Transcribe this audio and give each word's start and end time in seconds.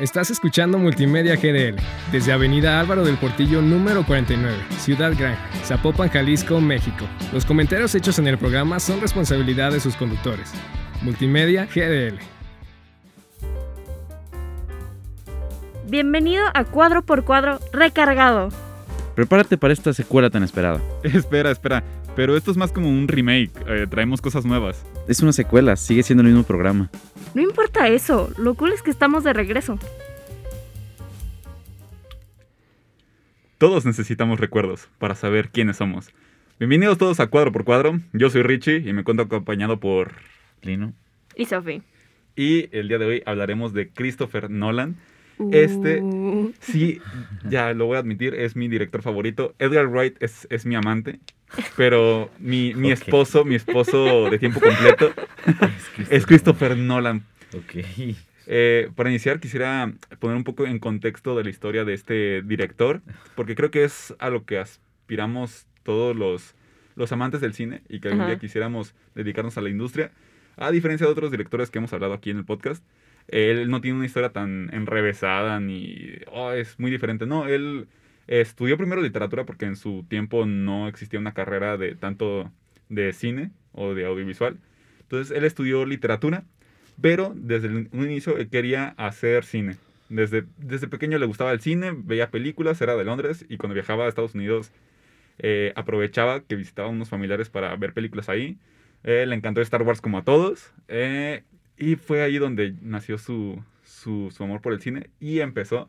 Estás 0.00 0.30
escuchando 0.30 0.78
Multimedia 0.78 1.34
GDL 1.34 1.74
desde 2.12 2.32
Avenida 2.32 2.78
Álvaro 2.78 3.04
del 3.04 3.16
Portillo 3.16 3.60
número 3.60 4.06
49, 4.06 4.56
Ciudad 4.78 5.12
Gran, 5.18 5.36
Zapopan, 5.64 6.08
Jalisco, 6.08 6.60
México. 6.60 7.04
Los 7.32 7.44
comentarios 7.44 7.96
hechos 7.96 8.16
en 8.20 8.28
el 8.28 8.38
programa 8.38 8.78
son 8.78 9.00
responsabilidad 9.00 9.72
de 9.72 9.80
sus 9.80 9.96
conductores. 9.96 10.52
Multimedia 11.02 11.66
GDL. 11.66 12.20
Bienvenido 15.88 16.44
a 16.54 16.62
Cuadro 16.62 17.02
por 17.02 17.24
Cuadro 17.24 17.58
Recargado. 17.72 18.50
Prepárate 19.16 19.58
para 19.58 19.72
esta 19.72 19.92
secuela 19.92 20.30
tan 20.30 20.44
esperada. 20.44 20.80
espera, 21.02 21.50
espera. 21.50 21.82
Pero 22.14 22.36
esto 22.36 22.52
es 22.52 22.56
más 22.56 22.70
como 22.70 22.88
un 22.88 23.08
remake. 23.08 23.50
Eh, 23.66 23.88
traemos 23.90 24.20
cosas 24.20 24.44
nuevas. 24.44 24.84
Es 25.08 25.22
una 25.22 25.32
secuela, 25.32 25.74
sigue 25.76 26.02
siendo 26.02 26.20
el 26.20 26.28
mismo 26.28 26.42
programa. 26.42 26.90
No 27.34 27.40
importa 27.40 27.88
eso, 27.88 28.30
lo 28.36 28.54
cool 28.54 28.74
es 28.74 28.82
que 28.82 28.90
estamos 28.90 29.24
de 29.24 29.32
regreso. 29.32 29.78
Todos 33.56 33.86
necesitamos 33.86 34.38
recuerdos 34.38 34.90
para 34.98 35.14
saber 35.14 35.48
quiénes 35.48 35.78
somos. 35.78 36.10
Bienvenidos 36.58 36.98
todos 36.98 37.20
a 37.20 37.28
Cuadro 37.28 37.52
por 37.52 37.64
Cuadro. 37.64 37.98
Yo 38.12 38.28
soy 38.28 38.42
Richie 38.42 38.86
y 38.86 38.92
me 38.92 39.00
encuentro 39.00 39.24
acompañado 39.24 39.80
por 39.80 40.12
Lino. 40.60 40.92
Y 41.34 41.46
Sophie. 41.46 41.80
Y 42.36 42.68
el 42.76 42.88
día 42.88 42.98
de 42.98 43.06
hoy 43.06 43.22
hablaremos 43.24 43.72
de 43.72 43.88
Christopher 43.88 44.50
Nolan. 44.50 44.96
Este, 45.52 46.00
Uh. 46.02 46.52
sí, 46.60 47.00
ya 47.48 47.72
lo 47.74 47.86
voy 47.86 47.96
a 47.96 48.00
admitir, 48.00 48.34
es 48.34 48.56
mi 48.56 48.68
director 48.68 49.02
favorito. 49.02 49.54
Edgar 49.58 49.86
Wright 49.88 50.16
es, 50.22 50.46
es 50.50 50.66
mi 50.66 50.74
amante, 50.74 51.20
pero 51.76 52.30
mi, 52.38 52.74
mi 52.74 52.90
esposo, 52.92 53.44
mi 53.44 53.54
esposo 53.54 54.30
de 54.30 54.38
tiempo 54.38 54.60
completo, 54.60 55.12
es 56.10 56.26
Christopher 56.26 56.76
Nolan. 56.76 57.22
Ok. 57.56 57.84
Eh, 58.50 58.90
para 58.94 59.10
iniciar, 59.10 59.40
quisiera 59.40 59.92
poner 60.20 60.36
un 60.36 60.44
poco 60.44 60.66
en 60.66 60.78
contexto 60.78 61.36
de 61.36 61.44
la 61.44 61.50
historia 61.50 61.84
de 61.84 61.94
este 61.94 62.42
director, 62.42 63.02
porque 63.34 63.54
creo 63.54 63.70
que 63.70 63.84
es 63.84 64.14
a 64.18 64.30
lo 64.30 64.44
que 64.44 64.58
aspiramos 64.58 65.66
todos 65.82 66.16
los, 66.16 66.54
los 66.96 67.12
amantes 67.12 67.40
del 67.40 67.52
cine 67.54 67.82
y 67.88 68.00
que 68.00 68.08
algún 68.08 68.22
Ajá. 68.22 68.30
día 68.30 68.38
quisiéramos 68.38 68.94
dedicarnos 69.14 69.56
a 69.58 69.60
la 69.60 69.68
industria. 69.70 70.10
A 70.56 70.70
diferencia 70.72 71.06
de 71.06 71.12
otros 71.12 71.30
directores 71.30 71.70
que 71.70 71.78
hemos 71.78 71.92
hablado 71.92 72.14
aquí 72.14 72.30
en 72.30 72.38
el 72.38 72.44
podcast, 72.44 72.82
él 73.28 73.70
no 73.70 73.80
tiene 73.80 73.98
una 73.98 74.06
historia 74.06 74.30
tan 74.32 74.70
enrevesada 74.72 75.60
ni 75.60 76.12
oh, 76.32 76.52
es 76.52 76.78
muy 76.78 76.90
diferente. 76.90 77.26
No, 77.26 77.46
él 77.46 77.88
estudió 78.26 78.76
primero 78.76 79.02
literatura 79.02 79.44
porque 79.46 79.66
en 79.66 79.76
su 79.76 80.04
tiempo 80.08 80.46
no 80.46 80.88
existía 80.88 81.20
una 81.20 81.34
carrera 81.34 81.76
de 81.76 81.94
tanto 81.94 82.50
de 82.88 83.12
cine 83.12 83.50
o 83.72 83.94
de 83.94 84.06
audiovisual. 84.06 84.58
Entonces 85.02 85.36
él 85.36 85.44
estudió 85.44 85.84
literatura, 85.86 86.44
pero 87.00 87.32
desde 87.36 87.68
un 87.68 87.88
inicio 87.92 88.36
él 88.38 88.48
quería 88.48 88.94
hacer 88.96 89.44
cine. 89.44 89.76
Desde, 90.08 90.44
desde 90.56 90.88
pequeño 90.88 91.18
le 91.18 91.26
gustaba 91.26 91.52
el 91.52 91.60
cine, 91.60 91.92
veía 91.94 92.30
películas, 92.30 92.80
era 92.80 92.96
de 92.96 93.04
Londres 93.04 93.44
y 93.48 93.58
cuando 93.58 93.74
viajaba 93.74 94.06
a 94.06 94.08
Estados 94.08 94.34
Unidos 94.34 94.72
eh, 95.38 95.72
aprovechaba 95.76 96.40
que 96.42 96.56
visitaba 96.56 96.88
a 96.88 96.90
unos 96.92 97.08
familiares 97.10 97.50
para 97.50 97.74
ver 97.76 97.92
películas 97.94 98.28
ahí. 98.28 98.58
Eh, 99.04 99.26
le 99.26 99.34
encantó 99.36 99.60
Star 99.60 99.82
Wars 99.82 100.00
como 100.00 100.18
a 100.18 100.24
todos. 100.24 100.72
eh, 100.88 101.44
y 101.78 101.96
fue 101.96 102.22
ahí 102.22 102.38
donde 102.38 102.74
nació 102.82 103.18
su, 103.18 103.62
su, 103.84 104.30
su 104.34 104.42
amor 104.44 104.60
por 104.60 104.72
el 104.72 104.80
cine. 104.80 105.10
Y 105.20 105.40
empezó 105.40 105.88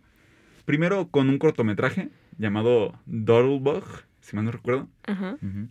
primero 0.65 1.07
con 1.07 1.29
un 1.29 1.37
cortometraje 1.39 2.09
llamado 2.37 2.97
Doodlebug, 3.05 3.83
si 4.21 4.35
mal 4.35 4.45
no 4.45 4.51
recuerdo 4.51 4.87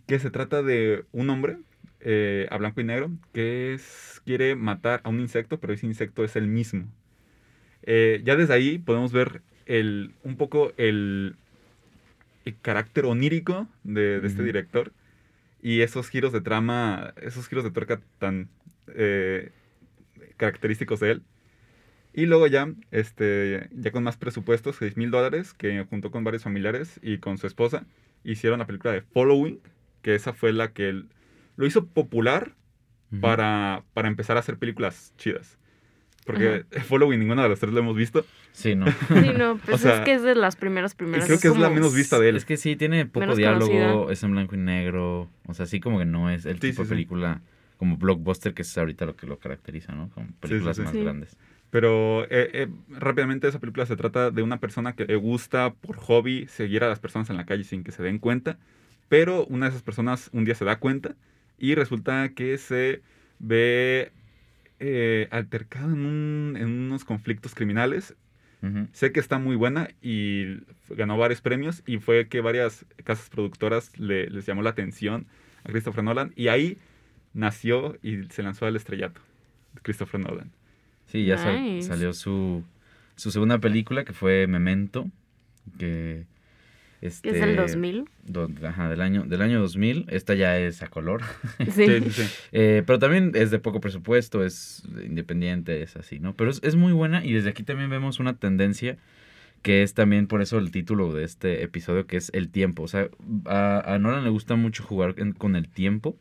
que 0.07 0.19
se 0.19 0.29
trata 0.31 0.61
de 0.63 1.05
un 1.11 1.29
hombre 1.29 1.57
eh, 2.01 2.47
a 2.51 2.57
blanco 2.57 2.81
y 2.81 2.83
negro 2.83 3.11
que 3.33 3.73
es- 3.73 4.21
quiere 4.25 4.55
matar 4.55 5.01
a 5.03 5.09
un 5.09 5.19
insecto, 5.19 5.59
pero 5.59 5.73
ese 5.73 5.85
insecto 5.85 6.23
es 6.23 6.35
el 6.35 6.47
mismo. 6.47 6.85
Eh, 7.83 8.21
ya 8.23 8.35
desde 8.35 8.53
ahí 8.53 8.77
podemos 8.77 9.11
ver 9.13 9.41
el, 9.65 10.13
un 10.23 10.35
poco 10.35 10.73
el, 10.77 11.35
el 12.45 12.55
carácter 12.61 13.05
onírico 13.05 13.67
de, 13.83 14.19
de 14.19 14.27
este 14.27 14.43
director 14.43 14.91
y 15.61 15.81
esos 15.81 16.09
giros 16.09 16.31
de 16.33 16.41
trama, 16.41 17.13
esos 17.21 17.47
giros 17.47 17.63
de 17.63 17.71
tuerca 17.71 17.99
tan 18.17 18.49
eh, 18.95 19.51
característicos 20.39 20.99
de 20.99 21.11
él. 21.11 21.21
Y 22.13 22.25
luego 22.25 22.47
ya, 22.47 22.67
este, 22.89 23.69
ya 23.71 23.91
con 23.91 24.03
más 24.03 24.17
presupuestos, 24.17 24.77
6 24.79 24.97
mil 24.97 25.11
dólares, 25.11 25.53
que 25.53 25.85
juntó 25.87 26.09
con 26.09 26.23
varios 26.23 26.41
familiares 26.43 26.99
y 27.03 27.19
con 27.19 27.37
su 27.37 27.45
esposa, 27.45 27.85
hicieron 28.23 28.57
la 28.59 28.65
película 28.65 28.91
de 28.93 29.01
Following, 29.01 29.59
que 30.01 30.15
esa 30.15 30.33
fue 30.33 30.51
la 30.51 30.73
que 30.73 30.89
él- 30.89 31.09
lo 31.55 31.67
hizo 31.67 31.85
popular 31.85 32.55
Ujú. 33.11 33.21
para, 33.21 33.83
para 33.93 34.07
empezar 34.07 34.37
a 34.37 34.39
hacer 34.39 34.57
películas 34.57 35.13
chidas. 35.17 35.57
Porque 36.25 36.65
Following 36.87 37.19
ninguno 37.19 37.43
de 37.43 37.49
los 37.49 37.59
tres 37.59 37.73
lo 37.73 37.79
hemos 37.79 37.95
visto. 37.95 38.25
Sí, 38.53 38.75
no. 38.75 38.85
Sí, 39.07 39.31
no, 39.37 39.57
pues 39.57 39.75
O 39.75 39.77
sea, 39.77 39.95
es 39.95 40.01
que 40.01 40.13
es 40.13 40.23
de 40.23 40.35
las 40.35 40.55
primeras 40.55 40.95
primeras. 40.95 41.25
creo 41.27 41.39
que 41.39 41.47
es 41.47 41.57
la 41.57 41.69
menos 41.69 41.93
vista 41.95 42.19
de 42.19 42.29
él. 42.29 42.35
Es 42.37 42.45
que 42.45 42.57
sí, 42.57 42.75
tiene 42.75 43.05
poco 43.05 43.21
Menos 43.21 43.37
diálogo, 43.37 43.67
conocida. 43.71 44.13
es 44.13 44.23
en 44.23 44.31
blanco 44.31 44.55
y 44.55 44.59
negro. 44.59 45.29
O 45.45 45.53
sea, 45.53 45.65
sí 45.67 45.79
como 45.79 45.99
que 45.99 46.05
no 46.05 46.29
es 46.31 46.45
el 46.45 46.55
Sí, 46.55 46.69
tipo 46.71 46.83
sí, 46.83 46.89
de 46.89 46.95
sí. 46.95 47.01
Como 47.79 47.97
blockbuster 47.97 48.53
que 48.53 48.61
es 48.61 48.77
ahorita 48.77 49.05
lo 49.07 49.15
que 49.15 49.25
lo 49.25 49.39
caracteriza, 49.39 49.95
¿no? 49.95 50.09
Como 50.11 50.27
películas 50.41 50.75
sí. 50.77 50.83
más 50.83 50.91
Sí. 50.91 51.01
grandes. 51.01 51.37
Pero 51.71 52.25
eh, 52.25 52.49
eh, 52.53 52.67
rápidamente 52.89 53.47
esa 53.47 53.59
película 53.59 53.85
se 53.85 53.95
trata 53.95 54.31
de 54.31 54.43
una 54.43 54.59
persona 54.59 54.93
que 54.93 55.05
le 55.05 55.15
gusta 55.15 55.73
por 55.73 55.95
hobby 55.95 56.45
seguir 56.47 56.83
a 56.83 56.89
las 56.89 56.99
personas 56.99 57.29
en 57.31 57.37
la 57.37 57.45
calle 57.45 57.63
sin 57.63 57.83
que 57.83 57.91
se 57.91 58.03
den 58.03 58.19
cuenta. 58.19 58.57
Pero 59.07 59.45
una 59.45 59.65
de 59.67 59.69
esas 59.71 59.81
personas 59.83 60.29
un 60.33 60.45
día 60.45 60.55
se 60.55 60.65
da 60.65 60.77
cuenta 60.79 61.15
y 61.57 61.73
resulta 61.75 62.29
que 62.35 62.57
se 62.57 63.01
ve 63.39 64.11
eh, 64.79 65.27
altercado 65.31 65.93
en, 65.93 66.05
un- 66.05 66.57
en 66.57 66.67
unos 66.67 67.05
conflictos 67.05 67.55
criminales. 67.55 68.15
Sé 68.91 69.13
que 69.13 69.21
está 69.21 69.39
muy 69.39 69.55
buena 69.55 69.87
y 70.01 70.57
ganó 70.89 71.17
varios 71.17 71.39
premios 71.39 71.81
y 71.87 71.99
fue 71.99 72.27
que 72.27 72.41
varias 72.41 72.85
casas 73.05 73.29
productoras 73.29 73.97
le- 73.97 74.29
les 74.29 74.45
llamó 74.45 74.61
la 74.63 74.71
atención 74.71 75.27
a 75.63 75.69
Christopher 75.69 76.03
Nolan 76.03 76.33
y 76.35 76.49
ahí 76.49 76.77
nació 77.39 77.97
y 78.03 78.23
se 78.25 78.43
lanzó 78.43 78.65
al 78.65 78.75
estrellato. 78.75 79.21
Christopher 79.81 80.19
Nolan. 80.19 80.51
Sí, 81.07 81.25
ya 81.25 81.37
sal- 81.37 81.55
salió 81.83 82.13
su, 82.13 82.63
su 83.15 83.31
segunda 83.31 83.59
película 83.59 84.03
que 84.03 84.13
fue 84.13 84.45
Memento, 84.47 85.07
que... 85.77 86.25
Este, 87.01 87.29
Que 87.31 87.35
es 87.39 87.45
del 87.45 87.55
2000. 87.55 88.05
do- 88.25 88.49
ajá, 88.67 88.89
del 88.89 88.99
año, 89.01 89.23
del 89.23 89.41
año 89.41 89.61
2000. 89.61 90.05
Esta 90.09 90.35
ya 90.35 90.59
es 90.59 90.83
a 90.83 90.87
color. 90.89 91.21
Sí. 91.59 91.85
Sí, 91.87 91.99
sí, 92.03 92.11
sí. 92.11 92.23
Eh, 92.51 92.83
pero 92.85 92.99
también 92.99 93.31
es 93.35 93.51
de 93.51 93.59
poco 93.59 93.79
presupuesto, 93.79 94.43
es 94.43 94.83
independiente, 95.05 95.81
es 95.81 95.95
así, 95.95 96.19
¿no? 96.19 96.35
Pero 96.35 96.51
es, 96.51 96.59
es 96.61 96.75
muy 96.75 96.91
buena 96.91 97.23
y 97.25 97.31
desde 97.31 97.49
aquí 97.51 97.63
también 97.63 97.89
vemos 97.89 98.19
una 98.19 98.33
tendencia 98.35 98.97
que 99.61 99.81
es 99.83 99.93
también 99.93 100.27
por 100.27 100.41
eso 100.41 100.57
el 100.57 100.71
título 100.71 101.13
de 101.13 101.23
este 101.23 101.63
episodio, 101.63 102.05
que 102.05 102.17
es 102.17 102.31
el 102.33 102.49
tiempo. 102.49 102.83
O 102.83 102.87
sea, 102.89 103.07
a, 103.45 103.93
a 103.93 103.97
Nolan 103.99 104.25
le 104.25 104.29
gusta 104.29 104.55
mucho 104.57 104.83
jugar 104.83 105.15
en- 105.17 105.31
con 105.33 105.55
el 105.55 105.69
tiempo. 105.69 106.17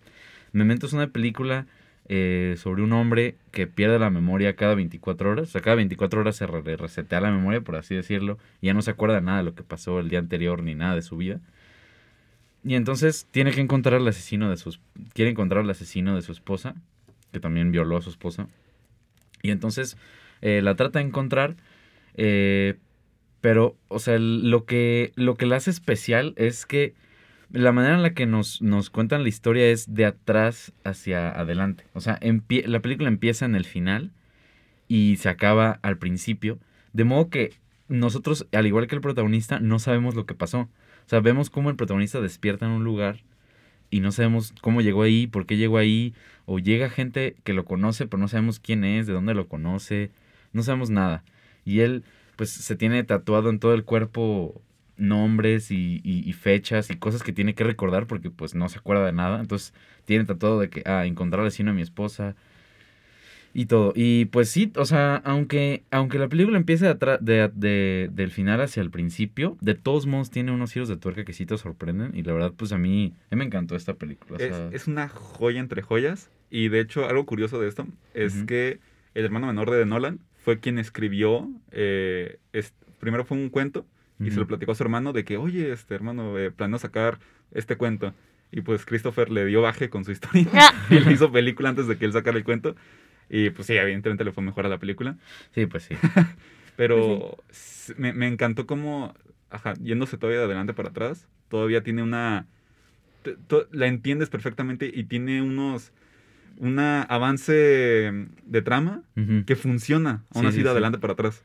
Memento 0.53 0.86
es 0.86 0.92
una 0.92 1.09
película 1.09 1.66
eh, 2.10 2.54
sobre 2.56 2.82
un 2.82 2.92
hombre 2.94 3.36
que 3.50 3.66
pierde 3.66 3.98
la 3.98 4.09
memoria 4.09 4.56
cada 4.56 4.75
24 4.75 5.31
horas. 5.31 5.48
O 5.48 5.53
sea, 5.53 5.60
cada 5.60 5.76
24 5.76 6.20
horas 6.20 6.36
se 6.36 6.47
resetea 6.47 7.20
la 7.20 7.31
memoria, 7.31 7.60
por 7.60 7.76
así 7.76 7.94
decirlo, 7.94 8.38
y 8.60 8.66
ya 8.69 8.75
no 8.75 8.82
se 8.82 8.91
acuerda 8.91 9.20
nada 9.20 9.38
de 9.38 9.44
lo 9.44 9.54
que 9.54 9.62
pasó 9.62 10.00
el 10.00 10.08
día 10.08 10.19
anterior 10.19 10.62
ni 10.62 10.75
nada 10.75 10.94
de 10.94 11.03
su 11.03 11.16
vida. 11.16 11.41
Y 12.64 12.75
entonces 12.75 13.26
tiene 13.31 13.53
que 13.53 13.60
encontrar 13.60 14.00
al 14.00 14.08
asesino 14.08 14.50
de 14.50 14.56
sus... 14.56 14.81
Quiere 15.12 15.31
encontrar 15.31 15.64
al 15.64 15.70
asesino 15.70 16.16
de 16.16 16.22
su 16.22 16.32
esposa, 16.32 16.75
que 17.32 17.41
también 17.41 17.72
violó 17.72 17.98
a 17.98 18.03
su 18.03 18.10
esposa. 18.10 18.48
Y 19.42 19.50
entonces 19.50 19.97
eh, 20.41 20.62
la 20.62 20.75
trata 20.76 20.98
de 20.98 21.06
encontrar, 21.06 21.56
eh, 22.14 22.76
pero, 23.41 23.76
o 23.88 23.98
sea, 23.98 24.19
lo 24.19 24.64
que, 24.64 25.12
lo 25.14 25.37
que 25.37 25.47
la 25.47 25.56
hace 25.56 25.70
especial 25.70 26.32
es 26.37 26.66
que 26.66 26.94
la 27.50 27.72
manera 27.72 27.94
en 27.94 28.03
la 28.03 28.14
que 28.14 28.26
nos, 28.26 28.60
nos 28.62 28.91
cuentan 28.91 29.22
la 29.22 29.28
historia 29.28 29.69
es 29.69 29.94
de 29.94 30.04
atrás 30.04 30.72
hacia 30.84 31.31
adelante. 31.31 31.84
O 31.94 32.00
sea, 32.00 32.19
la 32.20 32.81
película 32.81 33.09
empieza 33.09 33.47
en 33.47 33.54
el 33.54 33.64
final 33.64 34.12
y 34.86 35.16
se 35.16 35.28
acaba 35.28 35.78
al 35.82 35.98
principio. 35.98 36.58
De 36.92 37.04
modo 37.04 37.31
que 37.31 37.52
nosotros, 37.88 38.46
al 38.52 38.67
igual 38.67 38.87
que 38.87 38.94
el 38.94 39.00
protagonista, 39.00 39.61
no 39.61 39.78
sabemos 39.78 40.14
lo 40.14 40.26
que 40.26 40.34
pasó. 40.34 40.61
O 40.61 41.08
sea, 41.08 41.20
vemos 41.20 41.49
cómo 41.49 41.70
el 41.70 41.76
protagonista 41.76 42.20
despierta 42.20 42.67
en 42.67 42.72
un 42.72 42.84
lugar 42.84 43.20
y 43.90 44.00
no 44.00 44.12
sabemos 44.12 44.52
cómo 44.61 44.82
llegó 44.82 45.02
ahí, 45.02 45.26
por 45.26 45.46
qué 45.46 45.56
llegó 45.56 45.78
ahí, 45.78 46.14
o 46.44 46.58
llega 46.58 46.90
gente 46.90 47.37
que 47.44 47.55
lo 47.55 47.64
conoce, 47.64 48.06
pero 48.06 48.20
no 48.20 48.28
sabemos 48.28 48.61
quién 48.61 48.84
es, 48.84 49.06
de 49.06 49.14
dónde 49.14 49.32
lo 49.34 49.49
conoce, 49.49 50.11
no 50.52 50.62
sabemos 50.62 50.90
nada. 50.90 51.25
Y 51.64 51.81
él, 51.81 52.05
pues, 52.37 52.50
se 52.50 52.76
tiene 52.76 53.02
tatuado 53.05 53.49
en 53.49 53.58
todo 53.58 53.72
el 53.72 53.84
cuerpo 53.84 54.61
nombres 54.98 55.70
y, 55.70 56.00
y- 56.04 56.28
y 56.28 56.32
fechas 56.34 56.90
y 56.90 56.96
cosas 56.96 57.22
que 57.22 57.32
tiene 57.32 57.54
que 57.54 57.64
recordar 57.64 58.06
porque, 58.06 58.30
pues, 58.30 58.54
no 58.54 58.68
se 58.68 58.78
acuerda 58.78 59.06
de 59.06 59.12
nada. 59.12 59.40
Entonces, 59.40 59.72
tiene 60.04 60.24
tatuado 60.24 60.60
de 60.60 60.68
que, 60.70 60.82
ah, 60.86 61.06
encontrar 61.06 61.40
al 61.40 61.46
vecino 61.46 61.70
a 61.70 61.74
mi 61.74 61.82
esposa, 61.82 62.34
y 63.54 63.66
todo. 63.66 63.92
Y 63.96 64.26
pues 64.26 64.50
sí, 64.50 64.72
o 64.76 64.84
sea, 64.84 65.16
aunque, 65.24 65.82
aunque 65.90 66.18
la 66.18 66.28
película 66.28 66.58
empiece 66.58 66.86
de, 66.86 67.18
de- 67.20 67.50
de- 67.54 68.10
del 68.12 68.30
final 68.30 68.60
hacia 68.60 68.82
el 68.82 68.90
principio, 68.90 69.56
de 69.60 69.74
todos 69.74 70.06
modos 70.06 70.30
tiene 70.30 70.52
unos 70.52 70.72
giros 70.72 70.88
de 70.88 70.96
tuerca 70.96 71.24
que 71.24 71.32
sí 71.32 71.46
te 71.46 71.56
sorprenden. 71.56 72.12
Y 72.14 72.22
la 72.22 72.34
verdad, 72.34 72.52
pues 72.56 72.72
a 72.72 72.78
mí, 72.78 73.14
a 73.30 73.34
mí 73.34 73.38
me 73.38 73.44
encantó 73.46 73.74
esta 73.74 73.94
película. 73.94 74.36
o 74.36 74.40
Es, 74.40 74.54
sea, 74.54 74.68
es 74.70 74.86
una 74.86 75.08
joya 75.08 75.60
entre 75.60 75.82
joyas. 75.82 76.30
Y 76.50 76.68
de 76.68 76.80
hecho, 76.80 77.06
algo 77.08 77.26
curioso 77.26 77.60
de 77.60 77.68
esto 77.68 77.86
es 78.14 78.44
que 78.44 78.80
el 79.14 79.24
hermano 79.24 79.46
menor 79.48 79.70
de 79.70 79.84
Nolan 79.86 80.18
fue 80.18 80.28
fue 80.54 80.60
quien 80.60 80.78
escribió, 80.78 81.50
eh, 81.72 82.38
es- 82.54 82.72
primero 83.00 83.24
fue 83.24 83.36
un 83.36 83.50
cuento 83.50 83.84
y 84.20 84.31
se 84.31 84.37
lo 84.41 84.47
platicó 84.47 84.73
a 84.73 84.75
su 84.75 84.82
hermano 84.82 85.12
de 85.12 85.25
que, 85.25 85.37
oye, 85.37 85.73
este 85.73 85.94
hermano, 85.94 86.37
eh, 86.38 86.50
planeo 86.50 86.79
sacar 86.79 87.19
este 87.53 87.76
cuento. 87.76 88.15
Y 88.50 88.62
pues 88.62 88.85
Christopher 88.87 89.31
le 89.31 89.44
dio 89.47 89.62
baje 89.62 89.91
con 89.91 90.05
su 90.05 90.12
historia. 90.12 90.47
Ah. 90.55 90.73
y 90.91 90.99
le 91.00 91.12
hizo 91.12 91.31
película 91.31 91.69
antes 91.69 91.87
de 91.87 91.97
que 91.99 92.05
él 92.05 92.12
sacara 92.12 92.37
el 92.37 92.44
cuento. 92.44 92.75
Y 93.31 93.50
pues 93.50 93.67
sí, 93.67 93.76
evidentemente 93.76 94.25
le 94.25 94.32
fue 94.32 94.43
mejor 94.43 94.65
a 94.67 94.69
la 94.69 94.79
película. 94.79 95.17
Sí, 95.55 95.67
pues 95.67 95.82
sí. 95.85 95.94
Pero 96.76 97.37
s- 97.50 97.94
me, 97.99 98.12
me 98.12 98.26
encantó 98.26 98.67
cómo, 98.67 99.15
ajá, 99.50 99.75
yéndose 99.82 100.17
todavía 100.17 100.38
de 100.41 100.47
adelante 100.47 100.73
para 100.75 100.88
atrás, 100.91 101.29
todavía 101.49 101.82
tiene 101.82 102.03
una... 102.03 102.47
to- 103.49 103.69
la 103.73 103.87
entiendes 103.87 104.31
perfectamente 104.31 104.91
y 104.93 105.05
tiene 105.05 105.43
unos... 105.43 105.93
Una 106.61 107.03
avance 107.03 107.53
de 107.53 108.62
trama 108.62 109.03
que 109.47 109.55
funciona, 109.55 110.25
aún 110.35 110.43
Sí, 110.43 110.49
así 110.49 110.56
sí, 110.56 110.62
de 110.62 110.65
sí. 110.65 110.73
adelante 110.73 110.99
para 110.99 111.12
atrás. 111.12 111.44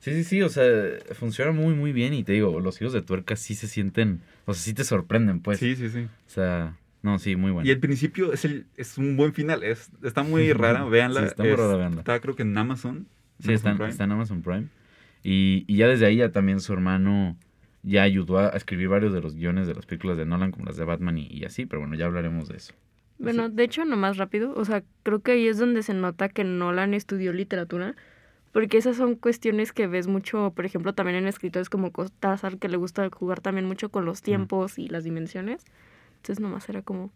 Sí, 0.00 0.12
sí, 0.14 0.24
sí, 0.24 0.42
o 0.42 0.48
sea, 0.48 0.64
funciona 1.12 1.52
muy, 1.52 1.74
muy 1.74 1.92
bien 1.92 2.14
y 2.14 2.24
te 2.24 2.32
digo, 2.32 2.58
los 2.60 2.78
giros 2.78 2.92
de 2.92 3.02
tuerca 3.02 3.36
sí 3.36 3.54
se 3.54 3.68
sienten, 3.68 4.22
o 4.46 4.54
sea, 4.54 4.62
sí 4.62 4.74
te 4.74 4.84
sorprenden, 4.84 5.40
pues. 5.40 5.58
sí, 5.58 5.76
sí, 5.76 5.90
sí. 5.90 6.00
O 6.26 6.30
sea, 6.30 6.76
no, 7.02 7.18
sí, 7.18 7.36
muy 7.36 7.50
bueno. 7.50 7.68
Y 7.68 7.70
el 7.70 7.80
principio 7.80 8.32
es, 8.32 8.44
el, 8.46 8.66
es 8.76 8.96
un 8.98 9.16
buen 9.16 9.34
final. 9.34 9.62
Es, 9.62 9.90
está 10.02 10.22
muy 10.22 10.52
rara, 10.52 10.84
véanla. 10.86 11.20
Sí, 11.20 11.26
está 11.26 11.42
muy 11.42 11.52
Es- 11.52 11.58
rara, 11.58 11.76
véanla. 11.76 12.00
Está 12.00 12.18
creo 12.20 12.34
que 12.34 12.42
en 12.42 12.56
Amazon. 12.56 13.06
Sí, 13.40 13.52
está, 13.52 13.74
Prime. 13.74 13.90
está 13.90 14.04
en 14.04 14.12
Amazon 14.12 14.42
Prime. 14.42 14.66
Y, 15.22 15.64
y 15.66 15.76
ya 15.76 15.86
desde 15.88 16.06
ahí 16.06 16.16
ya 16.16 16.32
también 16.32 16.60
su 16.60 16.72
hermano 16.72 17.36
ya 17.82 18.02
ayudó 18.02 18.38
a 18.38 18.48
escribir 18.50 18.88
varios 18.88 19.12
de 19.12 19.20
los 19.20 19.34
guiones 19.34 19.66
de 19.66 19.74
las 19.74 19.86
películas 19.86 20.16
de 20.18 20.24
Nolan, 20.26 20.50
como 20.50 20.66
las 20.66 20.76
de 20.76 20.84
Batman 20.84 21.18
y, 21.18 21.26
y 21.30 21.44
así, 21.44 21.66
pero 21.66 21.80
bueno, 21.80 21.94
ya 21.94 22.06
hablaremos 22.06 22.48
de 22.48 22.56
eso. 22.56 22.72
Bueno, 23.18 23.50
de 23.50 23.64
hecho, 23.64 23.84
nomás 23.84 24.16
rápido, 24.16 24.54
o 24.56 24.64
sea, 24.64 24.82
creo 25.02 25.20
que 25.22 25.32
ahí 25.32 25.46
es 25.46 25.58
donde 25.58 25.82
se 25.82 25.92
nota 25.92 26.30
que 26.30 26.42
Nolan 26.44 26.94
estudió 26.94 27.32
literatura, 27.34 27.94
porque 28.52 28.78
esas 28.78 28.96
son 28.96 29.14
cuestiones 29.14 29.72
que 29.72 29.86
ves 29.86 30.06
mucho, 30.06 30.52
por 30.54 30.64
ejemplo, 30.64 30.92
también 30.92 31.18
en 31.18 31.26
escritores 31.26 31.68
como 31.68 31.92
Cortázar, 31.92 32.58
que 32.58 32.68
le 32.68 32.76
gusta 32.76 33.08
jugar 33.10 33.40
también 33.40 33.66
mucho 33.66 33.90
con 33.90 34.04
los 34.04 34.22
tiempos 34.22 34.78
y 34.78 34.88
las 34.88 35.04
dimensiones. 35.04 35.64
Entonces, 36.16 36.40
nomás 36.40 36.68
era 36.68 36.82
como, 36.82 37.10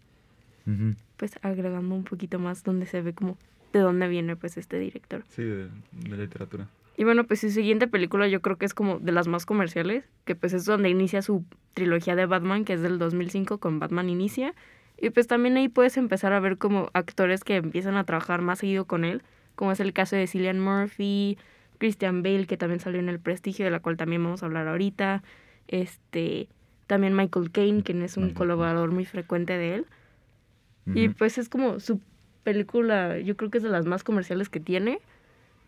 pues, 1.17 1.39
agregando 1.43 1.95
un 1.95 2.05
poquito 2.05 2.39
más 2.39 2.63
donde 2.63 2.87
se 2.87 3.03
ve 3.03 3.13
como 3.13 3.37
de 3.73 3.81
dónde 3.81 4.09
viene, 4.09 4.37
pues, 4.37 4.57
este 4.57 4.79
director. 4.79 5.25
Sí, 5.29 5.43
de, 5.43 5.69
de 5.93 6.17
literatura. 6.17 6.69
Y 6.97 7.05
bueno, 7.05 7.25
pues 7.25 7.41
su 7.41 7.51
siguiente 7.51 7.89
película 7.89 8.29
yo 8.29 8.41
creo 8.41 8.57
que 8.57 8.67
es 8.67 8.75
como 8.75 9.01
de 9.01 9.11
las 9.11 9.27
más 9.27 9.47
comerciales, 9.47 10.05
que 10.25 10.37
pues 10.37 10.53
es 10.53 10.65
donde 10.65 10.91
inicia 10.91 11.23
su 11.23 11.45
trilogía 11.73 12.15
de 12.15 12.27
Batman, 12.27 12.65
que 12.65 12.75
es 12.75 12.83
del 12.83 12.99
2005 12.99 13.59
con 13.59 13.81
Batman 13.81 14.09
Inicia. 14.09 14.55
Y 14.97 15.11
pues 15.11 15.27
también 15.27 15.57
ahí 15.57 15.69
puedes 15.69 15.97
empezar 15.97 16.33
a 16.33 16.39
ver 16.41 16.57
como 16.57 16.91
actores 16.93 17.43
que 17.43 17.57
empiezan 17.57 17.97
a 17.97 18.05
trabajar 18.05 18.43
más 18.43 18.61
seguido 18.61 18.85
con 18.85 19.05
él, 19.05 19.23
como 19.55 19.73
es 19.73 19.81
el 19.81 19.93
caso 19.93 20.17
de 20.17 20.27
Cillian 20.27 20.61
Murphy, 20.61 21.39
Christian 21.79 22.23
Bale, 22.23 22.47
que 22.47 22.57
también 22.57 22.81
salió 22.81 23.01
en 23.01 23.09
El 23.09 23.21
Prestigio, 23.21 23.65
de 23.65 23.71
la 23.71 23.81
cual 23.81 23.97
también 23.97 24.23
vamos 24.23 24.43
a 24.43 24.47
hablar 24.47 24.69
ahorita. 24.69 25.23
Este, 25.69 26.49
también 26.87 27.15
Michael 27.17 27.51
Caine, 27.51 27.83
quien 27.83 28.03
es 28.03 28.17
un 28.17 28.25
Michael 28.25 28.35
colaborador 28.35 28.91
muy 28.91 29.05
frecuente 29.05 29.57
de 29.57 29.75
él. 29.77 29.87
Y 30.95 31.09
pues 31.09 31.39
es 31.39 31.49
como 31.49 31.81
su 31.81 31.99
película, 32.43 33.19
yo 33.19 33.39
creo 33.39 33.51
que 33.51 33.57
es 33.57 33.65
de 33.65 33.71
las 33.71 33.87
más 33.87 34.05
comerciales 34.05 34.51
que 34.51 34.61
tiene. 34.61 35.01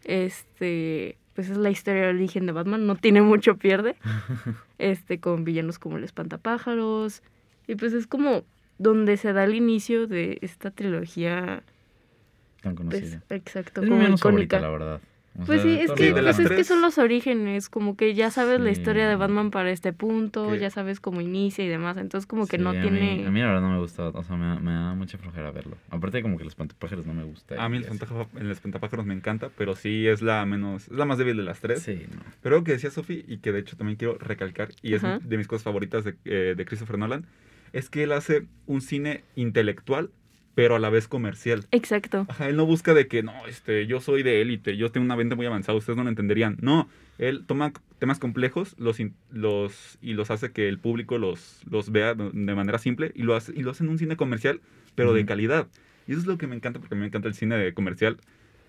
Este, 0.05 1.17
pues 1.35 1.49
es 1.49 1.57
la 1.57 1.71
historia 1.71 2.03
de 2.03 2.09
origen 2.09 2.45
de 2.45 2.53
Batman, 2.53 2.87
no 2.87 2.97
tiene 2.97 3.23
mucho 3.23 3.57
pierde. 3.57 3.97
Este, 4.79 5.21
con 5.21 5.45
villanos 5.45 5.79
como 5.79 5.97
el 5.97 6.05
espantapájaros. 6.05 7.23
Y 7.67 7.77
pues 7.77 7.95
es 7.95 8.07
como 8.07 8.45
donde 8.77 9.17
se 9.17 9.33
da 9.33 9.45
el 9.45 9.55
inicio 9.55 10.07
de 10.07 10.37
esta 10.43 10.71
trilogía, 10.71 11.63
Tan 12.75 12.75
pues, 12.89 13.01
conocida. 13.01 13.23
exacto, 13.31 13.83
es 13.83 13.89
como 13.89 14.03
menos 14.03 14.21
favorita, 14.21 14.61
la 14.61 14.69
verdad. 14.71 15.01
O 15.39 15.45
Pues 15.45 15.61
sea, 15.61 15.71
sí, 15.71 15.79
es 15.83 15.91
que, 15.93 16.13
pues 16.15 16.39
es 16.41 16.49
que 16.49 16.65
son 16.65 16.81
los 16.81 16.97
orígenes, 16.97 17.69
como 17.69 17.95
que 17.95 18.15
ya 18.15 18.31
sabes 18.31 18.59
la 18.59 18.71
historia 18.71 19.07
de 19.07 19.17
Batman 19.17 19.51
para 19.51 19.71
este 19.71 19.93
punto, 19.93 20.55
ya 20.55 20.71
sabes 20.71 20.99
cómo 20.99 21.21
inicia 21.21 21.63
y 21.63 21.69
demás, 21.69 21.99
entonces 21.99 22.27
como 22.27 22.47
que 22.47 22.57
Sí, 22.57 22.63
no 22.63 22.71
a 22.71 22.73
mí- 22.73 22.81
tiene... 22.81 23.27
a 23.27 23.31
mí 23.31 23.41
la 23.41 23.47
verdad 23.49 23.61
no 23.61 23.71
me 23.73 23.79
gusta, 23.79 24.09
o 24.09 24.23
sea, 24.23 24.35
me, 24.37 24.47
da- 24.47 24.59
me 24.61 24.73
da 24.73 24.95
mucha 24.95 25.19
flojera 25.19 25.51
verlo. 25.51 25.77
Aparte 25.91 26.23
como 26.23 26.39
que 26.39 26.45
los 26.45 26.55
pantapájaros 26.55 27.05
no 27.05 27.13
me 27.13 27.25
gusta. 27.25 27.63
A 27.63 27.69
mí 27.69 27.77
el, 27.77 27.85
el 28.41 28.51
espantapájaros 28.51 29.05
me 29.05 29.13
encanta, 29.13 29.51
pero 29.59 29.77
sí 29.77 30.07
es 30.09 30.23
la 30.23 30.47
menos, 30.47 30.85
es 30.85 30.93
la 30.93 31.05
más 31.05 31.19
débil 31.19 31.37
de 31.37 31.43
las 31.43 31.61
tres. 31.61 31.83
Sí, 31.83 32.07
no. 32.11 32.23
Pero 32.43 32.55
algo 32.55 32.65
que 32.65 32.73
decía 32.73 32.91
Sofi 32.91 33.23
y 33.29 33.37
que 33.37 33.53
de 33.53 33.59
hecho 33.59 33.77
también 33.77 33.99
quiero 33.99 34.17
recalcar, 34.17 34.71
y 34.81 34.95
es 34.95 35.05
Ajá. 35.05 35.19
de 35.23 35.37
mis 35.37 35.47
cosas 35.49 35.65
favoritas 35.65 36.03
de, 36.05 36.15
eh, 36.25 36.55
de 36.57 36.65
Christopher 36.65 36.97
Nolan, 36.97 37.27
es 37.75 37.91
que 37.91 38.05
él 38.05 38.13
hace 38.13 38.47
un 38.65 38.81
cine 38.81 39.23
intelectual, 39.35 40.09
pero 40.57 40.75
a 40.75 40.79
la 40.79 40.89
vez 40.89 41.07
comercial. 41.07 41.67
Exacto. 41.71 42.25
Ajá, 42.31 42.49
él 42.49 42.57
no 42.57 42.65
busca 42.65 42.95
de 42.95 43.09
que, 43.09 43.23
no, 43.23 43.47
este, 43.47 43.87
yo 43.87 44.01
soy 44.01 44.23
de 44.23 44.41
élite, 44.41 44.79
yo 44.79 44.91
tengo 44.91 45.05
una 45.05 45.15
venta 45.15 45.37
muy 45.37 45.45
avanzada, 45.45 45.77
ustedes 45.77 45.99
no 45.99 46.03
lo 46.03 46.09
entenderían. 46.09 46.57
No, 46.63 46.89
él 47.19 47.45
toma 47.47 47.75
temas 47.99 48.19
complejos 48.19 48.75
los, 48.79 48.97
los, 49.31 49.99
y 50.01 50.15
los 50.15 50.31
hace 50.31 50.53
que 50.53 50.67
el 50.67 50.79
público 50.79 51.19
los, 51.19 51.61
los 51.71 51.93
vea 51.93 52.15
de 52.15 52.55
manera 52.55 52.79
simple 52.79 53.13
y 53.15 53.25
lo, 53.25 53.37
hace, 53.37 53.53
y 53.55 53.63
lo 53.63 53.73
hace 53.73 53.85
en 53.85 53.91
un 53.91 53.99
cine 53.99 54.17
comercial, 54.17 54.63
pero 54.95 55.13
de 55.13 55.27
calidad. 55.27 55.67
Y 56.07 56.13
eso 56.13 56.23
es 56.23 56.27
lo 56.27 56.39
que 56.39 56.47
me 56.47 56.57
encanta, 56.57 56.81
porque 56.81 56.95
me 56.95 57.05
encanta 57.05 57.29
el 57.29 57.35
cine 57.35 57.59
de 57.59 57.75
comercial. 57.75 58.17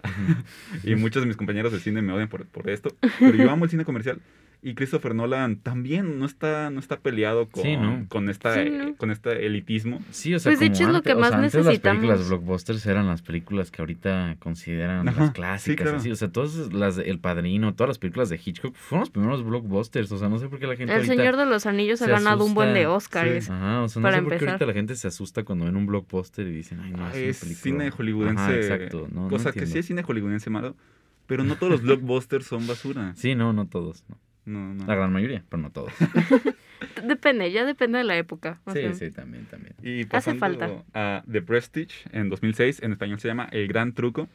y 0.83 0.95
muchos 0.95 1.23
de 1.23 1.27
mis 1.27 1.37
compañeros 1.37 1.71
de 1.71 1.79
cine 1.79 2.01
me 2.01 2.11
odian 2.11 2.27
por, 2.27 2.45
por 2.47 2.69
esto, 2.69 2.97
pero 3.17 3.33
yo 3.33 3.49
amo 3.49 3.63
el 3.63 3.71
cine 3.71 3.85
comercial. 3.85 4.19
Y 4.61 4.73
Christopher 4.73 5.13
Nolan 5.13 5.57
también 5.57 6.17
no 6.19 6.25
está, 6.25 6.71
no 6.71 6.79
está 6.79 6.99
peleado 6.99 7.47
con, 7.47 7.61
Sí, 7.63 7.77
¿no? 7.77 8.05
con, 8.09 8.27
esta, 8.27 8.55
Sí, 8.55 8.69
¿no? 8.71 8.95
con 8.95 9.11
este 9.11 9.45
elitismo. 9.45 10.01
Sí, 10.09 10.33
o 10.33 10.39
sea, 10.39 10.49
Pues, 10.49 10.59
de 10.59 10.65
hecho, 10.65 10.83
es 10.83 10.89
lo 10.89 10.95
antes- 10.97 11.03
que 11.03 11.11
o 11.13 11.21
sea, 11.21 11.21
más 11.21 11.31
antes 11.33 11.53
las 11.53 11.79
películas 11.79 12.17
necesitamos. 12.17 12.27
blockbusters 12.29 12.85
eran 12.87 13.07
las 13.07 13.21
películas 13.21 13.69
que 13.71 13.81
ahorita 13.83 14.35
consideran 14.39 15.07
Ajá, 15.07 15.19
las 15.19 15.27
sí, 15.29 15.33
clásicas, 15.33 15.83
claro. 15.83 15.97
así, 15.97 16.11
o 16.11 16.15
sea, 16.15 16.29
todas 16.31 16.73
las 16.73 16.97
El 16.97 17.19
Padrino, 17.19 17.75
todas 17.75 17.89
las 17.89 17.99
películas 17.99 18.29
de 18.29 18.39
Hitchcock 18.43 18.73
fueron 18.75 19.01
los 19.01 19.09
primeros 19.11 19.43
blockbusters, 19.45 20.11
o 20.11 20.17
sea, 20.17 20.27
no 20.27 20.39
sé 20.39 20.49
por 20.49 20.59
qué 20.59 20.65
la 20.67 20.75
gente 20.75 20.91
El 20.91 20.99
ahorita... 21.01 21.13
Señor 21.15 21.37
de 21.37 21.45
los 21.45 21.65
Anillos 21.67 22.01
ha 22.01 22.05
se 22.05 22.11
ganado 22.11 22.43
un 22.43 22.53
buen 22.55 22.73
de. 22.73 22.87
Oscars. 22.87 23.49
Ajá, 23.49 23.83
o 23.83 23.89
sea, 23.89 23.99
no 24.01 24.03
para 24.05 24.17
sé 24.17 24.21
por 24.23 24.29
qué 24.31 24.35
empezar. 24.35 24.49
ahorita 24.53 24.65
la 24.65 24.73
gente 24.73 24.95
se 24.95 25.07
asusta 25.07 25.43
cuando 25.43 25.65
ven 25.65 25.75
un 25.75 25.85
blockbuster 25.85 26.47
y 26.47 26.51
dicen, 26.51 26.79
ay, 26.79 26.91
no, 26.91 27.05
Ah, 27.05 27.09
es, 27.11 27.17
es 27.17 27.43
una 27.43 27.49
película. 27.49 27.61
cine 27.63 27.91
hollywoodense. 27.91 28.41
Ajá, 28.41 28.55
exacto, 28.55 29.07
no, 29.13 29.21
no 29.23 29.29
cosa 29.29 29.51
que 29.51 29.65
sí 29.67 29.77
es 29.77 29.85
cine 29.85 30.01
hollywoodense 30.03 30.49
malo, 30.49 30.75
pero 31.27 31.43
no 31.43 31.55
todos 31.57 31.71
los 31.71 31.81
blockbusters 31.83 32.47
son 32.47 32.65
basura. 32.65 33.13
Sí, 33.15 33.35
no, 33.35 33.53
no 33.53 33.67
todos, 33.67 34.03
no. 34.09 34.17
No, 34.47 34.73
no. 34.73 34.85
La 34.85 34.95
gran 34.95 35.11
mayoría, 35.11 35.43
pero 35.49 35.61
no 35.61 35.71
todos. 35.71 35.91
Depende, 37.03 37.51
ya 37.51 37.65
depende 37.65 37.97
de 37.97 38.03
la 38.03 38.17
época. 38.17 38.61
sí, 38.71 38.81
sí, 38.93 39.11
también, 39.11 39.45
también. 39.45 39.73
Y 39.83 40.05
pasando 40.05 40.39
falta. 40.39 40.83
a 40.93 41.23
The 41.29 41.41
Prestige 41.41 42.07
en 42.11 42.29
2006, 42.29 42.81
en 42.81 42.93
español 42.93 43.19
se 43.19 43.27
llama 43.27 43.49
El 43.51 43.67
Gran 43.67 43.93
Truco. 43.93 44.29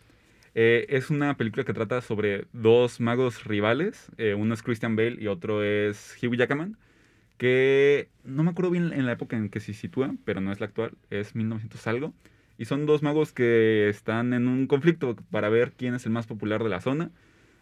Eh, 0.55 0.87
es 0.91 1.09
una 1.09 1.37
película 1.37 1.65
que 1.65 1.73
trata 1.73 2.03
sobre 2.03 2.47
dos 2.53 3.01
magos 3.01 3.45
rivales. 3.45 4.11
eh, 4.19 4.35
uno 4.35 4.53
es 4.55 4.63
Christian 4.63 4.97
Bale 4.97 5.17
y 5.19 5.29
otro 5.29 5.63
es 5.63 6.17
Hugh 6.23 6.37
Jackman. 6.37 6.77
Que 7.39 8.09
no 8.25 8.43
me 8.43 8.51
acuerdo 8.51 8.71
bien 8.71 8.93
en 8.93 9.07
la 9.07 9.13
época 9.13 9.37
en 9.37 9.49
que 9.49 9.61
se 9.61 9.73
sitúa, 9.73 10.15
pero 10.25 10.41
no 10.41 10.53
es 10.53 10.61
la 10.61 10.67
actual, 10.67 10.93
es 11.11 11.35
1900 11.35 11.87
algo. 11.87 12.13
Y 12.59 12.67
son 12.67 12.87
dos 12.87 13.03
magos 13.03 13.33
que 13.33 13.89
están 13.89 14.35
en 14.35 14.47
un 14.47 14.67
conflicto 14.67 15.17
para 15.31 15.49
ver 15.49 15.73
quién 15.73 15.95
es 15.95 16.05
el 16.07 16.13
más 16.13 16.27
popular 16.27 16.63
de 16.63 16.69
la 16.69 16.81
zona. 16.81 17.11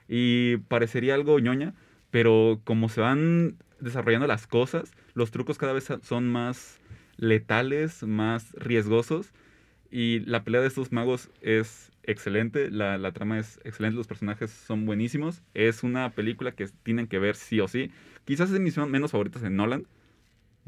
Y 0.09 0.57
parecería 0.69 1.14
algo 1.14 1.38
ñoña, 1.38 1.75
pero 2.11 2.61
como 2.64 2.88
se 2.88 3.00
van 3.00 3.57
desarrollando 3.81 4.26
las 4.26 4.47
cosas, 4.47 4.93
los 5.14 5.31
trucos 5.31 5.59
cada 5.59 5.73
vez 5.73 5.88
son 6.02 6.29
más 6.29 6.81
letales, 7.17 8.02
más 8.02 8.52
riesgosos. 8.55 9.33
Y 9.93 10.21
la 10.21 10.45
pelea 10.45 10.61
de 10.61 10.69
estos 10.69 10.93
magos 10.93 11.31
es 11.40 11.90
excelente, 12.05 12.71
la, 12.71 12.97
la 12.97 13.12
trama 13.12 13.38
es 13.38 13.59
excelente, 13.64 13.97
los 13.97 14.07
personajes 14.07 14.50
son 14.50 14.87
buenísimos. 14.87 15.43
Es 15.55 15.83
una 15.83 16.11
película 16.11 16.52
que 16.52 16.69
tienen 16.83 17.07
que 17.09 17.19
ver 17.19 17.37
sí 17.37 17.61
o 17.61 17.69
sí. 17.69 17.90
Quizás 18.25 18.49
es 18.49 18.55
de 18.55 18.61
mis 18.61 18.76
menos 18.79 19.11
favoritas 19.11 19.43
de 19.43 19.50
Nolan, 19.50 19.87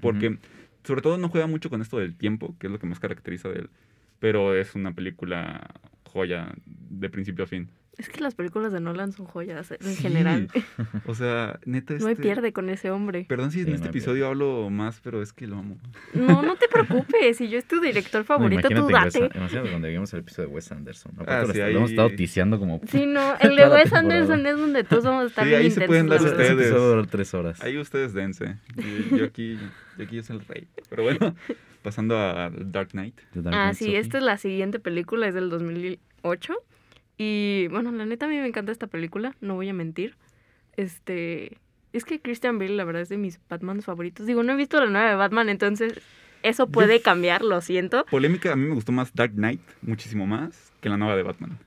porque 0.01 0.39
sobre 0.85 1.03
todo 1.03 1.19
no 1.19 1.29
juega 1.29 1.47
mucho 1.47 1.71
con 1.71 1.81
esto 1.81 1.99
del 1.99 2.17
tiempo, 2.17 2.57
que 2.59 2.67
es 2.67 2.73
lo 2.73 2.79
que 2.79 2.87
más 2.87 2.99
caracteriza 2.99 3.49
de 3.49 3.61
él. 3.61 3.71
Pero 4.19 4.55
es 4.55 4.75
una 4.75 4.93
película 4.93 5.71
joya 6.13 6.53
de 6.67 7.09
principio 7.11 7.45
a 7.45 7.47
fin. 7.49 7.69
Es 7.99 8.09
que 8.09 8.23
las 8.23 8.35
películas 8.35 8.73
de 8.73 8.81
Nolan 8.81 9.13
son 9.13 9.27
joyas 9.27 9.71
en 9.71 9.83
Sí. 9.83 9.97
general. 10.03 10.49
O 11.07 11.15
sea, 11.15 11.61
neta, 11.67 11.93
No 11.99 12.07
hay 12.07 12.13
este- 12.13 12.23
pierde 12.23 12.53
con 12.55 12.71
ese 12.71 12.91
hombre. 12.91 13.27
Perdón 13.29 13.51
si 13.51 13.59
Sí, 13.59 13.65
en 13.65 13.69
no 13.69 13.75
este 13.75 13.89
hay 13.89 13.91
episodio 13.91 14.27
hablo 14.29 14.71
más, 14.71 15.01
pero 15.05 15.21
es 15.21 15.35
que 15.35 15.47
lo 15.47 15.59
amo. 15.59 15.77
No, 16.15 16.41
no 16.43 16.57
te 16.57 16.69
preocupes. 16.69 17.37
Si 17.37 17.51
yo 17.51 17.59
es 17.59 17.67
tu 17.69 17.81
director 17.81 18.23
No, 18.23 18.25
favorito, 18.25 18.67
tú 18.69 18.75
imagínate, 18.89 19.19
date. 19.21 19.29
Wes- 19.29 19.37
imagínate 19.37 19.69
cuando 19.69 19.89
lleguemos 19.89 20.15
al 20.15 20.21
episodio 20.21 20.49
de 20.49 20.55
Wes 20.55 20.73
Anderson. 20.73 21.13
Ah, 21.27 21.45
lo, 21.47 21.53
sí, 21.53 21.59
lo 21.59 21.65
ahí- 21.67 21.77
hemos 21.77 21.91
estado 21.91 22.11
ticiando 22.11 22.59
como... 22.59 22.81
Sí, 22.89 23.05
no, 23.05 23.35
el 23.41 23.57
de 23.57 23.69
Wes. 23.69 23.93
Anderson 23.93 24.47
es 24.47 24.57
donde 24.57 24.85
todos 24.85 25.05
vamos 25.05 25.25
a 25.25 25.27
estar 25.27 25.47
Sí, 25.47 25.55
ahí 25.55 25.71
se 25.71 25.87
pueden 25.87 26.09
dar 26.09 26.23
ustedes. 26.23 27.09
tres 27.11 27.35
horas. 27.35 27.61
Ahí 27.63 27.77
ustedes 27.77 28.15
dense. 28.15 28.57
Yo, 29.11 29.17
yo 29.19 29.25
aquí, 29.27 29.59
yo 29.99 30.05
aquí 30.05 30.23
soy 30.23 30.37
el 30.39 30.47
rey. 30.47 30.67
Pero 30.89 31.03
bueno, 31.03 31.35
pasando 31.83 32.17
a 32.17 32.51
Dark 32.51 32.91
Knight. 32.93 33.21
Dark 33.35 33.55
Ah, 33.57 33.75
sí, 33.75 33.85
Sophie. 33.87 33.99
esta 33.99 34.19
es 34.19 34.25
la 34.25 34.39
siguiente 34.39 34.79
película, 34.79 35.29
es 35.29 35.35
del 35.35 35.51
2008. 35.51 36.55
Y 37.19 37.67
bueno, 37.69 37.93
la 37.93 38.07
neta 38.07 38.27
a 38.27 38.29
mí 38.29 38.37
me 38.37 38.47
encanta 38.47 38.73
esta 38.73 38.87
película, 38.87 39.35
no 39.41 39.55
voy 39.55 39.69
a 39.69 39.75
mentir. 39.75 40.17
Este, 40.77 41.59
es 41.93 42.05
que 42.05 42.21
Christian 42.21 42.59
Bale 42.59 42.75
la 42.75 42.85
verdad 42.85 43.03
es 43.03 43.09
de 43.09 43.19
mis 43.19 43.41
Batman 43.49 43.83
favoritos. 43.83 44.27
Digo, 44.27 44.43
no 44.43 44.53
he 44.53 44.57
visto 44.57 44.81
la 44.81 44.87
nueva 44.91 45.09
de 45.11 45.15
Batman, 45.17 45.49
entonces 45.49 46.01
eso 46.43 46.67
puede 46.69 47.01
cambiar, 47.01 47.43
lo 47.43 47.61
siento. 47.61 48.05
Polémica, 48.11 48.53
a 48.53 48.57
mí 48.57 48.67
me 48.67 48.75
gustó 48.75 48.93
más 48.93 49.13
Dark 49.15 49.33
Knight, 49.35 49.61
muchísimo 49.83 50.27
más, 50.27 50.73
que 50.81 50.89
la 50.89 50.97
nueva 50.97 51.17
de 51.17 51.23
Batman. 51.23 51.59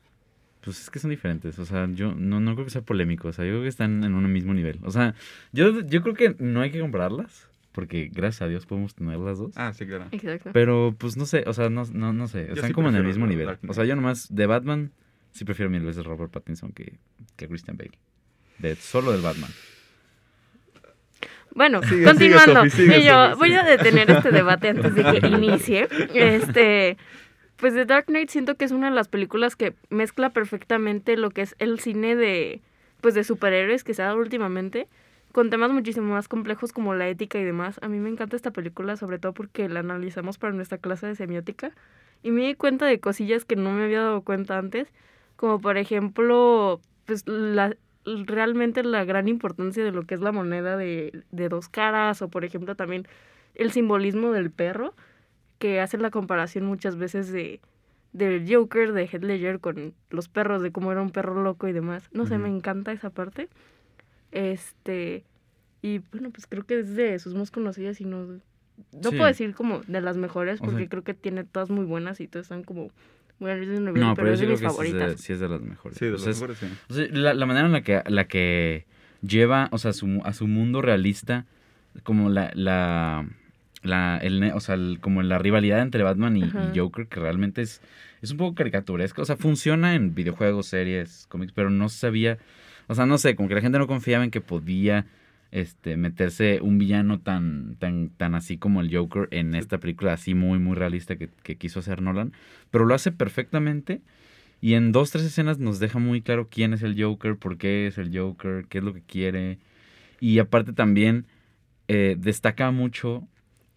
Pues 0.62 0.82
es 0.82 0.90
que 0.90 0.98
son 0.98 1.12
diferentes, 1.12 1.60
o 1.60 1.66
sea, 1.66 1.88
yo 1.94 2.16
no, 2.16 2.40
no 2.40 2.56
creo 2.56 2.66
que 2.66 2.72
sea 2.72 2.82
polémico, 2.82 3.28
o 3.28 3.34
sea, 3.34 3.46
yo 3.46 3.52
creo 3.52 3.62
que 3.62 3.68
están 3.70 4.04
en 4.04 4.16
un 4.16 4.34
mismo 4.34 4.52
nivel. 4.56 4.80
O 4.84 4.90
sea, 4.90 5.14
yo, 5.54 5.82
yo 5.82 6.02
creo 6.02 6.16
que 6.16 6.36
no 6.40 6.62
hay 6.62 6.72
que 6.72 6.80
compararlas, 6.80 7.48
porque 7.76 8.10
gracias 8.12 8.42
a 8.42 8.48
Dios 8.48 8.66
podemos 8.66 8.96
tener 8.96 9.20
las 9.20 9.38
dos. 9.38 9.52
Ah, 9.58 9.74
sí, 9.74 9.86
claro. 9.86 10.06
Exacto. 10.12 10.52
Pero 10.54 10.96
pues 10.98 11.18
no 11.18 11.26
sé, 11.26 11.44
o 11.46 11.54
sea, 11.54 11.70
no, 11.70 11.84
no, 11.92 12.14
no 12.14 12.28
sé, 12.30 12.48
Yo 12.48 12.54
están 12.54 12.70
sí 12.70 12.74
como 12.74 12.88
en 12.88 12.96
el 12.96 13.04
mismo 13.04 13.28
nivel. 13.28 13.48
Dark 13.48 13.60
O 13.68 13.74
sea, 13.74 13.84
yo 13.84 13.98
nomás 13.98 14.34
de 14.34 14.46
Batman 14.46 14.92
sí 15.34 15.44
prefiero 15.44 15.70
mil 15.70 15.84
veces 15.84 16.06
Robert 16.06 16.32
Pattinson 16.32 16.72
que, 16.72 16.94
que 17.36 17.50
Christian 17.50 17.76
Bale. 17.76 17.92
De, 18.60 18.76
solo 18.78 19.12
del 19.12 19.22
Batman. 19.22 19.52
Bueno, 21.54 21.82
Sigue, 21.84 21.96
sigue, 21.96 22.06
continuando. 22.06 22.64
Sofi, 22.64 22.70
sigue, 22.70 23.00
Y 23.00 23.04
yo 23.04 23.36
voy 23.38 23.54
a 23.54 23.64
detener 23.64 24.10
este 24.10 24.32
debate 24.32 24.70
antes 24.70 24.96
de 24.96 25.04
que 25.04 25.28
inicie. 25.28 25.90
Este, 26.14 26.98
pues 27.58 27.74
The 27.74 27.86
Dark 27.86 28.06
Knight 28.06 28.30
siento 28.30 28.56
que 28.56 28.64
es 28.64 28.72
una 28.72 28.90
de 28.90 28.96
las 28.96 29.10
películas 29.10 29.58
que 29.58 29.74
mezcla 29.90 30.30
perfectamente 30.30 31.18
lo 31.18 31.30
que 31.30 31.42
es 31.42 31.56
el 31.60 31.82
cine 31.82 32.16
de, 32.16 32.62
pues 33.02 33.16
de 33.16 33.26
superhéroes 33.26 33.84
que 33.84 33.94
se 33.94 34.02
ha 34.02 34.06
dado 34.06 34.20
últimamente 34.20 34.88
con 35.36 35.50
temas 35.50 35.70
muchísimo 35.70 36.14
más 36.14 36.30
complejos 36.30 36.72
como 36.72 36.94
la 36.94 37.10
ética 37.10 37.38
y 37.38 37.44
demás. 37.44 37.78
A 37.82 37.90
mí 37.90 38.00
me 38.00 38.08
encanta 38.08 38.38
esta 38.38 38.52
película, 38.52 38.96
sobre 38.96 39.20
todo 39.20 39.34
porque 39.34 39.68
la 39.68 39.82
analizamos 39.82 40.38
para 40.38 40.54
nuestra 40.54 40.78
clase 40.78 41.08
de 41.08 41.16
semiótica 41.16 41.74
y 42.24 42.32
me 42.32 42.48
di 42.48 42.56
cuenta 42.56 42.86
de 42.86 43.02
cosillas 43.02 43.44
que 43.44 43.58
no 43.58 43.74
me 43.74 43.84
había 43.84 44.00
dado 44.00 44.22
cuenta 44.22 44.58
antes, 44.58 44.88
como 45.36 45.60
por 45.60 45.76
ejemplo, 45.76 46.80
pues 47.04 47.28
la, 47.28 47.76
realmente 48.06 48.82
la 48.82 49.04
gran 49.04 49.28
importancia 49.28 49.84
de 49.84 49.92
lo 49.92 50.04
que 50.04 50.16
es 50.16 50.22
la 50.22 50.32
moneda 50.32 50.78
de, 50.78 51.26
de 51.32 51.50
dos 51.50 51.68
caras 51.68 52.22
o 52.22 52.30
por 52.30 52.46
ejemplo 52.46 52.76
también 52.78 53.06
el 53.56 53.72
simbolismo 53.72 54.32
del 54.32 54.52
perro 54.52 54.94
que 55.60 55.82
hace 55.82 55.98
la 55.98 56.12
comparación 56.12 56.64
muchas 56.64 56.96
veces 56.96 57.30
de 57.34 57.60
del 58.14 58.46
Joker 58.50 58.94
de 58.94 59.04
Heath 59.04 59.24
Ledger 59.24 59.60
con 59.60 59.94
los 60.12 60.30
perros 60.30 60.62
de 60.62 60.72
cómo 60.72 60.94
era 60.94 61.02
un 61.02 61.10
perro 61.10 61.44
loco 61.44 61.68
y 61.68 61.74
demás 61.74 62.08
no 62.14 62.26
sé 62.26 62.38
me 62.38 62.48
encanta 62.48 62.94
esa 62.94 63.10
parte 63.10 63.50
este 64.36 65.24
y 65.82 66.00
bueno 66.12 66.30
pues 66.32 66.46
creo 66.48 66.66
que 66.66 66.80
es 66.80 66.96
de 66.96 67.18
sus 67.20 67.34
más 67.36 67.52
conocidas 67.52 68.00
y 68.02 68.06
no 68.06 68.26
no 68.28 69.10
Sí. 69.10 69.16
puedo 69.16 69.26
decir 69.26 69.54
como 69.56 69.82
de 69.88 70.02
las 70.02 70.18
mejores 70.18 70.60
O 70.62 70.66
porque 70.66 70.82
sea- 70.82 70.90
creo 70.90 71.04
que 71.04 71.14
tiene 71.14 71.44
todas 71.46 71.70
muy 71.70 71.86
buenas 71.86 72.20
y 72.20 72.28
todas 72.28 72.46
están 72.46 72.64
como 72.64 72.92
muy 73.40 73.52
al 73.52 73.60
mismo 73.60 73.80
nivel 73.80 74.02
No, 74.02 74.14
pero, 74.16 74.16
pero 74.16 74.28
yo 74.28 74.34
es 74.34 74.40
sí 74.40 74.46
de 74.46 74.48
creo 74.48 74.58
mis 74.58 74.62
que 74.62 74.84
sí 74.84 74.88
es 74.88 74.94
de, 74.94 75.00
favoritas 75.00 75.22
sí 75.22 75.34
es 75.34 75.40
de 75.40 75.50
las 75.50 75.62
mejores. 75.62 75.98
Sí, 75.98 76.06
de 76.06 76.14
O 76.14 76.18
sea, 76.18 76.32
es- 76.32 76.38
mejores, 76.42 76.58
sí. 76.58 76.68
o 76.90 76.94
sea, 76.94 77.08
la, 77.12 77.34
la 77.34 77.46
manera 77.46 77.66
en 77.66 77.72
la 77.74 77.82
que, 77.84 78.02
la 78.08 78.28
que 78.28 78.86
lleva, 79.22 79.70
o 79.72 79.78
sea, 79.78 79.94
su, 79.94 80.22
a 80.24 80.34
su 80.34 80.48
mundo 80.48 80.82
realista, 80.82 81.46
como 82.04 82.30
la, 82.30 82.52
la, 82.54 83.28
la 83.84 84.18
el, 84.20 84.40
ne- 84.42 84.54
o 84.54 84.60
sea, 84.60 84.76
el- 84.76 85.00
como 85.02 85.22
la 85.22 85.38
rivalidad 85.38 85.82
entre 85.82 86.04
Batman 86.04 86.36
y, 86.38 86.44
y 86.44 86.78
Joker, 86.78 87.08
que 87.08 87.20
realmente 87.20 87.62
es, 87.62 87.82
es 88.22 88.32
un 88.32 88.38
poco 88.38 88.56
caricaturesca. 88.56 89.22
O 89.22 89.26
sea, 89.26 89.36
funciona 89.38 89.96
en 89.96 90.16
videojuegos, 90.16 90.68
series, 90.68 91.26
cómics, 91.30 91.52
pero 91.54 91.70
no 91.70 91.88
sabía, 91.90 92.38
o 92.88 92.96
sea, 92.96 93.06
no 93.06 93.18
sé, 93.18 93.36
como 93.36 93.50
que 93.50 93.56
la 93.56 93.62
gente 93.62 93.80
no 93.80 93.88
confiaba 93.88 94.24
en 94.24 94.32
que 94.32 94.42
podía 94.42 95.06
este, 95.52 95.96
meterse 95.96 96.60
un 96.62 96.78
villano 96.78 97.20
tan, 97.20 97.76
tan, 97.80 98.10
tan 98.10 98.36
así 98.36 98.58
como 98.58 98.82
el 98.82 98.94
Joker 98.94 99.28
en 99.32 99.56
esta 99.56 99.80
película 99.80 100.14
así 100.14 100.34
muy, 100.34 100.60
muy 100.60 100.76
realista 100.76 101.16
que, 101.16 101.30
que 101.44 101.56
quiso 101.56 101.80
hacer 101.80 102.02
Nolan. 102.02 102.34
Pero 102.72 102.86
lo 102.86 102.94
hace 102.94 103.12
perfectamente. 103.12 104.02
Y 104.62 104.74
en 104.74 104.92
dos, 104.92 105.12
tres 105.12 105.24
escenas 105.26 105.60
nos 105.60 105.80
deja 105.80 106.00
muy 106.00 106.22
claro 106.22 106.50
quién 106.50 106.74
es 106.74 106.82
el 106.82 107.02
Joker, 107.02 107.38
por 107.38 107.58
qué 107.58 107.88
es 107.88 107.98
el 107.98 108.18
Joker, 108.18 108.66
qué 108.68 108.80
es 108.80 108.84
lo 108.84 108.94
que 108.94 109.02
quiere. 109.02 109.60
Y 110.20 110.40
aparte 110.40 110.74
también 110.74 111.26
eh, 111.88 112.16
destaca 112.20 112.72
mucho 112.72 113.28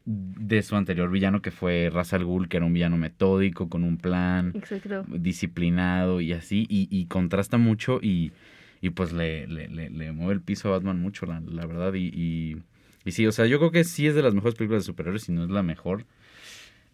de 0.04 0.62
su 0.62 0.74
anterior 0.74 1.10
villano 1.10 1.42
que 1.42 1.50
fue 1.50 1.90
Ra's 1.92 2.14
al 2.14 2.24
Ghul, 2.24 2.48
que 2.48 2.56
era 2.56 2.64
un 2.64 2.72
villano 2.72 2.96
metódico, 2.96 3.68
con 3.68 3.84
un 3.84 3.98
plan, 3.98 4.52
exacto 4.54 5.04
disciplinado 5.08 6.20
y 6.20 6.32
así. 6.32 6.66
Y, 6.68 6.88
y 6.90 7.06
contrasta 7.06 7.58
mucho 7.58 8.00
y, 8.02 8.32
y 8.80 8.90
pues 8.90 9.12
le, 9.12 9.46
le, 9.46 9.68
le, 9.68 9.90
le 9.90 10.12
mueve 10.12 10.34
el 10.34 10.40
piso 10.40 10.68
a 10.68 10.72
Batman 10.78 11.00
mucho, 11.00 11.26
la, 11.26 11.40
la 11.40 11.66
verdad. 11.66 11.94
Y, 11.94 12.06
y, 12.14 12.56
y 13.04 13.12
sí, 13.12 13.26
o 13.26 13.32
sea, 13.32 13.46
yo 13.46 13.58
creo 13.58 13.70
que 13.70 13.84
sí 13.84 14.06
es 14.06 14.14
de 14.14 14.22
las 14.22 14.34
mejores 14.34 14.54
películas 14.56 14.82
de 14.84 14.86
superhéroes, 14.86 15.22
si 15.22 15.32
no 15.32 15.44
es 15.44 15.50
la 15.50 15.62
mejor. 15.62 16.04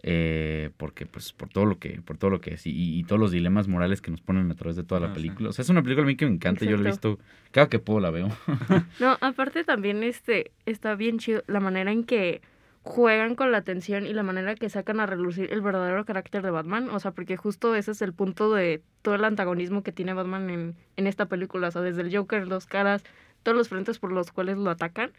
Eh, 0.06 0.68
porque 0.76 1.06
pues 1.06 1.32
por 1.32 1.48
todo 1.48 1.64
lo 1.64 1.78
que 1.78 2.02
por 2.02 2.18
todo 2.18 2.28
lo 2.30 2.38
que 2.42 2.52
es 2.54 2.66
y, 2.66 2.72
y 2.98 3.04
todos 3.04 3.18
los 3.18 3.30
dilemas 3.30 3.68
morales 3.68 4.02
que 4.02 4.10
nos 4.10 4.20
ponen 4.20 4.50
a 4.50 4.54
través 4.54 4.76
de 4.76 4.84
toda 4.84 5.00
la 5.00 5.06
Ah, 5.06 5.10
sí. 5.14 5.22
película 5.22 5.48
o 5.48 5.52
sea 5.54 5.62
es 5.62 5.70
una 5.70 5.82
película 5.82 6.04
a 6.04 6.06
mí 6.06 6.14
que 6.14 6.26
me 6.26 6.32
encanta 6.34 6.66
yo 6.66 6.76
la 6.76 6.82
he 6.82 6.92
visto 6.92 7.18
cada 7.52 7.70
que 7.70 7.78
puedo 7.78 8.00
la 8.00 8.10
veo 8.10 8.28
No, 9.00 9.16
aparte 9.22 9.64
también 9.64 10.02
este 10.02 10.50
está 10.66 10.94
bien 10.94 11.18
chido 11.18 11.42
la 11.46 11.58
manera 11.60 11.90
en 11.90 12.04
que 12.04 12.42
juegan 12.84 13.34
con 13.34 13.50
la 13.50 13.58
atención 13.58 14.06
y 14.06 14.12
la 14.12 14.22
manera 14.22 14.54
que 14.54 14.68
sacan 14.68 15.00
a 15.00 15.06
relucir 15.06 15.50
el 15.52 15.62
verdadero 15.62 16.04
carácter 16.04 16.42
de 16.42 16.50
Batman, 16.50 16.90
o 16.90 17.00
sea, 17.00 17.12
porque 17.12 17.36
justo 17.38 17.74
ese 17.74 17.92
es 17.92 18.02
el 18.02 18.12
punto 18.12 18.52
de 18.52 18.82
todo 19.00 19.14
el 19.14 19.24
antagonismo 19.24 19.82
que 19.82 19.90
tiene 19.90 20.12
Batman 20.12 20.50
en, 20.50 20.76
en 20.96 21.06
esta 21.06 21.26
película, 21.26 21.68
o 21.68 21.70
sea, 21.70 21.80
desde 21.80 22.02
el 22.02 22.14
Joker, 22.14 22.46
los 22.46 22.66
caras, 22.66 23.02
todos 23.42 23.56
los 23.56 23.70
frentes 23.70 23.98
por 23.98 24.12
los 24.12 24.32
cuales 24.32 24.58
lo 24.58 24.70
atacan, 24.70 25.12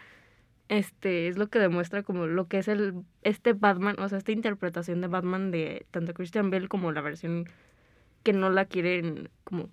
este 0.69 1.27
es 1.27 1.38
lo 1.38 1.48
que 1.48 1.57
demuestra 1.57 2.03
como 2.03 2.27
lo 2.27 2.48
que 2.48 2.60
es 2.60 2.67
el 2.67 2.93
este 3.24 3.53
Batman, 3.53 3.95
o 4.00 4.07
sea, 4.10 4.19
esta 4.19 4.31
interpretación 4.31 5.01
de 5.01 5.07
Batman 5.07 5.50
de 5.50 5.88
tanto 5.89 6.13
Christian 6.13 6.51
Bale 6.51 6.67
como 6.67 6.91
la 6.91 7.01
versión 7.01 7.45
que 8.24 8.34
no 8.34 8.50
la 8.51 8.65
quieren 8.65 9.29
como 9.43 9.69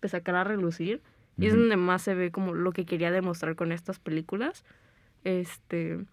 pues, 0.00 0.12
sacar 0.12 0.36
a 0.36 0.44
relucir. 0.44 1.02
Y 1.38 1.46
es 1.46 1.54
donde 1.54 1.76
más 1.76 2.02
se 2.02 2.14
ve 2.14 2.30
como 2.30 2.52
lo 2.52 2.72
que 2.72 2.84
quería 2.84 3.10
demostrar 3.10 3.56
con 3.56 3.72
estas 3.72 3.98
películas. 3.98 4.64
Este, 5.24 6.04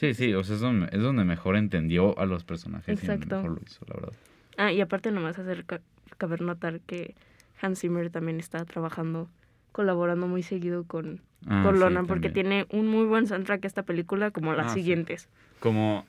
sí 0.00 0.14
sí 0.14 0.32
o 0.34 0.42
sea 0.42 0.54
es 0.56 0.60
donde, 0.62 0.88
es 0.92 1.02
donde 1.02 1.24
mejor 1.24 1.56
entendió 1.56 2.18
a 2.18 2.24
los 2.26 2.44
personajes 2.44 2.88
y 3.02 3.06
donde 3.06 3.26
Exacto. 3.26 3.36
mejor 3.36 3.50
lo 3.58 3.62
hizo 3.66 3.84
la 3.86 3.94
verdad 3.94 4.12
ah, 4.56 4.72
y 4.72 4.80
aparte 4.80 5.10
nomás 5.10 5.38
hacer 5.38 5.64
ca- 5.66 5.82
caber 6.18 6.40
notar 6.40 6.80
que 6.80 7.14
Hans 7.60 7.80
Zimmer 7.80 8.08
también 8.10 8.38
está 8.40 8.64
trabajando, 8.64 9.28
colaborando 9.72 10.26
muy 10.26 10.42
seguido 10.42 10.84
con, 10.84 11.20
Ah, 11.46 11.60
con 11.62 11.74
sí, 11.74 11.80
Nolan, 11.80 12.06
porque 12.06 12.30
tiene 12.30 12.66
un 12.70 12.88
muy 12.88 13.04
buen 13.04 13.26
soundtrack 13.26 13.64
esta 13.66 13.82
película 13.82 14.30
como 14.30 14.54
las 14.54 14.68
Ah, 14.68 14.74
sí. 14.74 14.80
siguientes. 14.80 15.28
Como 15.60 16.06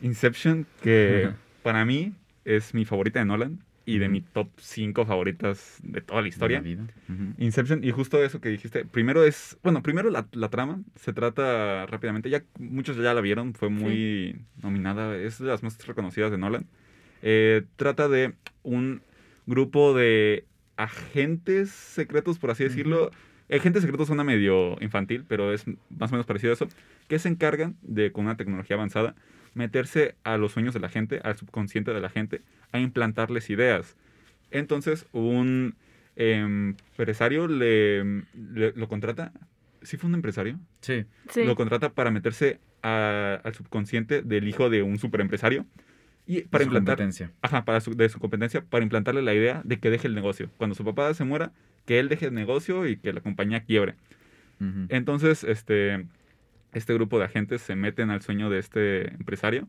Inception, 0.00 0.66
que 0.82 1.30
para 1.62 1.84
mí 1.84 2.12
es 2.44 2.72
mi 2.74 2.84
favorita 2.84 3.18
de 3.18 3.24
Nolan 3.24 3.58
y 3.86 3.98
de 3.98 4.08
mi 4.08 4.22
top 4.22 4.48
5 4.58 5.04
favoritas 5.04 5.78
de 5.82 6.00
toda 6.00 6.22
la 6.22 6.28
historia. 6.28 6.58
La 6.58 6.62
vida. 6.62 6.86
Ujú. 7.08 7.34
Inception, 7.38 7.84
y 7.84 7.90
justo 7.90 8.22
eso 8.22 8.40
que 8.40 8.48
dijiste, 8.48 8.84
primero 8.84 9.24
es, 9.24 9.58
bueno, 9.62 9.82
primero 9.82 10.10
la, 10.10 10.26
la 10.32 10.48
trama, 10.48 10.80
se 10.96 11.12
trata 11.12 11.86
rápidamente, 11.86 12.30
ya 12.30 12.42
muchos 12.58 12.96
ya 12.96 13.14
la 13.14 13.20
vieron, 13.20 13.54
fue 13.54 13.68
muy 13.68 14.40
nominada, 14.62 15.16
es 15.16 15.38
de 15.38 15.46
las 15.46 15.62
más 15.62 15.86
reconocidas 15.86 16.30
de 16.30 16.38
Nolan. 16.38 16.66
Eh, 17.22 17.64
trata 17.76 18.08
de 18.08 18.34
un 18.62 19.02
grupo 19.46 19.94
de 19.94 20.44
agentes 20.76 21.70
secretos, 21.70 22.38
por 22.38 22.50
así 22.50 22.64
decirlo. 22.64 23.10
Agentes 23.50 23.82
secretos 23.82 24.06
suena 24.06 24.24
medio 24.24 24.76
infantil, 24.80 25.24
pero 25.28 25.52
es 25.52 25.64
más 25.90 26.10
o 26.10 26.14
menos 26.14 26.26
parecido 26.26 26.52
a 26.52 26.54
eso, 26.54 26.68
que 27.08 27.18
se 27.18 27.28
encargan 27.28 27.76
de, 27.82 28.10
con 28.10 28.24
una 28.24 28.36
tecnología 28.36 28.76
avanzada, 28.76 29.14
meterse 29.54 30.16
a 30.24 30.36
los 30.36 30.52
sueños 30.52 30.74
de 30.74 30.80
la 30.80 30.88
gente, 30.88 31.20
al 31.24 31.36
subconsciente 31.36 31.92
de 31.92 32.00
la 32.00 32.08
gente, 32.10 32.42
a 32.72 32.78
implantarles 32.80 33.50
ideas. 33.50 33.96
Entonces, 34.50 35.06
un 35.12 35.74
em, 36.16 36.76
empresario 36.90 37.48
le, 37.48 38.04
le- 38.34 38.72
lo 38.76 38.88
contrata. 38.88 39.32
¿Sí 39.82 39.96
fue 39.96 40.08
un 40.08 40.14
empresario? 40.14 40.58
sí 40.80 41.04
Sí, 41.28 41.42
Lo 41.44 41.56
contrata 41.56 41.90
para 41.92 42.10
meterse 42.10 42.60
a- 42.82 43.40
al 43.42 43.54
subconsciente 43.54 44.22
del 44.22 44.46
hijo 44.48 44.70
de 44.70 44.82
un 44.82 44.98
superempresario 44.98 45.66
y 46.26 46.42
para 46.42 46.64
Su 46.64 46.68
implantar 46.68 46.96
competencia. 46.96 47.32
ajá, 47.42 47.64
para 47.64 47.80
su, 47.80 47.94
de 47.96 48.08
su 48.08 48.18
competencia, 48.20 48.62
para 48.64 48.82
implantarle 48.84 49.22
la 49.22 49.34
idea 49.34 49.60
de 49.64 49.78
que 49.78 49.90
deje 49.90 50.06
el 50.06 50.14
negocio. 50.14 50.50
Cuando 50.56 50.74
su 50.76 50.84
papá 50.84 51.12
se 51.14 51.24
muera, 51.24 51.52
que 51.84 51.98
él 51.98 52.08
deje 52.08 52.26
el 52.26 52.34
negocio 52.34 52.86
y 52.86 52.96
que 52.96 53.12
la 53.12 53.20
compañía 53.20 53.64
quiebre. 53.64 53.94
Entonces, 54.88 55.44
este, 55.44 56.06
este 56.74 56.94
grupo 56.94 57.18
de 57.18 57.24
agentes 57.26 57.62
se 57.62 57.76
meten 57.76 58.10
al 58.10 58.22
sueño 58.22 58.50
de 58.50 58.58
este 58.58 59.08
empresario 59.14 59.68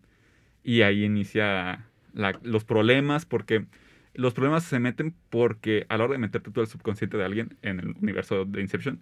y 0.63 0.81
ahí 0.81 1.03
inicia 1.05 1.85
la- 2.13 2.39
los 2.43 2.63
problemas 2.65 3.25
porque 3.25 3.65
los 4.13 4.33
problemas 4.33 4.63
se 4.63 4.79
meten 4.79 5.15
porque 5.29 5.85
a 5.89 5.97
la 5.97 6.05
hora 6.05 6.13
de 6.13 6.19
meterte 6.19 6.51
tú 6.51 6.61
al 6.61 6.67
subconsciente 6.67 7.17
de 7.17 7.25
alguien 7.25 7.57
en 7.61 7.79
el 7.79 7.89
universo 8.01 8.45
de 8.45 8.61
Inception, 8.61 9.01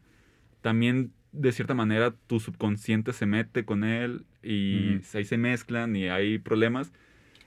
también 0.62 1.12
de 1.32 1.52
cierta 1.52 1.74
manera 1.74 2.14
tu 2.28 2.40
subconsciente 2.40 3.14
se 3.14 3.26
mete 3.26 3.66
con 3.66 3.84
él 3.84 4.26
y 4.42 4.98
Ujú. 4.98 5.18
ahí 5.18 5.26
se 5.26 5.38
mezclan 5.38 5.96
y 5.96 6.08
hay 6.10 6.38
problemas. 6.40 6.92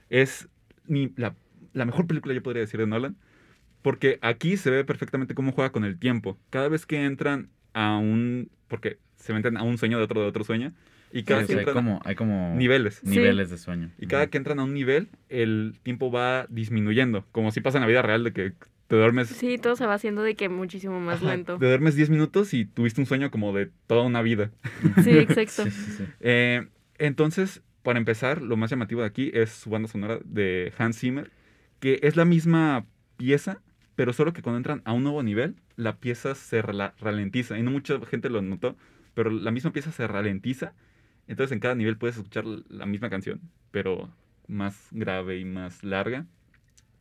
Es 0.09 0.49
mi- 0.87 1.13
la, 1.15 1.35
la 1.73 1.85
mejor 1.85 2.07
película, 2.07 2.33
yo 2.33 2.43
podría 2.43 2.61
decir, 2.61 2.79
de 2.79 2.87
Nolan. 2.87 3.17
Porque 3.81 4.19
aquí 4.21 4.57
se 4.57 4.71
ve 4.71 4.83
perfectamente 4.83 5.35
cómo 5.35 5.51
juega 5.53 5.71
con 5.71 5.85
el 5.85 5.97
tiempo. 5.97 6.37
Cada 6.49 6.67
vez 6.67 6.85
que 6.85 7.05
entran 7.05 7.49
a 7.73 7.97
un... 7.97 8.49
Porque 8.67 8.99
se 9.27 9.33
meten 9.33 9.57
a 9.57 9.63
un 9.63 9.77
sueño 9.77 9.97
de 9.97 10.03
otro, 10.03 10.21
de 10.21 10.27
otro 10.27 10.43
sueño. 10.43 10.73
Y 11.11 11.23
cada 11.23 11.41
Sí, 11.41 11.47
que 11.47 11.53
o 11.53 11.55
sea, 11.55 11.57
hay 11.57 11.67
entran 11.67 11.85
como 11.85 12.01
hay 12.03 12.15
como 12.15 12.55
niveles. 12.55 13.01
Sí. 13.03 13.09
niveles 13.11 13.49
de 13.49 13.57
sueño 13.57 13.91
Y 13.97 14.07
cada 14.07 14.27
que 14.27 14.37
entran 14.37 14.59
a 14.59 14.63
un 14.63 14.73
nivel, 14.73 15.07
el 15.29 15.75
tiempo 15.83 16.11
va 16.11 16.47
disminuyendo. 16.49 17.25
Como 17.31 17.51
si 17.51 17.61
pasa 17.61 17.77
en 17.77 17.81
la 17.83 17.87
vida 17.87 18.01
real 18.01 18.23
de 18.23 18.33
que 18.33 18.53
te 18.87 18.95
duermes... 18.95 19.27
sí, 19.27 19.57
todo 19.57 19.75
se 19.75 19.85
va 19.85 19.93
haciendo 19.95 20.23
de 20.23 20.35
que 20.35 20.49
muchísimo 20.49 20.99
más 20.99 21.21
Ajá, 21.21 21.35
lento. 21.35 21.57
Te 21.57 21.65
duermes 21.65 21.95
10 21.95 22.09
minutos 22.09 22.53
y 22.53 22.65
tuviste 22.65 23.01
un 23.01 23.07
sueño 23.07 23.31
como 23.31 23.53
de 23.53 23.69
toda 23.85 24.03
una 24.03 24.21
vida. 24.21 24.51
Sí, 25.03 25.11
exacto. 25.11 25.65
sí, 25.65 25.71
sí, 25.71 25.91
sí. 25.97 26.03
Eh, 26.21 26.67
entonces, 26.97 27.61
para 27.83 27.99
empezar, 27.99 28.41
lo 28.41 28.57
más 28.57 28.69
llamativo 28.69 29.01
de 29.01 29.07
aquí 29.07 29.31
es 29.33 29.51
su 29.51 29.69
banda 29.69 29.87
sonora 29.87 30.19
de 30.23 30.73
Hans 30.77 30.99
Zimmer, 30.99 31.31
que 31.79 31.99
es 32.03 32.15
la 32.15 32.25
misma 32.25 32.85
pieza, 33.17 33.61
pero 33.95 34.13
solo 34.13 34.33
que 34.33 34.41
cuando 34.41 34.57
entran 34.57 34.81
a 34.85 34.93
un 34.93 35.03
nuevo 35.03 35.21
nivel, 35.23 35.55
la 35.75 35.97
pieza 35.97 36.35
se 36.35 36.61
ralentiza. 36.61 37.57
Y 37.57 37.63
no 37.63 37.71
mucha 37.71 37.99
gente 38.05 38.29
lo 38.29 38.41
notó, 38.41 38.75
pero 39.17 39.31
la 39.31 39.49
misma 39.49 39.71
pieza 39.73 39.91
se 39.91 40.05
ralentiza. 40.05 40.73
Entonces 41.27 41.51
en 41.51 41.59
cada 41.59 41.73
nivel 41.73 41.97
puedes 41.97 42.17
escuchar 42.17 42.45
la 42.45 42.85
misma 42.85 43.09
canción, 43.09 43.41
pero 43.71 44.11
más 44.47 44.87
grave 44.91 45.39
y 45.39 45.45
más 45.45 45.83
larga. 45.83 46.27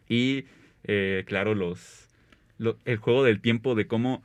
Y 0.09 0.47
eh, 0.85 1.25
claro, 1.27 1.55
los, 1.55 2.09
lo- 2.57 2.79
el 2.87 2.97
juego 2.97 3.23
del 3.23 3.41
tiempo 3.43 3.75
de 3.75 3.87
cómo... 3.87 4.23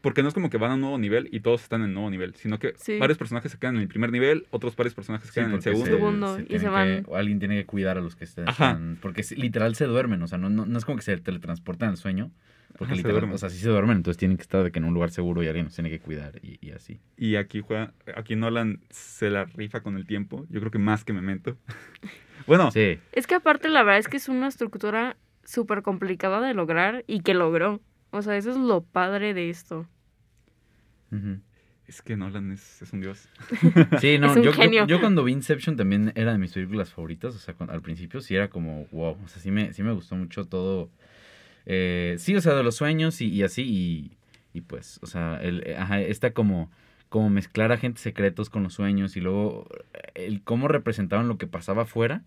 Porque 0.00 0.22
no 0.22 0.28
es 0.28 0.34
como 0.34 0.50
que 0.50 0.56
van 0.56 0.72
a 0.72 0.74
un 0.74 0.80
nuevo 0.80 0.98
nivel 0.98 1.28
y 1.30 1.38
todos 1.40 1.62
están 1.62 1.82
en 1.82 1.88
el 1.88 1.94
nuevo 1.94 2.10
nivel, 2.10 2.34
sino 2.34 2.58
que 2.58 2.72
Sí. 2.76 2.98
varios 2.98 3.16
personajes 3.18 3.52
se 3.52 3.58
quedan 3.58 3.76
en 3.76 3.82
el 3.82 3.88
primer 3.88 4.10
nivel, 4.10 4.46
otros 4.50 4.74
varios 4.74 4.94
personajes 4.94 5.26
se 5.28 5.32
Sí, 5.32 5.40
quedan 5.40 5.50
en 5.50 5.56
el 5.56 5.62
segundo. 5.62 5.86
Segundo, 5.86 6.40
y 6.40 6.44
tiene 6.46 6.58
se 6.58 6.64
que- 6.66 6.70
van. 6.70 7.04
o 7.06 7.16
alguien 7.16 7.38
tiene 7.38 7.56
que 7.58 7.66
cuidar 7.66 7.96
a 7.98 8.00
los 8.00 8.16
que 8.16 8.24
estén. 8.24 8.48
Ajá. 8.48 8.70
están- 8.72 8.98
porque 9.00 9.22
literal 9.36 9.74
se 9.76 9.84
duermen, 9.84 10.20
o 10.22 10.26
sea, 10.26 10.38
no, 10.38 10.48
no, 10.50 10.66
no 10.66 10.78
es 10.78 10.84
como 10.84 10.96
que 10.96 11.02
se 11.04 11.16
teletransportan 11.18 11.90
al 11.90 11.96
sueño. 11.96 12.30
Porque 12.78 12.92
Ajá, 12.94 13.02
se 13.02 13.08
literal, 13.08 13.32
o 13.32 13.38
sea, 13.38 13.50
sí 13.50 13.58
se 13.58 13.68
duermen, 13.68 13.96
entonces 13.98 14.16
tienen 14.18 14.36
que 14.36 14.42
estar 14.42 14.62
de 14.64 14.70
que 14.72 14.78
en 14.78 14.84
un 14.86 14.94
lugar 14.94 15.10
seguro 15.10 15.42
y 15.42 15.46
alguien 15.48 15.66
los 15.66 15.74
tiene 15.74 15.90
que 15.90 16.00
cuidar 16.00 16.38
y, 16.42 16.58
y 16.66 16.70
así. 16.70 17.00
Y 17.16 17.36
aquí 17.36 17.60
juega, 17.60 17.92
aquí 18.16 18.36
Nolan 18.36 18.80
se 18.90 19.28
la 19.30 19.44
rifa 19.44 19.80
con 19.82 19.96
el 19.96 20.06
tiempo. 20.06 20.46
Yo 20.48 20.60
creo 20.60 20.70
que 20.70 20.78
más 20.78 21.04
que 21.04 21.12
Memento. 21.12 21.56
bueno, 22.46 22.70
Sí, 22.70 22.98
Es 23.12 23.26
que 23.26 23.34
aparte 23.34 23.68
la 23.68 23.82
verdad 23.82 23.98
es 23.98 24.08
que 24.08 24.16
es 24.16 24.28
una 24.28 24.48
estructura 24.48 25.16
súper 25.44 25.82
complicada 25.82 26.40
de 26.40 26.54
lograr 26.54 27.04
y 27.06 27.20
que 27.20 27.34
logró. 27.34 27.80
O 28.12 28.22
sea, 28.22 28.36
eso 28.36 28.50
es 28.50 28.56
lo 28.56 28.82
padre 28.82 29.34
de 29.34 29.50
esto. 29.50 29.86
es 31.86 32.02
que 32.02 32.16
Nolan 32.16 32.52
es, 32.52 32.82
es 32.82 32.92
un 32.92 33.00
dios. 33.00 33.28
Sí, 34.00 34.18
no, 34.18 34.30
Es 34.30 34.36
un 34.36 34.42
yo, 34.42 34.50
yo- 34.50 34.52
genio. 34.52 34.86
yo 34.86 35.00
cuando 35.00 35.24
vi 35.24 35.32
Inception 35.32 35.76
también 35.76 36.12
era 36.14 36.32
de 36.32 36.38
mis 36.38 36.52
películas 36.52 36.90
favoritas, 36.92 37.34
o 37.34 37.38
sea, 37.38 37.54
cuando- 37.54 37.72
al 37.74 37.82
principio 37.82 38.20
sí 38.20 38.34
era 38.36 38.48
como, 38.48 38.86
wow, 38.92 39.16
o 39.24 39.28
sea, 39.28 39.42
sí 39.42 39.50
me, 39.50 39.72
sí 39.72 39.82
me 39.82 39.92
gustó 39.92 40.14
mucho 40.14 40.44
todo, 40.46 40.88
eh, 41.66 42.16
sí, 42.18 42.34
o 42.36 42.40
sea, 42.40 42.54
de 42.54 42.62
los 42.62 42.76
sueños 42.76 43.20
y, 43.20 43.28
y 43.28 43.42
así, 43.42 43.62
y, 43.62 44.16
y 44.52 44.62
pues, 44.62 44.98
o 45.02 45.06
sea, 45.06 45.38
el, 45.42 45.62
eh, 45.66 45.76
ajá, 45.76 46.00
esta 46.00 46.32
como, 46.32 46.70
como 47.08 47.30
mezclar 47.30 47.72
agentes 47.72 48.02
secretos 48.02 48.50
con 48.50 48.62
los 48.62 48.74
sueños 48.74 49.16
y 49.16 49.20
luego 49.20 49.68
eh, 49.94 50.26
el 50.26 50.42
cómo 50.42 50.68
representaban 50.68 51.28
lo 51.28 51.38
que 51.38 51.46
pasaba 51.46 51.82
afuera 51.82 52.22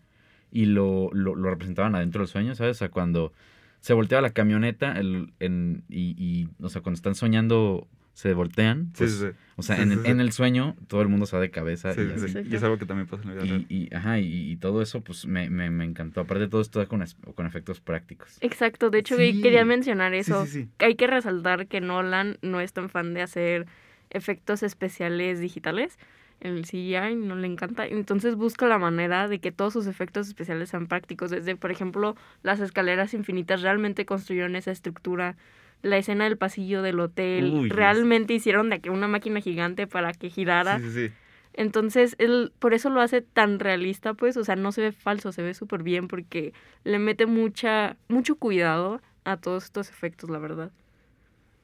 y 0.52 0.66
lo, 0.66 1.10
lo, 1.14 1.36
lo 1.36 1.50
representaban 1.50 1.96
adentro 1.96 2.22
del 2.22 2.28
sueño, 2.28 2.56
¿sabes? 2.56 2.78
O 2.78 2.80
sea, 2.80 2.90
cuando 2.90 3.34
se 3.80 3.94
volteaba 3.94 4.22
la 4.22 4.30
camioneta 4.34 4.94
el, 4.94 5.34
en, 5.40 5.84
y, 5.90 6.16
y, 6.18 6.50
o 6.64 6.70
sea, 6.70 6.82
cuando 6.82 6.96
están 6.96 7.16
soñando 7.16 7.88
se 8.14 8.34
voltean, 8.34 8.92
pues, 8.98 9.12
sí, 9.12 9.26
sí. 9.28 9.38
o 9.56 9.64
sea, 9.64 9.76
Sí, 9.78 9.82
en, 9.82 9.90
sí, 9.90 9.94
el- 9.96 10.04
sí. 10.06 10.12
en 10.12 10.20
el 10.20 10.32
sueño 10.32 10.76
todo 10.88 11.02
el 11.02 11.08
mundo 11.08 11.26
se 11.26 11.36
va 11.36 11.42
de 11.42 11.50
cabeza 11.50 11.94
Sí, 11.94 12.02
y 12.02 12.20
sí, 12.20 12.26
así. 12.38 12.48
Y 12.50 12.56
es 12.56 12.62
algo 12.64 12.78
que 12.78 12.86
también 12.86 13.08
pasa 13.08 13.24
en 13.24 13.30
la 13.30 13.34
vida 13.36 13.46
real. 13.46 13.66
Y, 13.70 13.90
y, 13.92 13.96
ajá, 13.96 14.20
y, 14.20 14.52
y 14.52 14.56
todo 14.58 14.82
eso 14.84 15.02
pues 15.02 15.26
me, 15.26 15.50
me, 15.50 15.72
me 15.72 15.84
encantó. 15.84 16.22
Aparte 16.22 16.42
de 16.44 16.48
todo 16.50 16.62
esto 16.62 16.88
con, 16.88 17.02
es- 17.02 17.16
con 17.36 17.46
efectos 17.48 17.82
prácticos. 17.82 18.38
Exacto, 18.42 18.90
de 18.92 19.00
hecho 19.00 19.18
Sí. 19.18 19.42
quería 19.42 19.66
mencionar 19.66 20.14
eso. 20.14 20.46
Sí, 20.46 20.52
sí, 20.52 20.62
sí. 20.64 20.70
Hay 20.80 20.96
que 20.96 21.08
resaltar 21.08 21.66
que 21.68 21.82
Nolan 21.82 22.38
no 22.44 22.60
es 22.60 22.72
tan 22.72 22.90
fan 22.90 23.14
de 23.16 23.24
hacer 23.24 23.66
efectos 24.12 24.62
especiales 24.64 25.40
digitales. 25.40 25.98
En 26.40 26.56
el 26.58 26.66
CGI 26.66 27.16
no 27.16 27.36
le 27.36 27.48
encanta. 27.48 27.86
Entonces 27.88 28.36
busca 28.36 28.68
la 28.68 28.78
manera 28.78 29.28
de 29.28 29.40
que 29.40 29.52
todos 29.52 29.74
sus 29.74 29.88
efectos 29.88 30.28
especiales 30.28 30.70
sean 30.70 30.88
prácticos. 30.88 31.32
Desde, 31.32 31.56
por 31.56 31.72
ejemplo, 31.72 32.16
las 32.44 32.60
escaleras 32.60 33.14
infinitas 33.14 33.62
realmente 33.62 34.06
construyeron 34.06 34.56
esa 34.56 34.72
estructura. 34.72 35.36
La 35.84 35.98
escena 35.98 36.24
del 36.24 36.38
pasillo 36.38 36.82
del 36.82 37.00
hotel. 37.00 37.52
Uy, 37.54 37.70
realmente 37.70 38.34
hicieron 38.34 38.72
de 38.72 38.80
que 38.80 38.90
una 38.90 39.08
máquina 39.08 39.40
gigante 39.42 39.86
para 39.86 40.14
que 40.14 40.30
girara. 40.32 40.80
Sí, 40.80 40.86
sí, 40.90 41.08
sí. 41.10 41.14
Entonces, 41.56 42.16
él 42.18 42.52
por 42.58 42.74
eso 42.74 42.90
lo 42.90 43.00
hace 43.00 43.22
tan 43.22 43.60
realista, 43.60 44.16
pues, 44.16 44.36
o 44.38 44.44
sea, 44.44 44.56
no 44.56 44.72
se 44.72 44.82
ve 44.82 44.92
falso, 44.92 45.32
se 45.32 45.44
ve 45.44 45.54
súper 45.54 45.84
bien 45.84 46.08
porque 46.08 46.52
le 46.84 46.98
mete 46.98 47.28
mucha, 47.28 47.96
mucho 48.08 48.38
cuidado 48.38 49.02
a 49.24 49.38
todos 49.38 49.66
estos 49.66 49.90
efectos, 49.92 50.32
la 50.32 50.40
verdad. 50.40 50.72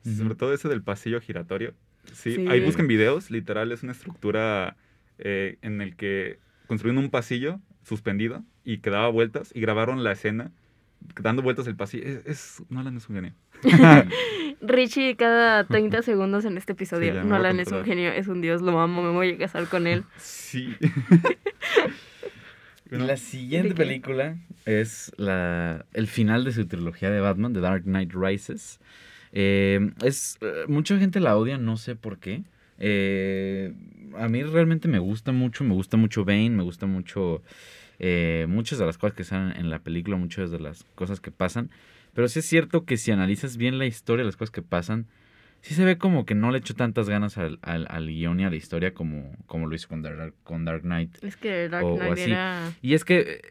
Sobre 0.03 0.35
todo 0.35 0.53
ese 0.53 0.69
del 0.69 0.83
pasillo 0.83 1.19
giratorio. 1.21 1.73
Sí, 2.13 2.35
Sí. 2.35 2.47
ahí 2.47 2.59
busquen 2.61 2.87
videos, 2.87 3.31
literal 3.31 3.71
es 3.71 3.81
una 3.83 3.91
estructura 3.93 4.75
eh, 5.17 5.57
en 5.61 5.81
el 5.81 5.95
que 5.95 6.39
construyeron 6.67 7.03
un 7.03 7.09
pasillo 7.09 7.59
suspendido 7.83 8.43
y 8.63 8.77
que 8.79 8.89
daba 8.89 9.09
vueltas 9.09 9.51
y 9.55 9.59
grabaron 9.59 10.03
la 10.03 10.11
escena 10.11 10.51
dando 11.21 11.41
vueltas 11.41 11.67
el 11.67 11.75
pasillo. 11.75 12.05
Es, 12.05 12.21
es 12.25 12.63
Nolan 12.69 12.95
es 12.97 13.09
un 13.09 13.15
genio. 13.15 13.33
Richie 14.61 15.15
cada 15.15 15.65
30 15.65 16.01
segundos 16.01 16.45
en 16.45 16.57
este 16.57 16.73
episodio. 16.73 17.21
Sí, 17.21 17.27
Nolan 17.27 17.59
es 17.59 17.71
un 17.71 17.85
genio, 17.85 18.11
es 18.11 18.27
un 18.27 18.41
dios, 18.41 18.61
lo 18.61 18.79
amo, 18.79 19.01
me 19.01 19.11
voy 19.11 19.31
a 19.31 19.37
casar 19.37 19.67
con 19.67 19.87
él. 19.87 20.03
Sí. 20.17 20.75
La 22.89 23.17
siguiente 23.17 23.75
película 23.75 24.35
es 24.65 25.11
la, 25.17 25.85
el 25.93 26.07
final 26.07 26.43
de 26.43 26.51
su 26.51 26.65
trilogía 26.65 27.11
de 27.11 27.19
Batman, 27.19 27.53
The 27.53 27.59
Dark 27.59 27.83
Knight 27.83 28.13
Rises. 28.15 28.79
Eh, 29.31 29.91
es, 30.03 30.39
eh, 30.41 30.63
mucha 30.67 30.97
gente 30.97 31.19
la 31.19 31.37
odia, 31.37 31.59
no 31.59 31.77
sé 31.77 31.95
por 31.95 32.17
qué. 32.17 32.41
Eh, 32.79 33.73
a 34.17 34.27
mí 34.27 34.41
realmente 34.41 34.87
me 34.87 34.97
gusta 34.97 35.31
mucho, 35.31 35.63
me 35.63 35.75
gusta 35.75 35.97
mucho 35.97 36.25
Bane, 36.25 36.49
me 36.49 36.63
gusta 36.63 36.87
mucho 36.87 37.43
eh, 37.99 38.45
muchas 38.47 38.79
de 38.79 38.85
las 38.85 38.97
cosas 38.97 39.15
que 39.15 39.25
salen 39.25 39.57
en 39.57 39.69
la 39.69 39.79
película, 39.79 40.15
muchas 40.15 40.51
de 40.51 40.59
las 40.59 40.85
cosas 40.95 41.19
que 41.19 41.31
pasan. 41.31 41.69
Pero 42.19 42.27
sí 42.27 42.39
es 42.39 42.45
cierto 42.45 42.83
que 42.83 42.97
si 42.97 43.11
analizas 43.11 43.55
bien 43.55 43.77
la 43.77 43.85
historia, 43.85 44.25
las 44.25 44.35
cosas 44.35 44.51
que 44.51 44.61
pasan, 44.61 45.05
sí 45.61 45.73
se 45.73 45.85
ve 45.85 45.97
como 45.97 46.25
que 46.25 46.35
no 46.35 46.51
le 46.51 46.57
echó 46.57 46.73
tantas 46.73 47.07
ganas 47.07 47.37
al, 47.37 47.59
al, 47.61 47.87
al 47.89 48.07
guion 48.07 48.41
y 48.41 48.43
a 48.43 48.49
la 48.49 48.57
historia 48.57 48.93
como, 48.93 49.31
como 49.45 49.67
lo 49.67 49.73
hizo 49.75 49.87
con 49.87 50.01
Dark, 50.01 50.33
con 50.43 50.65
Dark 50.65 50.81
Knight. 50.81 51.23
Es 51.23 51.37
que 51.37 51.69
Dark 51.69 51.85
O- 51.85 51.93
o 51.93 51.97
Knight 51.97 52.11
así. 52.11 52.31
era... 52.31 52.73
Y 52.81 52.93
es 52.93 53.05
que 53.05 53.19
eh, 53.21 53.41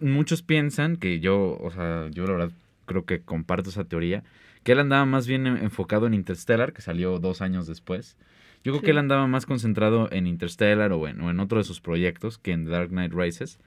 muchos 0.00 0.40
piensan 0.40 0.96
que 0.96 1.20
yo, 1.20 1.58
o 1.60 1.70
sea, 1.70 2.08
yo 2.12 2.24
la 2.24 2.32
verdad 2.32 2.50
creo 2.86 3.04
que 3.04 3.20
comparto 3.20 3.68
esa 3.68 3.84
teoría, 3.84 4.22
que 4.62 4.72
él 4.72 4.78
andaba 4.78 5.04
más 5.04 5.26
bien 5.26 5.46
en- 5.46 5.58
enfocado 5.58 6.06
en 6.06 6.14
Interstellar, 6.14 6.72
que 6.72 6.80
salió 6.80 7.18
dos 7.18 7.42
años 7.42 7.66
después. 7.66 8.16
Yo 8.64 8.72
creo 8.72 8.78
Sí. 8.80 8.84
que 8.86 8.90
él 8.92 8.98
andaba 8.98 9.26
más 9.26 9.44
concentrado 9.44 10.08
en 10.12 10.26
Interstellar 10.26 10.92
o 10.92 11.08
en, 11.08 11.20
o 11.20 11.28
en 11.30 11.40
otro 11.40 11.58
de 11.58 11.64
sus 11.64 11.82
proyectos 11.82 12.38
que 12.38 12.52
en 12.52 12.64
Dark 12.64 12.88
Knight 12.88 13.12
Rises. 13.12 13.58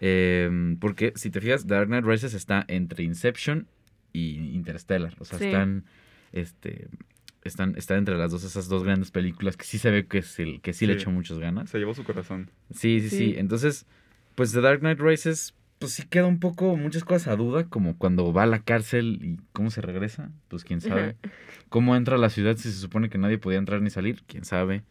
Eh, 0.00 0.74
porque 0.80 1.12
si 1.16 1.28
te 1.28 1.42
fijas, 1.42 1.66
Dark 1.66 1.88
Knight 1.88 2.06
Rises 2.06 2.32
está 2.32 2.64
entre 2.66 3.04
Inception 3.04 3.66
y 4.14 4.54
Interstellar. 4.54 5.14
O 5.18 5.26
sea, 5.26 5.38
Sí. 5.38 5.44
están, 5.46 5.84
este, 6.32 6.88
están, 7.42 7.74
están 7.76 7.98
entre 7.98 8.16
las 8.16 8.30
dos, 8.32 8.42
esas 8.44 8.68
dos 8.68 8.82
grandes 8.84 9.10
películas 9.10 9.58
que 9.58 9.64
sí 9.66 9.76
se 9.76 9.90
ve 9.90 10.06
que, 10.06 10.22
sí- 10.22 10.60
que 10.62 10.72
sí, 10.72 10.86
le 10.86 10.94
echó 10.94 11.10
muchas 11.10 11.38
ganas. 11.38 11.68
Se 11.68 11.78
llevó 11.78 11.92
su 11.94 12.04
corazón. 12.04 12.48
Sí, 12.70 13.00
sí, 13.02 13.10
sí, 13.10 13.16
Sí. 13.18 13.34
Entonces, 13.36 13.86
pues 14.36 14.52
The 14.52 14.62
Dark 14.62 14.80
Knight 14.80 15.00
Rises, 15.00 15.52
pues 15.78 15.92
sí 15.92 16.04
queda 16.08 16.26
un 16.26 16.38
poco, 16.40 16.76
muchas 16.76 17.04
cosas 17.04 17.28
a 17.28 17.36
duda, 17.36 17.64
como 17.64 17.98
cuando 17.98 18.32
va 18.32 18.44
a 18.44 18.46
la 18.46 18.60
cárcel 18.60 19.18
y 19.22 19.36
cómo 19.52 19.70
se 19.70 19.82
regresa, 19.82 20.30
pues 20.48 20.64
quién 20.64 20.80
sabe. 20.80 21.16
Cómo 21.68 21.94
entra 21.96 22.14
a 22.14 22.18
la 22.18 22.30
ciudad 22.30 22.56
si 22.56 22.70
se 22.70 22.78
supone 22.78 23.10
que 23.10 23.18
nadie 23.18 23.36
podía 23.38 23.58
entrar 23.58 23.82
ni 23.82 23.90
salir, 23.90 24.22
quién 24.26 24.44
sabe. 24.44 24.84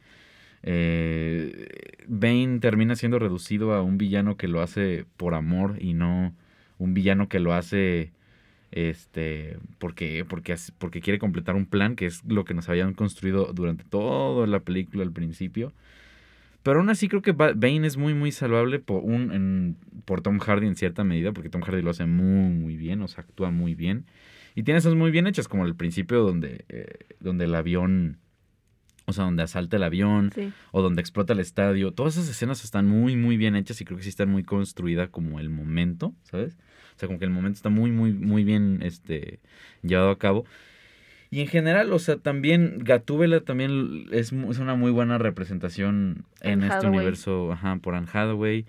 Eh, 0.66 1.68
Bane 2.08 2.60
termina 2.60 2.96
siendo 2.96 3.20
reducido 3.20 3.74
a 3.74 3.82
un 3.82 3.98
villano 3.98 4.38
que 4.38 4.48
lo 4.48 4.62
hace 4.62 5.06
por 5.18 5.34
amor 5.34 5.78
y 5.82 5.94
no 5.94 6.34
un 6.78 6.94
villano 6.94 7.28
que 7.30 7.40
lo 7.40 7.54
hace 7.54 8.12
este 8.76 9.58
porque 9.80 10.26
porque 10.28 10.56
porque 10.78 11.02
quiere 11.02 11.20
completar 11.20 11.56
un 11.56 11.66
plan 11.66 11.96
que 11.96 12.06
es 12.06 12.24
lo 12.26 12.44
que 12.46 12.54
nos 12.54 12.70
habían 12.70 12.94
construido 12.94 13.54
durante 13.54 13.84
toda 13.84 14.48
la 14.48 14.60
película 14.62 15.04
al 15.04 15.12
principio 15.12 15.74
pero 16.64 16.80
aún 16.80 16.90
así 16.90 17.08
creo 17.10 17.22
que 17.22 17.34
Ba- 17.34 17.54
Bane 17.56 17.86
es 17.86 17.98
muy 17.98 18.14
muy 18.14 18.32
salvable 18.32 18.80
por 18.80 19.04
un 19.04 19.32
en- 19.32 19.78
por 20.06 20.22
Tom 20.22 20.40
Hardy 20.40 20.68
en 20.68 20.76
cierta 20.76 21.04
medida 21.04 21.32
porque 21.34 21.50
Tom 21.50 21.62
Hardy 21.62 21.82
lo 21.82 21.92
hace 21.92 22.06
muy 22.06 22.50
muy 22.52 22.76
bien 22.78 23.02
o 23.02 23.08
sea 23.08 23.24
actúa 23.24 23.52
muy 23.52 23.76
bien 23.76 24.06
y 24.56 24.64
tiene 24.64 24.78
esas 24.80 24.96
muy 24.96 25.12
bien 25.12 25.28
hechas 25.28 25.48
como 25.48 25.66
el 25.66 25.76
principio 25.76 26.22
donde 26.24 26.66
eh, 26.70 26.88
donde 27.20 27.46
el 27.46 27.56
avión 27.56 28.18
o 29.06 29.12
sea, 29.12 29.26
donde 29.26 29.44
asalta 29.44 29.76
el 29.76 29.84
avión, 29.84 30.32
Sí. 30.34 30.54
o 30.72 30.82
donde 30.82 31.02
explota 31.02 31.34
el 31.34 31.42
estadio. 31.42 31.92
Todas 31.92 32.16
esas 32.16 32.30
escenas 32.30 32.64
están 32.64 32.88
muy, 32.88 33.18
muy 33.18 33.36
bien 33.36 33.58
hechas 33.58 33.82
y 33.82 33.84
creo 33.84 33.98
que 33.98 34.04
sí 34.04 34.08
están 34.08 34.30
muy 34.30 34.44
construidas 34.46 35.10
como 35.10 35.42
el 35.42 35.50
momento, 35.50 36.14
¿sabes? 36.24 36.58
O 36.96 37.00
sea, 37.00 37.08
como 37.08 37.20
que 37.20 37.26
el 37.26 37.32
momento 37.32 37.58
está 37.58 37.70
muy, 37.70 37.92
muy, 37.92 38.14
muy 38.14 38.44
bien 38.44 38.80
este, 38.84 39.40
llevado 39.84 40.12
a 40.12 40.18
cabo. 40.20 40.46
Y 41.32 41.42
en 41.42 41.48
general, 41.48 41.92
o 41.94 42.00
sea, 42.00 42.18
también 42.18 42.80
Gatúbela 42.84 43.42
también 43.42 44.06
es, 44.12 44.32
es 44.32 44.60
una 44.60 44.76
muy 44.76 44.92
buena 44.92 45.18
representación 45.18 46.26
en 46.42 46.64
Anne 46.64 46.68
este 46.68 46.86
Hathaway. 46.88 46.98
universo, 46.98 47.52
ajá, 47.52 47.78
por 47.78 47.96
Anne 47.96 48.08
Hathaway. 48.12 48.66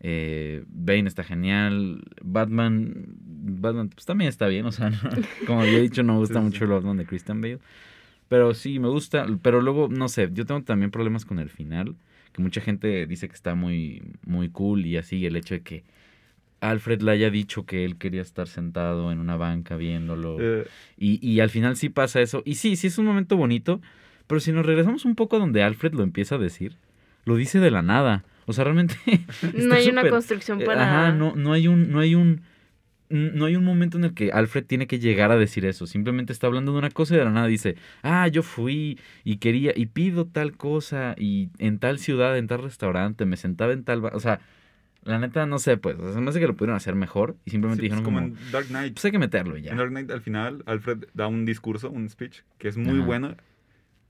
Eh, 0.00 0.64
Bane 0.68 1.08
está 1.08 1.22
genial. 1.24 2.02
Batman, 2.22 3.06
Batman 3.20 3.90
pues 3.90 4.04
también 4.06 4.28
está 4.28 4.48
bien, 4.48 4.66
o 4.66 4.72
sea, 4.72 4.90
no- 4.90 4.98
como 5.44 5.66
ya 5.66 5.78
he 5.78 5.82
dicho, 5.82 6.02
no 6.02 6.14
me 6.14 6.18
gusta 6.20 6.40
sí, 6.40 6.40
mucho 6.40 6.64
sí. 6.64 6.64
el 6.64 6.70
Batman 6.70 6.96
de 6.96 7.06
Christian 7.06 7.40
Bale. 7.40 7.60
Pero 8.28 8.54
sí, 8.54 8.78
me 8.78 8.88
gusta. 8.88 9.26
Pero 9.42 9.60
luego, 9.60 9.88
no 9.88 10.08
sé, 10.08 10.28
yo 10.32 10.44
tengo 10.46 10.62
también 10.62 10.90
problemas 10.90 11.24
con 11.24 11.38
el 11.38 11.48
final. 11.50 11.96
Que 12.32 12.42
mucha 12.42 12.60
gente 12.60 13.06
dice 13.06 13.28
que 13.28 13.34
está 13.34 13.54
muy, 13.54 14.02
muy 14.26 14.50
cool 14.50 14.86
y 14.86 14.96
así. 14.96 15.24
El 15.26 15.36
hecho 15.36 15.54
de 15.54 15.62
que 15.62 15.84
Alfred 16.60 17.02
le 17.02 17.12
haya 17.12 17.30
dicho 17.30 17.64
que 17.66 17.84
él 17.84 17.96
quería 17.98 18.22
estar 18.22 18.48
sentado 18.48 19.12
en 19.12 19.18
una 19.18 19.36
banca 19.36 19.76
viéndolo. 19.76 20.36
Eh, 20.40 20.66
Y, 20.96 21.24
y 21.26 21.40
al 21.40 21.50
final 21.50 21.76
sí 21.76 21.88
pasa 21.88 22.20
eso. 22.20 22.42
Y 22.44 22.54
sí, 22.56 22.76
sí 22.76 22.88
es 22.88 22.98
un 22.98 23.06
momento 23.06 23.36
bonito. 23.36 23.80
Pero 24.26 24.40
si 24.40 24.52
nos 24.52 24.66
regresamos 24.66 25.04
un 25.04 25.14
poco 25.14 25.36
a 25.36 25.38
donde 25.38 25.62
Alfred 25.62 25.94
lo 25.94 26.02
empieza 26.02 26.34
a 26.34 26.38
decir, 26.38 26.76
lo 27.24 27.36
dice 27.36 27.60
de 27.60 27.70
la 27.70 27.82
nada. 27.82 28.24
O 28.46 28.52
sea, 28.52 28.64
realmente. 28.64 28.96
No 29.54 29.74
hay 29.74 29.88
una 29.88 30.08
construcción 30.08 30.60
eh, 30.62 30.64
para... 30.64 30.82
Ajá, 30.82 31.12
no, 31.12 31.34
no 31.34 31.52
hay 31.52 31.68
un. 31.68 31.90
No 31.90 32.00
hay 32.00 32.14
un 32.14 32.42
no 33.10 33.46
hay 33.46 33.56
un 33.56 33.64
momento 33.64 33.96
en 33.96 34.04
el 34.04 34.12
que 34.12 34.32
Alfred 34.32 34.66
tiene 34.66 34.86
que 34.86 34.98
llegar 34.98 35.30
a 35.30 35.38
decir 35.38 35.64
eso. 35.64 35.86
Simplemente 35.86 36.30
está 36.30 36.46
hablando 36.46 36.72
de 36.72 36.78
una 36.78 36.90
cosa 36.90 37.14
y 37.14 37.16
de 37.18 37.24
la 37.24 37.30
nada 37.30 37.46
dice, 37.46 37.76
ah, 38.02 38.28
yo 38.28 38.42
fui 38.42 38.98
y 39.24 39.38
quería 39.38 39.72
y 39.74 39.86
pido 39.86 40.26
tal 40.26 40.58
cosa 40.58 41.14
y 41.16 41.48
en 41.58 41.78
tal 41.78 41.98
ciudad, 41.98 42.36
en 42.36 42.48
tal 42.48 42.62
restaurante, 42.62 43.24
me 43.24 43.38
sentaba 43.38 43.72
en 43.72 43.82
tal... 43.84 44.02
ba-". 44.02 44.12
O 44.12 44.20
sea, 44.20 44.40
la 45.04 45.18
neta 45.18 45.46
no 45.46 45.58
sé, 45.58 45.76
pues. 45.76 45.96
O 45.98 46.02
sea, 46.04 46.12
se 46.12 46.20
me 46.20 46.30
hace 46.30 46.40
que 46.40 46.46
lo 46.46 46.54
pudieron 46.56 46.76
hacer 46.76 46.94
mejor 46.94 47.36
y 47.44 47.50
simplemente 47.50 47.82
Sí, 47.82 47.88
pues, 47.88 47.98
dijeron 48.00 48.04
como 48.04 48.18
como, 48.28 48.42
en 48.46 48.52
Dark 48.52 48.66
Knight. 48.68 48.94
pues 48.94 49.04
hay 49.06 49.10
que 49.12 49.18
meterlo 49.18 49.56
ya. 49.56 49.70
En 49.72 49.76
Dark 49.78 49.90
Knight, 49.90 50.10
al 50.10 50.20
final, 50.20 50.62
Alfred 50.66 51.04
da 51.14 51.26
un 51.28 51.44
discurso, 51.44 51.90
un 51.90 52.08
speech, 52.08 52.42
que 52.58 52.68
es 52.68 52.76
muy 52.76 52.98
Ajá. 52.98 53.06
bueno. 53.06 53.36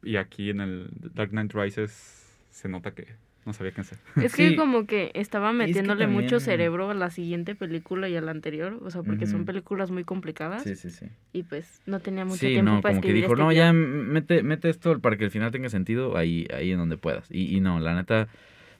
Y 0.02 0.16
aquí 0.16 0.50
en 0.50 0.60
el 0.60 0.88
Dark 1.14 1.30
Knight 1.30 1.52
Rises 1.54 2.36
se 2.50 2.68
nota 2.68 2.92
que 2.92 3.06
no 3.46 3.52
sabía 3.52 3.72
qué 3.72 3.80
hacer. 3.80 3.98
Es 4.22 4.34
que 4.34 4.50
Sí. 4.50 4.56
como 4.56 4.86
que 4.86 5.10
estaba 5.14 5.50
que 5.52 5.56
metiéndole 5.56 6.06
mucho 6.06 6.36
también- 6.36 6.40
cerebro 6.40 6.90
a 6.90 6.94
la 6.94 7.10
siguiente 7.10 7.54
película 7.54 8.08
y 8.08 8.16
a 8.16 8.20
la 8.20 8.30
anterior, 8.30 8.78
o 8.84 8.90
sea, 8.90 9.02
porque 9.02 9.26
son 9.26 9.36
Ujú. 9.36 9.46
películas 9.46 9.90
muy 9.90 10.04
complicadas 10.04 10.64
Sí, 10.64 10.76
sí, 10.76 10.90
sí. 10.90 11.06
y 11.32 11.44
pues 11.44 11.80
no 11.86 11.98
tenía 12.00 12.24
mucho 12.26 12.38
Sí, 12.40 12.48
tiempo 12.48 12.70
no, 12.72 12.80
para 12.80 12.92
como 12.94 13.00
que 13.02 13.08
escribir 13.08 13.22
dijo, 13.22 13.32
este 13.34 13.42
no, 13.44 13.52
ya 13.52 13.72
guion". 13.72 13.76
m- 13.84 14.02
mete, 14.12 14.42
mete 14.42 14.68
esto 14.68 14.98
para 15.00 15.16
que 15.16 15.24
el 15.24 15.30
final 15.30 15.50
tenga 15.50 15.68
sentido 15.70 16.16
ahí, 16.16 16.46
ahí 16.54 16.72
en 16.72 16.78
donde 16.78 16.96
puedas. 16.98 17.26
Y, 17.30 17.56
y 17.56 17.60
no, 17.60 17.80
la 17.80 17.94
neta, 17.94 18.28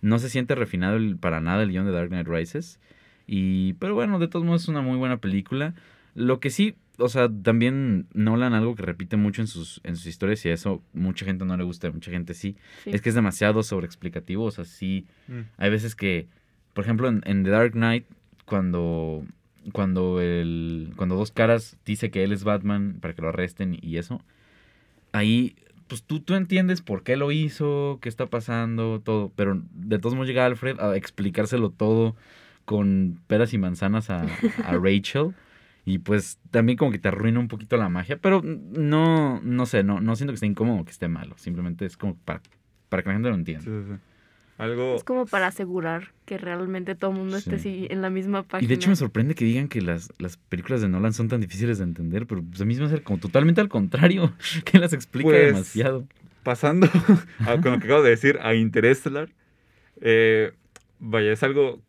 no 0.00 0.18
se 0.18 0.28
siente 0.30 0.54
refinado 0.54 0.96
el- 0.96 1.16
para 1.16 1.40
nada 1.40 1.62
el 1.62 1.70
guion 1.70 1.86
de 1.86 1.92
Dark 1.92 2.08
Knight 2.08 2.26
Rises. 2.28 2.78
Y, 3.26 3.74
pero 3.74 3.94
bueno, 3.94 4.18
de 4.18 4.28
todos 4.28 4.44
modos 4.44 4.62
es 4.62 4.68
una 4.68 4.80
muy 4.80 4.96
buena 4.96 5.18
película. 5.18 5.74
Lo 6.14 6.40
que 6.40 6.50
sí, 6.50 6.76
o 6.98 7.08
sea, 7.08 7.28
también 7.28 8.06
Nolan 8.14 8.54
algo 8.54 8.74
que 8.74 8.82
repite 8.82 9.16
mucho 9.16 9.40
en 9.42 9.46
sus, 9.48 9.80
en 9.84 9.96
sus 9.96 10.06
historias 10.06 10.44
y 10.46 10.48
a 10.48 10.54
eso 10.54 10.82
mucha 10.94 11.24
gente 11.26 11.44
no 11.44 11.56
le 11.56 11.64
gusta, 11.64 11.90
mucha 11.90 12.10
gente 12.10 12.34
sí, 12.34 12.56
Sí. 12.84 12.90
es 12.92 13.02
que 13.02 13.10
es 13.10 13.14
demasiado 13.14 13.62
sobreexplicativo. 13.62 14.44
O 14.44 14.50
sea, 14.50 14.64
sí, 14.64 15.06
hay 15.58 15.70
veces 15.70 15.94
que, 15.94 16.26
por 16.72 16.84
ejemplo, 16.84 17.08
en, 17.08 17.22
en 17.26 17.44
The 17.44 17.50
Dark 17.50 17.72
Knight, 17.72 18.04
cuando, 18.46 19.24
cuando, 19.72 20.20
el, 20.20 20.92
cuando 20.96 21.16
Dos 21.16 21.30
Caras 21.30 21.76
dice 21.84 22.10
que 22.10 22.24
él 22.24 22.32
es 22.32 22.44
Batman 22.44 22.96
para 23.00 23.14
que 23.14 23.20
lo 23.22 23.28
arresten 23.28 23.76
y 23.80 23.98
eso, 23.98 24.22
ahí, 25.12 25.54
pues 25.88 26.04
tú, 26.04 26.20
tú 26.20 26.34
entiendes 26.34 26.82
por 26.82 27.02
qué 27.02 27.16
lo 27.16 27.32
hizo, 27.32 27.98
qué 28.00 28.08
está 28.08 28.26
pasando, 28.26 29.00
todo, 29.00 29.32
pero 29.34 29.60
de 29.72 29.98
todos 29.98 30.14
modos 30.14 30.28
llega 30.28 30.46
Alfred 30.46 30.78
a 30.80 30.96
explicárselo 30.96 31.70
todo 31.70 32.14
con 32.64 33.18
peras 33.26 33.52
y 33.54 33.58
manzanas 33.58 34.10
a, 34.10 34.26
a 34.64 34.72
Rachel. 34.82 35.34
Y 35.84 36.00
pues 36.00 36.38
también 36.50 36.76
como 36.76 36.90
que 36.90 36.98
te 36.98 37.08
arruina 37.08 37.40
un 37.40 37.48
poquito 37.48 37.78
la 37.78 37.88
magia, 37.88 38.18
pero 38.18 38.42
no, 38.42 39.40
no 39.40 39.64
sé, 39.64 39.82
no, 39.82 40.00
no 40.00 40.16
siento 40.16 40.32
que 40.32 40.34
esté 40.34 40.46
incómodo 40.46 40.80
o 40.80 40.84
que 40.84 40.90
esté 40.90 41.08
malo. 41.08 41.34
Simplemente 41.38 41.86
es 41.86 41.96
como 41.96 42.14
para, 42.14 42.42
para 42.90 43.02
que 43.02 43.08
la 43.08 43.14
gente 43.14 43.30
lo 43.30 43.34
entienda. 43.34 43.64
Sí, 43.64 43.70
sí, 43.70 43.94
sí. 43.94 44.07
Algo. 44.58 44.96
Es 44.96 45.04
como 45.04 45.24
para 45.26 45.46
asegurar 45.46 46.08
que 46.26 46.36
realmente 46.36 46.94
todo 46.96 47.12
el 47.12 47.16
mundo 47.16 47.36
esté 47.36 47.58
Sí. 47.60 47.86
en 47.90 48.02
la 48.02 48.10
misma 48.10 48.42
página. 48.42 48.64
Y 48.64 48.68
de 48.68 48.74
hecho 48.74 48.90
me 48.90 48.96
sorprende 48.96 49.34
que 49.36 49.44
digan 49.44 49.68
que 49.68 49.80
las, 49.80 50.12
las 50.18 50.36
películas 50.36 50.80
de 50.80 50.88
Nolan 50.88 51.12
son 51.12 51.28
tan 51.28 51.40
difíciles 51.40 51.78
de 51.78 51.84
entender, 51.84 52.26
pero 52.26 52.42
pues 52.42 52.60
a 52.60 52.64
mí 52.64 52.74
se 52.74 52.80
me 52.80 52.86
hace 52.88 53.00
como 53.02 53.18
totalmente 53.20 53.60
al 53.60 53.68
contrario, 53.68 54.32
que 54.64 54.78
las 54.78 54.92
explica 54.92 55.28
Pues, 55.30 55.46
demasiado. 55.46 56.04
Pasando 56.42 56.86
a- 57.46 57.60
con 57.60 57.72
lo 57.72 57.78
que 57.78 57.86
acabo 57.86 58.02
de 58.02 58.10
decir 58.10 58.38
a 58.42 58.54
Interstellar. 58.54 59.28
eh, 60.00 60.52
vaya, 60.98 61.32
es 61.32 61.42
algo. 61.44 61.80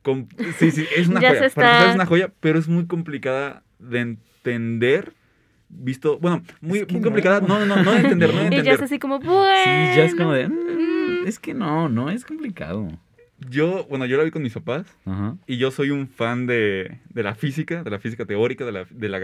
Sí, 0.57 0.71
sí, 0.71 0.85
es 0.95 1.07
una 1.07 1.19
Ya 1.21 1.29
joya. 1.29 1.49
se 1.49 1.55
Para 1.55 1.67
empezar, 1.69 1.79
está- 1.79 1.89
es 1.89 1.95
una 1.95 2.05
joya, 2.05 2.31
pero 2.39 2.59
es 2.59 2.67
muy 2.67 2.85
complicada 2.85 3.63
de 3.79 3.99
entender. 4.01 5.13
Visto. 5.71 6.17
Bueno, 6.19 6.41
muy, 6.61 6.79
Es 6.79 6.85
que 6.87 6.93
muy 6.93 7.01
complicada. 7.03 7.41
no. 7.41 7.63
No, 7.65 7.83
no, 7.83 7.91
de 7.91 7.97
entender, 7.99 8.33
no 8.33 8.39
de 8.41 8.47
Y 8.47 8.49
ya 8.49 8.57
es 8.57 8.59
entender. 8.65 8.83
así 8.85 8.99
como, 8.99 9.19
bueno. 9.19 9.63
Sí, 9.63 9.97
ya 9.97 10.03
es 10.05 10.15
como 10.15 10.33
de... 10.33 10.47
"Mm, 10.47 10.53
mm". 10.53 10.98
Es 11.25 11.39
que 11.39 11.53
no, 11.53 11.89
no 11.89 12.09
es 12.09 12.25
complicado. 12.25 12.87
Yo, 13.49 13.85
bueno, 13.89 14.05
yo 14.05 14.17
la 14.17 14.23
vi 14.23 14.31
con 14.31 14.41
mis 14.41 14.53
papás. 14.53 14.85
Ajá. 15.05 15.37
Y 15.47 15.57
yo 15.57 15.71
soy 15.71 15.91
un 15.91 16.07
fan 16.07 16.45
de, 16.45 16.99
de 17.09 17.23
la 17.23 17.35
física, 17.35 17.83
de 17.83 17.89
la 17.89 17.99
física 17.99 18.25
teórica, 18.25 18.65
de 18.65 18.71
la, 18.71 18.85
de 18.89 19.09
la, 19.09 19.19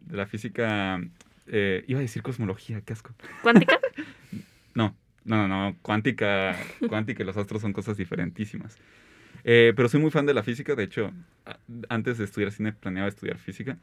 de 0.00 0.16
la 0.16 0.26
física... 0.26 1.00
eh, 1.46 1.84
iba 1.86 1.98
a 1.98 2.02
decir 2.02 2.22
cosmología, 2.22 2.80
qué 2.80 2.92
asco. 2.92 3.12
¿Cuántica? 3.42 3.78
No, 4.74 4.94
no, 5.24 5.36
no, 5.36 5.48
no, 5.48 5.76
cuántica, 5.82 6.56
cuántica 6.88 7.22
y 7.22 7.26
los 7.26 7.36
astros 7.36 7.60
son 7.60 7.72
cosas 7.72 7.96
diferentísimas. 7.96 8.78
Eh, 9.42 9.72
pero 9.74 9.88
soy 9.88 10.00
muy 10.00 10.10
fan 10.12 10.26
de 10.26 10.34
la 10.34 10.44
física, 10.44 10.76
de 10.76 10.84
hecho, 10.84 11.12
antes 11.88 12.18
de 12.18 12.24
estudiar 12.24 12.52
cine 12.52 12.72
planeaba 12.72 13.08
estudiar 13.08 13.38
física. 13.38 13.78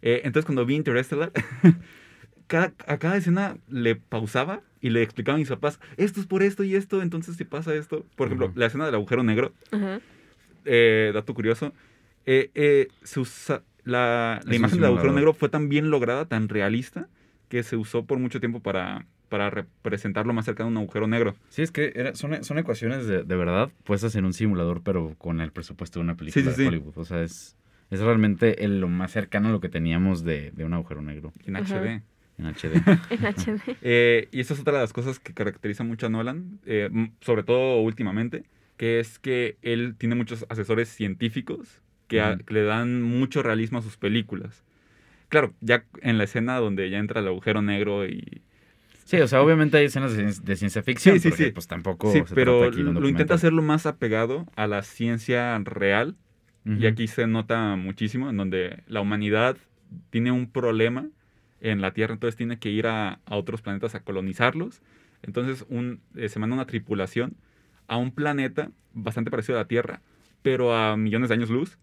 Eh, 0.00 0.20
entonces 0.24 0.44
cuando 0.46 0.64
vi 0.64 0.76
Interstellar, 0.76 1.32
cada, 2.48 2.72
a 2.86 2.98
cada 2.98 3.16
escena 3.16 3.56
le 3.68 3.94
pausaba 3.94 4.62
y 4.80 4.90
le 4.90 5.02
explicaba 5.02 5.36
a 5.36 5.38
mis 5.38 5.48
papás, 5.48 5.78
esto 5.96 6.20
es 6.20 6.26
por 6.26 6.42
esto 6.42 6.64
y 6.64 6.74
esto, 6.74 7.00
entonces 7.02 7.36
si 7.36 7.44
pasa 7.44 7.74
esto. 7.74 8.04
Por 8.16 8.26
ejemplo, 8.28 8.52
la 8.56 8.66
escena 8.66 8.86
del 8.86 8.94
agujero 8.96 9.22
negro, 9.22 9.52
eh, 10.64 11.10
dato 11.14 11.34
curioso, 11.34 11.72
eh, 12.26 12.50
eh, 12.54 12.88
se 13.02 13.20
usa- 13.20 13.62
la, 13.84 14.40
imagen 14.50 14.78
del 14.78 14.86
agujero 14.86 15.12
negro 15.12 15.32
fue 15.32 15.48
tan 15.48 15.68
bien 15.68 15.90
lograda, 15.90 16.26
tan 16.26 16.48
realista, 16.48 17.08
que 17.48 17.62
se 17.62 17.76
usó 17.76 18.04
por 18.04 18.18
mucho 18.18 18.40
tiempo 18.40 18.60
para, 18.60 19.06
para 19.30 19.48
representarlo 19.50 20.32
más 20.34 20.44
cercano 20.44 20.68
a 20.68 20.70
un 20.72 20.76
agujero 20.78 21.06
negro. 21.06 21.34
Sí, 21.48 21.62
es 21.62 21.70
que 21.70 21.92
era- 21.94 22.14
son, 22.14 22.44
son 22.44 22.58
ecuaciones 22.58 23.06
de, 23.06 23.22
de 23.22 23.36
verdad 23.36 23.70
puestas 23.84 24.14
en 24.16 24.26
un 24.26 24.34
simulador, 24.34 24.82
pero 24.82 25.14
con 25.16 25.40
el 25.40 25.52
presupuesto 25.52 25.98
de 26.00 26.04
una 26.04 26.16
película 26.16 26.44
Sí, 26.44 26.50
sí, 26.50 26.56
de 26.56 26.62
sí. 26.64 26.68
Hollywood. 26.68 26.98
O 26.98 27.04
sea, 27.06 27.22
es, 27.22 27.56
es 27.90 28.00
realmente 28.00 28.64
el- 28.64 28.80
lo 28.80 28.88
más 28.88 29.12
cercano 29.12 29.48
a 29.48 29.52
lo 29.52 29.60
que 29.60 29.70
teníamos 29.70 30.22
de, 30.22 30.50
de 30.50 30.64
un 30.64 30.74
agujero 30.74 31.00
negro 31.00 31.32
En 31.46 31.56
Ajá. 31.56 31.80
HD. 31.80 32.02
En 32.38 32.46
HD. 32.46 32.74
En 33.10 33.24
HD. 33.26 33.76
Eh, 33.82 34.28
y 34.32 34.40
esa 34.40 34.54
es 34.54 34.60
otra 34.60 34.74
de 34.74 34.80
las 34.80 34.92
cosas 34.92 35.18
que 35.18 35.34
caracteriza 35.34 35.84
mucho 35.84 36.06
a 36.06 36.08
Nolan, 36.08 36.60
eh, 36.66 36.88
sobre 37.20 37.42
todo 37.42 37.80
últimamente, 37.80 38.44
que 38.76 39.00
es 39.00 39.18
que 39.18 39.56
él 39.62 39.94
tiene 39.98 40.14
muchos 40.14 40.46
asesores 40.48 40.88
científicos 40.88 41.80
que, 42.06 42.20
a- 42.20 42.36
que 42.38 42.54
le 42.54 42.62
dan 42.62 43.02
mucho 43.02 43.42
realismo 43.42 43.78
a 43.78 43.82
sus 43.82 43.96
películas. 43.96 44.64
Claro, 45.28 45.52
ya 45.60 45.84
en 46.00 46.16
la 46.16 46.24
escena 46.24 46.56
donde 46.58 46.88
ya 46.90 46.98
entra 46.98 47.20
el 47.20 47.26
agujero 47.28 47.60
negro 47.60 48.06
y... 48.06 48.42
Sí, 49.04 49.16
o 49.20 49.26
sea, 49.28 49.42
obviamente 49.42 49.78
hay 49.78 49.86
escenas 49.86 50.14
de, 50.14 50.24
de 50.42 50.56
ciencia 50.56 50.82
ficción, 50.82 51.16
Sí, 51.16 51.20
sí, 51.20 51.28
porque 51.30 51.44
sí. 51.46 51.50
pues 51.50 51.66
tampoco 51.66 52.12
Sí, 52.12 52.22
se 52.26 52.34
pero 52.34 52.58
trata 52.58 52.66
aquí 52.66 52.82
de 52.82 52.88
un 52.90 53.00
lo 53.00 53.08
intenta 53.08 53.34
hacerlo 53.34 53.62
más 53.62 53.86
apegado 53.86 54.46
a 54.56 54.66
la 54.66 54.82
ciencia 54.82 55.58
real 55.64 56.16
Ujú. 56.66 56.82
Y 56.82 56.86
aquí 56.86 57.06
se 57.06 57.26
nota 57.26 57.76
muchísimo 57.76 58.28
en 58.28 58.36
donde 58.36 58.82
la 58.88 59.00
humanidad 59.00 59.56
tiene 60.10 60.32
un 60.32 60.50
problema 60.50 61.08
en 61.60 61.80
la 61.80 61.92
Tierra, 61.92 62.14
entonces 62.14 62.36
tiene 62.36 62.58
que 62.58 62.70
ir 62.70 62.86
a, 62.86 63.20
a 63.24 63.36
otros 63.36 63.62
planetas 63.62 63.94
a 63.94 64.00
colonizarlos. 64.00 64.82
Entonces 65.22 65.66
un, 65.68 66.00
eh, 66.14 66.28
se 66.28 66.38
manda 66.38 66.54
una 66.54 66.66
tripulación 66.66 67.36
a 67.86 67.96
un 67.96 68.12
planeta 68.12 68.70
bastante 68.92 69.30
parecido 69.30 69.58
a 69.58 69.62
la 69.62 69.68
Tierra, 69.68 70.00
pero 70.42 70.74
a 70.74 70.96
millones 70.96 71.28
de 71.28 71.34
años 71.34 71.50
luz. 71.50 71.78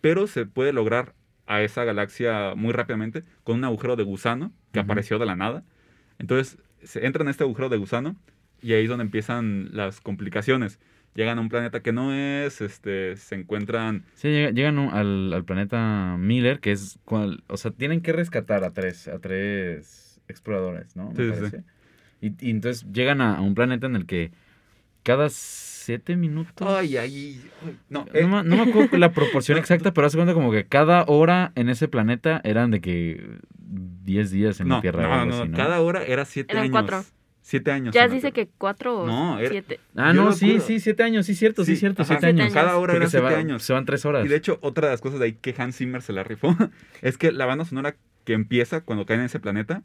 Pero 0.00 0.26
se 0.26 0.46
puede 0.46 0.72
lograr 0.72 1.14
a 1.46 1.62
esa 1.62 1.84
galaxia 1.84 2.54
muy 2.56 2.72
rápidamente 2.72 3.24
con 3.44 3.56
un 3.56 3.64
agujero 3.64 3.96
de 3.96 4.02
gusano 4.02 4.52
que 4.72 4.80
apareció 4.80 5.18
de 5.18 5.26
la 5.26 5.36
nada. 5.36 5.64
Entonces 6.18 6.58
se 6.82 7.06
entra 7.06 7.22
en 7.22 7.28
este 7.28 7.44
agujero 7.44 7.68
de 7.68 7.76
gusano 7.76 8.16
y 8.60 8.72
ahí 8.72 8.84
es 8.84 8.88
donde 8.88 9.04
empiezan 9.04 9.68
las 9.72 10.00
complicaciones. 10.00 10.80
Llegan 11.14 11.38
a 11.38 11.40
un 11.42 11.48
planeta 11.50 11.80
que 11.80 11.92
no 11.92 12.14
es, 12.14 12.60
este, 12.62 13.16
se 13.16 13.34
encuentran 13.34 14.04
Sí, 14.14 14.28
llega- 14.28 14.50
llegan 14.50 14.78
al, 14.78 15.32
al 15.32 15.44
planeta 15.44 16.16
Miller, 16.18 16.60
que 16.60 16.72
es 16.72 16.98
cual, 17.04 17.44
o 17.48 17.56
sea, 17.58 17.70
tienen 17.70 18.00
que 18.00 18.12
rescatar 18.12 18.64
a 18.64 18.70
tres, 18.70 19.08
a 19.08 19.18
tres 19.18 20.20
exploradores, 20.28 20.96
¿no? 20.96 21.10
Me 21.10 21.16
Sí, 21.16 21.22
sí, 21.24 21.32
sí. 21.32 21.34
parece. 21.40 21.64
Y, 22.22 22.46
y 22.46 22.50
entonces 22.50 22.86
llegan 22.92 23.20
a, 23.20 23.36
a 23.36 23.40
un 23.42 23.54
planeta 23.54 23.86
en 23.86 23.96
el 23.96 24.06
que 24.06 24.30
cada 25.02 25.28
siete 25.28 26.16
minutos. 26.16 26.66
Ay, 26.66 26.96
ay. 26.96 27.50
ay, 27.66 27.76
No, 27.90 28.06
No, 28.12 28.18
eh, 28.20 28.24
me- 28.26 28.42
no 28.44 28.56
me 28.56 28.62
acuerdo 28.70 28.96
la 28.96 29.12
proporción 29.12 29.58
exacta, 29.58 29.92
pero 29.92 30.06
hace 30.06 30.16
cuenta 30.16 30.32
como 30.32 30.50
que 30.52 30.64
cada 30.64 31.04
hora 31.08 31.52
en 31.56 31.68
ese 31.68 31.88
planeta 31.88 32.40
eran 32.44 32.70
de 32.70 32.80
que 32.80 33.38
10 33.58 34.30
días 34.30 34.60
en 34.60 34.68
no, 34.68 34.76
la 34.76 34.80
Tierra. 34.80 35.02
no, 35.02 35.12
algo 35.14 35.30
no, 35.36 35.40
así, 35.42 35.48
¿no? 35.50 35.56
cada 35.56 35.80
hora 35.80 36.04
era 36.04 36.24
siete 36.24 36.52
Eran 36.52 36.64
años. 36.64 36.72
cuatro. 36.72 37.04
Siete 37.44 37.72
años. 37.72 37.92
Ya 37.94 38.06
dice 38.08 38.30
que 38.32 38.48
cuatro 38.56 39.00
o 39.00 39.06
No, 39.06 39.38
era- 39.38 39.50
siete. 39.50 39.80
Ah, 39.96 40.12
no, 40.12 40.32
sí, 40.32 40.60
sí, 40.60 40.78
siete 40.80 41.02
años, 41.02 41.26
sí, 41.26 41.34
cierto, 41.34 41.64
sí, 41.64 41.72
Sí, 41.74 41.80
cierto, 41.80 42.02
ajá. 42.02 42.14
siete 42.14 42.26
años. 42.26 42.44
Siete 42.46 42.58
años. 42.58 42.66
Cada 42.68 42.78
hora 42.78 42.92
Porque 42.92 42.96
era 42.98 43.06
se, 43.06 43.18
siete 43.18 43.34
va- 43.34 43.38
años. 43.40 43.62
se 43.64 43.72
van 43.72 43.84
tres 43.84 44.04
horas. 44.04 44.24
Y 44.24 44.28
de 44.28 44.36
hecho, 44.36 44.58
otra 44.62 44.86
de 44.88 44.92
las 44.94 45.00
cosas 45.00 45.18
de 45.18 45.26
ahí 45.26 45.32
que 45.34 45.54
Hans 45.58 45.76
Zimmer 45.76 46.02
se 46.02 46.12
la 46.12 46.22
rifó 46.24 46.56
es 47.02 47.18
que 47.18 47.32
la 47.32 47.44
banda 47.46 47.64
sonora 47.64 47.96
que 48.24 48.32
empieza 48.34 48.82
cuando 48.82 49.04
caen 49.06 49.20
en 49.20 49.26
ese 49.26 49.40
planeta 49.40 49.82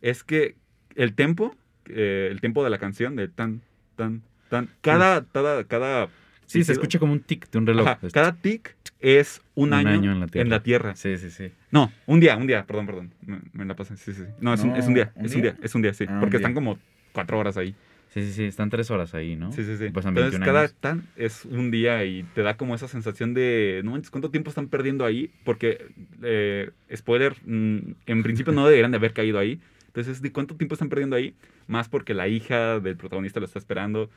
es 0.00 0.22
que 0.22 0.54
el 0.94 1.14
tempo, 1.14 1.56
eh, 1.88 2.28
el 2.30 2.40
tempo 2.40 2.62
de 2.62 2.70
la 2.70 2.78
canción 2.78 3.16
de 3.16 3.26
tan, 3.28 3.62
tan, 3.96 4.22
tan, 4.48 4.68
cada, 4.82 5.24
cada, 5.32 5.64
cada, 5.64 6.08
Sí, 6.46 6.64
se 6.64 6.72
escucha 6.72 6.98
como 6.98 7.12
un 7.12 7.20
tic 7.20 7.50
de 7.50 7.58
un 7.58 7.66
reloj. 7.66 7.86
Ajá, 7.86 7.98
Este, 8.02 8.10
cada 8.18 8.32
tic 8.34 8.76
es 9.00 9.42
un, 9.54 9.68
Un 9.68 9.74
año, 9.74 9.88
año 9.90 10.12
en 10.12 10.20
la 10.20 10.26
Tierra. 10.26 10.42
En 10.44 10.50
la 10.50 10.62
tierra. 10.62 10.96
Sí, 10.96 11.16
sí, 11.18 11.30
sí. 11.30 11.50
No, 11.70 11.92
un 12.06 12.20
día, 12.20 12.36
un 12.36 12.46
día, 12.46 12.64
perdón, 12.66 12.86
perdón. 12.86 13.12
Me, 13.22 13.40
me 13.52 13.64
la 13.64 13.74
pasé, 13.76 13.96
sí, 13.96 14.12
sí. 14.12 14.22
sí. 14.22 14.30
No, 14.40 14.54
es, 14.54 14.60
un, 14.62 14.70
No, 14.70 14.76
es 14.76 14.86
un 14.86 14.94
día, 14.94 15.12
¿un 15.16 15.26
es 15.26 15.34
un 15.34 15.42
día? 15.42 15.52
día, 15.52 15.60
es 15.64 15.74
un 15.74 15.82
día, 15.82 15.92
sí. 15.94 16.04
Ah, 16.08 16.12
un 16.14 16.20
porque 16.20 16.38
día. 16.38 16.46
están 16.46 16.54
como 16.54 16.78
cuatro 17.12 17.38
horas 17.38 17.56
ahí. 17.56 17.74
Sí, 18.08 18.22
sí, 18.24 18.32
sí, 18.32 18.44
están 18.44 18.70
tres 18.70 18.90
horas 18.90 19.14
ahí, 19.14 19.36
¿no? 19.36 19.52
Sí, 19.52 19.62
sí, 19.64 19.76
sí. 19.76 19.90
Pasan 19.90 20.10
Entonces 20.16 20.38
21 20.40 20.46
cada 20.46 20.68
tan 20.68 21.02
es 21.16 21.44
un 21.44 21.70
día 21.70 22.02
y 22.04 22.22
te 22.34 22.40
da 22.42 22.56
como 22.56 22.74
esa 22.74 22.88
sensación 22.88 23.34
de, 23.34 23.82
no 23.84 23.90
manches, 23.90 24.10
¿cuánto 24.10 24.30
tiempo 24.30 24.48
están 24.48 24.68
perdiendo 24.68 25.04
ahí? 25.04 25.30
Porque, 25.44 25.86
eh, 26.22 26.70
spoiler, 26.94 27.34
mm, 27.44 27.78
en 28.06 28.22
principio 28.22 28.52
no 28.54 28.64
deberían 28.66 28.92
de 28.92 28.96
haber 28.96 29.12
caído 29.12 29.38
ahí. 29.38 29.60
Entonces, 29.88 30.22
¿de 30.22 30.30
cuánto 30.32 30.56
tiempo 30.56 30.74
están 30.74 30.88
perdiendo 30.88 31.16
ahí? 31.16 31.34
Más 31.66 31.88
porque 31.88 32.14
la 32.14 32.28
hija 32.28 32.80
del 32.80 32.96
protagonista 32.96 33.40
lo 33.40 33.46
está 33.46 33.58
esperando. 33.58 34.08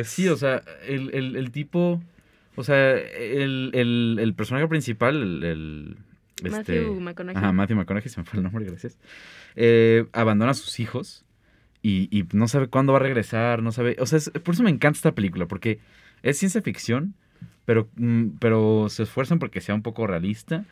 Es, 0.00 0.08
Sí, 0.08 0.28
o 0.28 0.36
sea, 0.36 0.62
el, 0.86 1.10
el, 1.14 1.36
el 1.36 1.50
tipo, 1.50 2.02
o 2.54 2.64
sea, 2.64 2.92
el, 2.96 3.70
el, 3.74 4.18
el 4.20 4.34
personaje 4.34 4.68
principal, 4.68 5.42
el, 5.42 5.96
este, 6.44 6.50
Matthew 6.50 7.00
McConaughey. 7.00 7.42
Ajá, 7.42 7.52
Matthew 7.52 7.76
McConaughey, 7.78 8.10
se 8.10 8.20
me 8.20 8.24
fue 8.26 8.38
el 8.38 8.42
nombre, 8.44 8.64
gracias. 8.66 8.98
Eh, 9.54 10.06
abandona 10.12 10.50
a 10.50 10.54
sus 10.54 10.78
hijos 10.80 11.24
y, 11.82 12.08
y 12.16 12.26
no 12.32 12.46
sabe 12.48 12.68
cuándo 12.68 12.92
va 12.92 12.98
a 12.98 13.02
regresar, 13.02 13.62
no 13.62 13.72
sabe... 13.72 13.96
O 14.00 14.06
sea, 14.06 14.18
es- 14.18 14.30
por 14.30 14.54
eso 14.54 14.62
me 14.62 14.70
encanta 14.70 14.98
esta 14.98 15.14
película, 15.14 15.46
porque 15.46 15.78
es 16.22 16.38
ciencia 16.38 16.60
ficción, 16.62 17.14
pero, 17.64 17.88
mm, 17.96 18.36
pero 18.38 18.88
se 18.90 19.04
esfuerzan 19.04 19.38
porque 19.38 19.60
sea 19.60 19.74
un 19.74 19.82
poco 19.82 20.06
realista. 20.06 20.64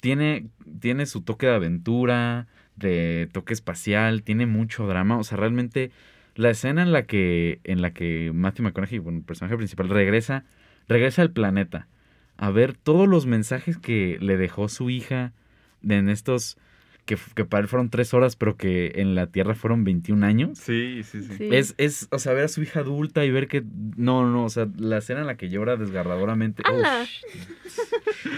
Tiene, 0.00 0.46
tiene 0.80 1.06
su 1.06 1.20
toque 1.22 1.46
de 1.46 1.54
aventura, 1.54 2.46
de 2.76 3.28
toque 3.32 3.52
espacial, 3.52 4.22
tiene 4.22 4.46
mucho 4.46 4.86
drama. 4.86 5.18
O 5.18 5.24
sea, 5.24 5.36
realmente 5.38 5.90
la 6.34 6.50
escena 6.50 6.82
en 6.82 6.92
la 6.92 7.04
que, 7.04 7.60
en 7.64 7.82
la 7.82 7.92
que 7.92 8.30
Matthew 8.34 8.64
McConaughey, 8.64 8.98
bueno, 8.98 9.18
el 9.18 9.24
personaje 9.24 9.56
principal, 9.56 9.88
regresa, 9.88 10.44
regresa 10.88 11.22
al 11.22 11.30
planeta 11.30 11.88
a 12.36 12.50
ver 12.50 12.74
todos 12.74 13.06
los 13.08 13.26
mensajes 13.26 13.76
que 13.78 14.18
le 14.20 14.36
dejó 14.36 14.68
su 14.68 14.90
hija 14.90 15.32
en 15.88 16.08
estos, 16.08 16.56
que, 17.04 17.16
que 17.34 17.44
para 17.44 17.60
él 17.62 17.68
fueron 17.68 17.90
tres 17.90 18.14
horas, 18.14 18.36
pero 18.36 18.56
que 18.56 18.92
en 18.96 19.14
la 19.14 19.26
Tierra 19.28 19.54
fueron 19.54 19.84
21 19.84 20.24
años. 20.26 20.58
Sí, 20.58 21.02
sí, 21.04 21.22
sí. 21.22 21.34
Sí. 21.36 21.48
Es, 21.52 21.74
es, 21.76 22.08
o 22.10 22.18
sea, 22.18 22.32
ver 22.32 22.44
a 22.46 22.48
su 22.48 22.62
hija 22.62 22.80
adulta 22.80 23.24
y 23.24 23.30
ver 23.30 23.46
que. 23.48 23.62
No, 23.96 24.28
no, 24.28 24.44
o 24.44 24.48
sea, 24.48 24.66
la 24.76 24.98
escena 24.98 25.20
en 25.20 25.26
la 25.26 25.36
que 25.36 25.50
llora 25.50 25.76
desgarradoramente. 25.76 26.62
¡Hala! 26.64 27.02
Ush, 27.02 27.22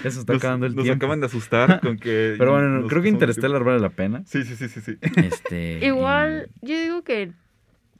eso 0.04 0.20
está 0.20 0.32
Nos, 0.34 0.42
acabando 0.42 0.66
el 0.66 0.74
nos 0.74 0.84
tiempo. 0.84 1.04
acaban 1.04 1.20
de 1.20 1.26
asustar 1.26 1.80
con 1.80 1.96
que... 1.98 2.34
Pero 2.36 2.52
bueno, 2.52 2.80
nos 2.80 2.90
creo 2.90 3.02
que 3.02 3.08
Interstellar 3.08 3.62
vale 3.64 3.80
la 3.80 3.90
pena. 3.90 4.22
Sí, 4.26 4.44
sí, 4.44 4.56
sí, 4.56 4.68
sí, 4.68 4.80
sí. 4.80 4.98
Este, 5.16 5.86
Igual, 5.86 6.50
y 6.62 6.68
yo 6.68 6.80
digo 6.82 7.04
que 7.04 7.32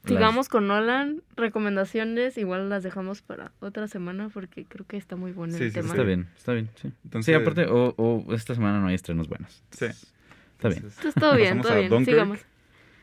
sigamos 0.05 0.49
con 0.49 0.67
Nolan. 0.67 1.21
Recomendaciones, 1.35 2.37
igual 2.37 2.69
las 2.69 2.83
dejamos 2.83 3.21
para 3.21 3.51
otra 3.59 3.87
semana 3.87 4.29
porque 4.29 4.65
creo 4.65 4.85
que 4.85 4.97
está 4.97 5.15
muy 5.15 5.31
bueno 5.31 5.57
Sí, 5.57 5.63
el 5.63 5.69
sí, 5.69 5.75
tema. 5.75 5.89
Está 5.89 6.03
bien, 6.03 6.27
está 6.37 6.53
bien, 6.53 6.69
sí. 6.75 6.91
Entonces, 7.03 7.25
sí, 7.25 7.33
aparte, 7.33 7.65
o, 7.67 7.93
o 7.97 8.33
esta 8.33 8.55
semana 8.55 8.79
no 8.79 8.87
hay 8.87 8.95
estrenos 8.95 9.27
buenos. 9.27 9.63
Sí. 9.71 9.85
Está 9.85 10.69
bien. 10.69 10.83
Entonces, 10.83 11.13
todo 11.13 11.35
bien, 11.35 11.61
todo 11.61 11.73
a 11.73 11.77
bien. 11.77 11.89
Dunkirk. 11.89 12.15
Sigamos. 12.15 12.39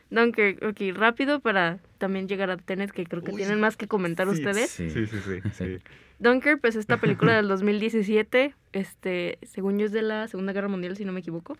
Dunkirk, 0.09 0.63
ok, 0.63 0.95
rápido 0.95 1.39
para 1.39 1.79
también 1.97 2.27
llegar 2.27 2.51
a 2.51 2.57
Tenet, 2.57 2.91
que 2.91 3.05
creo 3.05 3.23
que 3.23 3.31
Uy, 3.31 3.37
tienen 3.37 3.59
más 3.59 3.77
que 3.77 3.87
comentar 3.87 4.27
sí, 4.27 4.33
ustedes. 4.33 4.69
Sí. 4.69 4.89
Sí, 4.89 5.07
sí, 5.07 5.17
sí. 5.19 5.41
sí. 5.53 5.77
Dunkirk, 6.19 6.61
pues 6.61 6.75
esta 6.75 6.97
película 6.97 7.35
del 7.37 7.47
2017, 7.47 8.53
este, 8.73 9.39
según 9.41 9.79
yo 9.79 9.85
es 9.85 9.91
de 9.91 10.03
la 10.03 10.27
Segunda 10.27 10.53
Guerra 10.53 10.67
Mundial, 10.67 10.95
si 10.95 11.05
no 11.05 11.11
me 11.11 11.19
equivoco. 11.19 11.57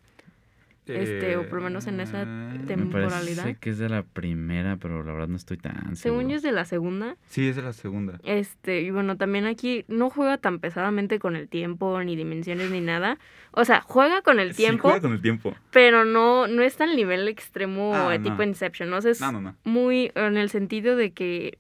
Este, 0.86 1.38
o 1.38 1.48
por 1.48 1.60
lo 1.60 1.64
menos 1.64 1.88
en 1.88 2.00
esa 2.02 2.24
Eh, 2.24 2.26
Me 2.26 2.60
temporalidad. 2.66 3.44
parece 3.44 3.56
que 3.60 3.70
es 3.70 3.78
de 3.78 3.88
la 3.88 4.04
primera, 4.04 4.76
pero 4.78 5.02
la 5.04 5.14
verdad 5.14 5.28
no 5.30 5.38
estoy 5.38 5.56
tan 5.58 5.74
seguro. 5.76 5.96
Según 5.96 6.30
yo 6.30 6.36
es 6.36 6.42
de 6.44 6.52
la 6.52 6.66
segunda. 6.66 7.16
Sí, 7.28 7.48
es 7.48 7.56
de 7.56 7.62
la 7.62 7.72
segunda. 7.74 8.20
Este, 8.24 8.82
y 8.82 8.92
bueno, 8.92 9.16
también 9.16 9.46
aquí 9.46 9.86
no 9.88 10.10
juega 10.10 10.38
tan 10.38 10.60
pesadamente 10.60 11.20
con 11.20 11.36
el 11.38 11.48
tiempo, 11.48 12.04
ni 12.04 12.16
dimensiones, 12.18 12.70
ni 12.70 12.82
nada. 12.82 13.18
O 13.52 13.64
sea, 13.64 13.80
juega 13.82 14.22
con 14.24 14.40
el 14.40 14.54
Sí, 14.54 14.64
tiempo, 14.64 14.84
juega 14.90 15.00
con 15.02 15.14
el 15.14 15.22
tiempo. 15.22 15.56
pero 15.72 16.04
no, 16.06 16.48
no 16.48 16.62
es 16.64 16.76
tan 16.76 16.96
nivel 16.96 17.28
extremo 17.30 17.94
Ah, 17.96 18.18
no. 18.18 18.24
tipo 18.24 18.44
Inception, 18.44 18.90
¿no? 18.90 18.98
O 18.98 19.02
sea, 19.02 19.12
es 19.12 19.22
No, 19.22 19.32
no, 19.32 19.40
no. 19.42 19.56
muy 19.64 20.12
en 20.16 20.36
el 20.38 20.50
sentido 20.50 20.96
de 20.98 21.12
que 21.14 21.58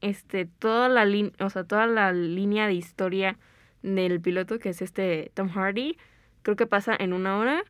este 0.00 0.44
toda 0.46 0.88
la 0.88 1.04
línea, 1.04 1.32
o 1.40 1.50
sea, 1.50 1.64
toda 1.64 1.86
la 1.86 2.12
línea 2.12 2.66
de 2.66 2.74
historia 2.74 3.36
del 3.82 4.20
piloto 4.20 4.58
que 4.58 4.68
es 4.68 4.82
este 4.82 5.30
Tom 5.34 5.48
Hardy, 5.48 5.96
creo 6.42 6.56
que 6.56 6.66
pasa 6.66 6.94
en 6.98 7.12
una 7.12 7.38
hora. 7.38 7.64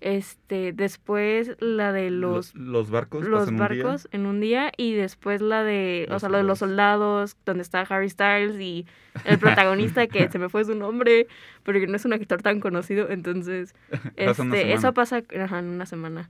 Este, 0.00 0.72
después 0.74 1.56
la 1.58 1.90
de 1.92 2.10
los 2.10 2.54
Lo- 2.54 2.72
los 2.72 2.90
barcos. 2.90 3.24
los 3.26 3.48
un 3.48 3.56
barcos 3.56 4.08
en 4.12 4.26
un 4.26 4.40
día 4.40 4.70
y 4.76 4.92
después 4.94 5.40
la 5.40 5.64
de, 5.64 6.06
o 6.10 6.18
sea, 6.18 6.28
lo 6.28 6.36
de 6.36 6.42
los 6.42 6.58
soldados, 6.58 7.36
donde 7.46 7.62
está 7.62 7.80
Harry 7.80 8.10
Styles 8.10 8.60
y 8.60 8.86
el 9.24 9.38
protagonista 9.38 10.06
que 10.06 10.28
se 10.30 10.38
me 10.38 10.48
fue 10.50 10.64
su 10.64 10.74
nombre, 10.74 11.26
pero 11.62 11.80
que 11.80 11.86
no 11.86 11.96
es 11.96 12.04
un 12.04 12.12
actor 12.12 12.42
tan 12.42 12.60
conocido, 12.60 13.08
entonces 13.10 13.74
este, 14.16 14.74
eso 14.74 14.92
pasa 14.92 15.22
ajá, 15.38 15.58
en 15.60 15.66
una 15.66 15.86
semana. 15.86 16.28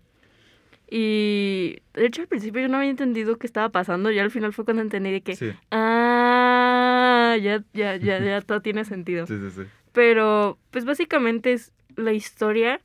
Y 0.89 1.81
de 1.95 2.07
hecho 2.07 2.23
al 2.23 2.29
principio 2.29 2.63
yo 2.63 2.69
no 2.69 2.77
había 2.77 2.91
entendido 2.91 3.37
qué 3.39 3.49
estaba 3.49 3.71
pasando, 3.71 4.13
y 4.13 4.21
al 4.21 4.31
final 4.31 4.53
fue 4.53 4.65
cuando 4.65 4.83
entendí 4.83 5.11
de 5.11 5.21
que 5.23 5.35
Sí, 5.35 5.51
ah, 5.73 7.37
ya 7.43 7.65
ya 7.75 7.97
ya 7.97 8.21
ya 8.21 8.41
todo 8.47 8.61
tiene 8.63 8.85
sentido. 8.85 9.27
sí, 9.27 9.35
sí, 9.39 9.51
sí. 9.51 9.63
Pero, 9.93 10.59
pues 10.71 10.85
básicamente 10.85 11.53
es 11.53 11.73
la 11.97 12.13
historia 12.13 12.81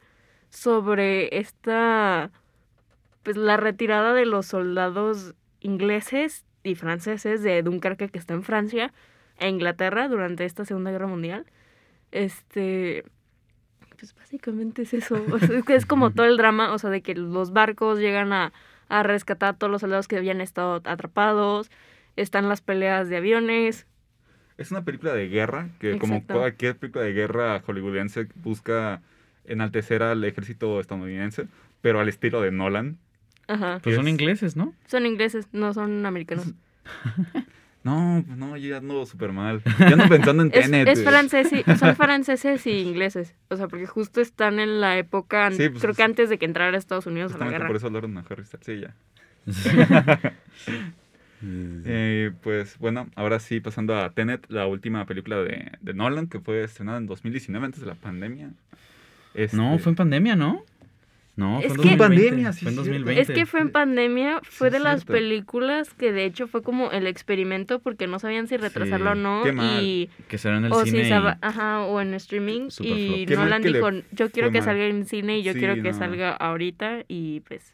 sobre 0.52 1.40
esta, 1.40 2.30
pues 3.24 3.38
la 3.38 3.58
retirada 3.58 4.14
de 4.14 4.26
los 4.26 4.46
soldados 4.46 5.34
ingleses 5.62 6.46
y 6.64 6.76
franceses 6.76 7.42
de 7.42 7.64
Dunkerque 7.64 8.10
que 8.10 8.20
está 8.20 8.34
en 8.34 8.44
Francia 8.44 8.94
e 9.40 9.50
Inglaterra 9.50 10.08
durante 10.08 10.46
esta 10.46 10.66
Segunda 10.66 10.92
Guerra 10.92 11.08
Mundial. 11.08 11.46
Este, 12.12 13.06
pues 13.98 14.14
básicamente 14.14 14.84
es 14.84 14.94
eso. 14.94 15.24
O 15.32 15.40
sea, 15.40 15.62
es 15.70 15.86
como 15.86 16.12
todo 16.12 16.28
el 16.28 16.38
drama, 16.38 16.74
o 16.74 16.78
sea, 16.78 16.90
de 16.90 17.02
que 17.02 17.16
los 17.16 17.54
barcos 17.54 18.00
llegan 18.00 18.34
a, 18.34 18.52
a 18.90 19.04
rescatar 19.04 19.50
a 19.50 19.54
todos 19.54 19.72
los 19.72 19.82
soldados 19.82 20.08
que 20.08 20.18
habían 20.18 20.42
estado 20.42 20.82
atrapados. 20.84 21.72
Están 22.18 22.50
las 22.50 22.62
peleas 22.62 23.08
de 23.08 23.18
aviones. 23.18 23.88
Es 24.58 24.70
una 24.70 24.84
película 24.84 25.14
de 25.14 25.30
guerra 25.30 25.70
que, 25.80 25.98
como 25.98 26.24
cualquier 26.26 26.78
película 26.78 27.06
de 27.06 27.14
guerra 27.14 27.62
hollywoodense, 27.62 28.28
busca 28.36 29.02
enaltecer 29.46 30.04
al 30.04 30.24
ejército 30.24 30.80
estadounidense, 30.80 31.48
pero 31.82 32.00
al 32.00 32.10
estilo 32.10 32.42
de 32.42 32.52
Nolan. 32.52 32.98
Ajá. 33.48 33.80
Pues 33.84 33.96
son 33.96 34.08
es- 34.08 34.12
ingleses, 34.14 34.56
¿no? 34.56 34.74
Son 34.88 35.06
ingleses, 35.06 35.48
no 35.52 35.74
son 35.74 36.06
americanos. 36.06 36.54
No, 37.84 38.24
pues 38.28 38.38
no, 38.38 38.56
yo 38.58 38.70
ya 38.70 38.78
ando 38.78 39.04
súper 39.08 39.32
mal. 39.32 39.64
Ya 39.80 39.88
ando 39.88 40.08
pensando 40.08 40.44
en 40.44 40.52
Es, 40.54 40.66
Tenet. 40.70 40.88
es 40.88 41.04
francés 41.04 41.50
y- 41.52 41.64
son 41.78 41.96
franceses 41.96 42.68
y 42.68 42.74
ingleses. 42.82 43.34
O 43.50 43.56
sea, 43.56 43.68
porque 43.68 43.88
justo 43.88 44.22
están 44.22 44.60
en 44.60 44.80
la 44.82 45.00
época, 45.00 45.50
Sí, 45.50 45.68
pues, 45.68 45.82
creo 45.82 45.96
que 45.96 46.04
antes 46.04 46.30
de 46.30 46.38
que 46.38 46.46
entrara 46.46 46.78
Estados 46.78 47.08
Unidos 47.08 47.32
a 47.34 47.40
la 47.40 47.46
Justamente 47.46 47.58
guerra. 47.58 47.68
por 47.68 47.76
eso 47.78 47.88
hablaron 47.88 48.16
a 48.20 48.24
Harry 48.30 48.46
Styles. 48.46 48.66
Sí, 48.68 48.82
ya. 48.82 48.94
Eh, 51.44 52.32
pues 52.44 52.78
bueno, 52.78 53.10
ahora 53.16 53.40
sí, 53.40 53.60
pasando 53.62 53.96
a 53.98 54.12
Tenet, 54.12 54.46
la 54.50 54.68
última 54.68 55.08
película 55.08 55.38
de, 55.38 55.72
de 55.82 55.94
Nolan, 55.96 56.28
que 56.28 56.40
fue 56.40 56.64
estrenada 56.64 57.00
en 57.00 57.08
2019, 57.08 57.66
antes 57.66 57.82
de 57.82 57.88
la 57.88 57.96
pandemia. 57.96 58.52
Este, 59.34 59.56
No, 59.58 59.78
fue 59.80 59.91
en 59.91 59.96
pandemia, 59.96 60.36
¿no? 60.36 60.63
No, 61.38 61.60
Es 61.62 61.67
fue 61.67 61.76
en 61.78 61.82
que- 61.91 61.96
2020. 61.96 61.98
Pandemia, 62.28 62.54
sí, 62.54 62.60
fue 62.65 62.70
en 62.72 62.76
cierto. 62.76 62.89
2020. 62.89 63.22
Es 63.22 63.32
que 63.32 63.46
fue 63.46 63.62
en 63.62 63.72
pandemia, 63.72 64.41
fue 64.44 64.67
Sí, 64.70 64.74
de 64.74 64.80
las 64.80 64.96
cierto. 65.00 65.13
películas 65.13 65.94
que 65.94 66.12
de 66.12 66.26
hecho 66.26 66.48
fue 66.48 66.62
como 66.62 66.91
el 66.91 67.08
experimento 67.08 67.80
porque 67.80 68.06
no 68.06 68.20
sabían 68.20 68.48
si 68.48 68.58
retrasarlo 68.58 69.13
Sí, 69.13 69.17
o 69.20 69.22
no 69.22 69.41
qué 69.44 69.52
mal. 69.54 69.82
y 69.82 70.10
Que 70.28 70.38
salió 70.38 70.58
en 70.58 70.65
el 70.65 70.74
o 70.74 70.84
cine 70.84 71.04
si 71.04 71.10
saba- 71.10 71.38
ajá, 71.41 71.82
o 71.86 72.02
en 72.02 72.13
streaming 72.15 72.67
y 72.82 73.26
Nolan 73.30 73.62
dijo, 73.63 73.89
yo 74.12 74.30
quiero 74.30 74.52
que 74.52 74.60
mal. 74.60 74.65
salga 74.65 74.86
en 74.86 75.06
cine 75.06 75.39
y 75.39 75.44
yo 75.44 75.54
Sí, 75.54 75.60
quiero 75.60 75.76
que 75.76 75.91
no. 75.94 75.98
salga 75.98 76.32
ahorita 76.32 77.06
y 77.08 77.39
pues 77.41 77.74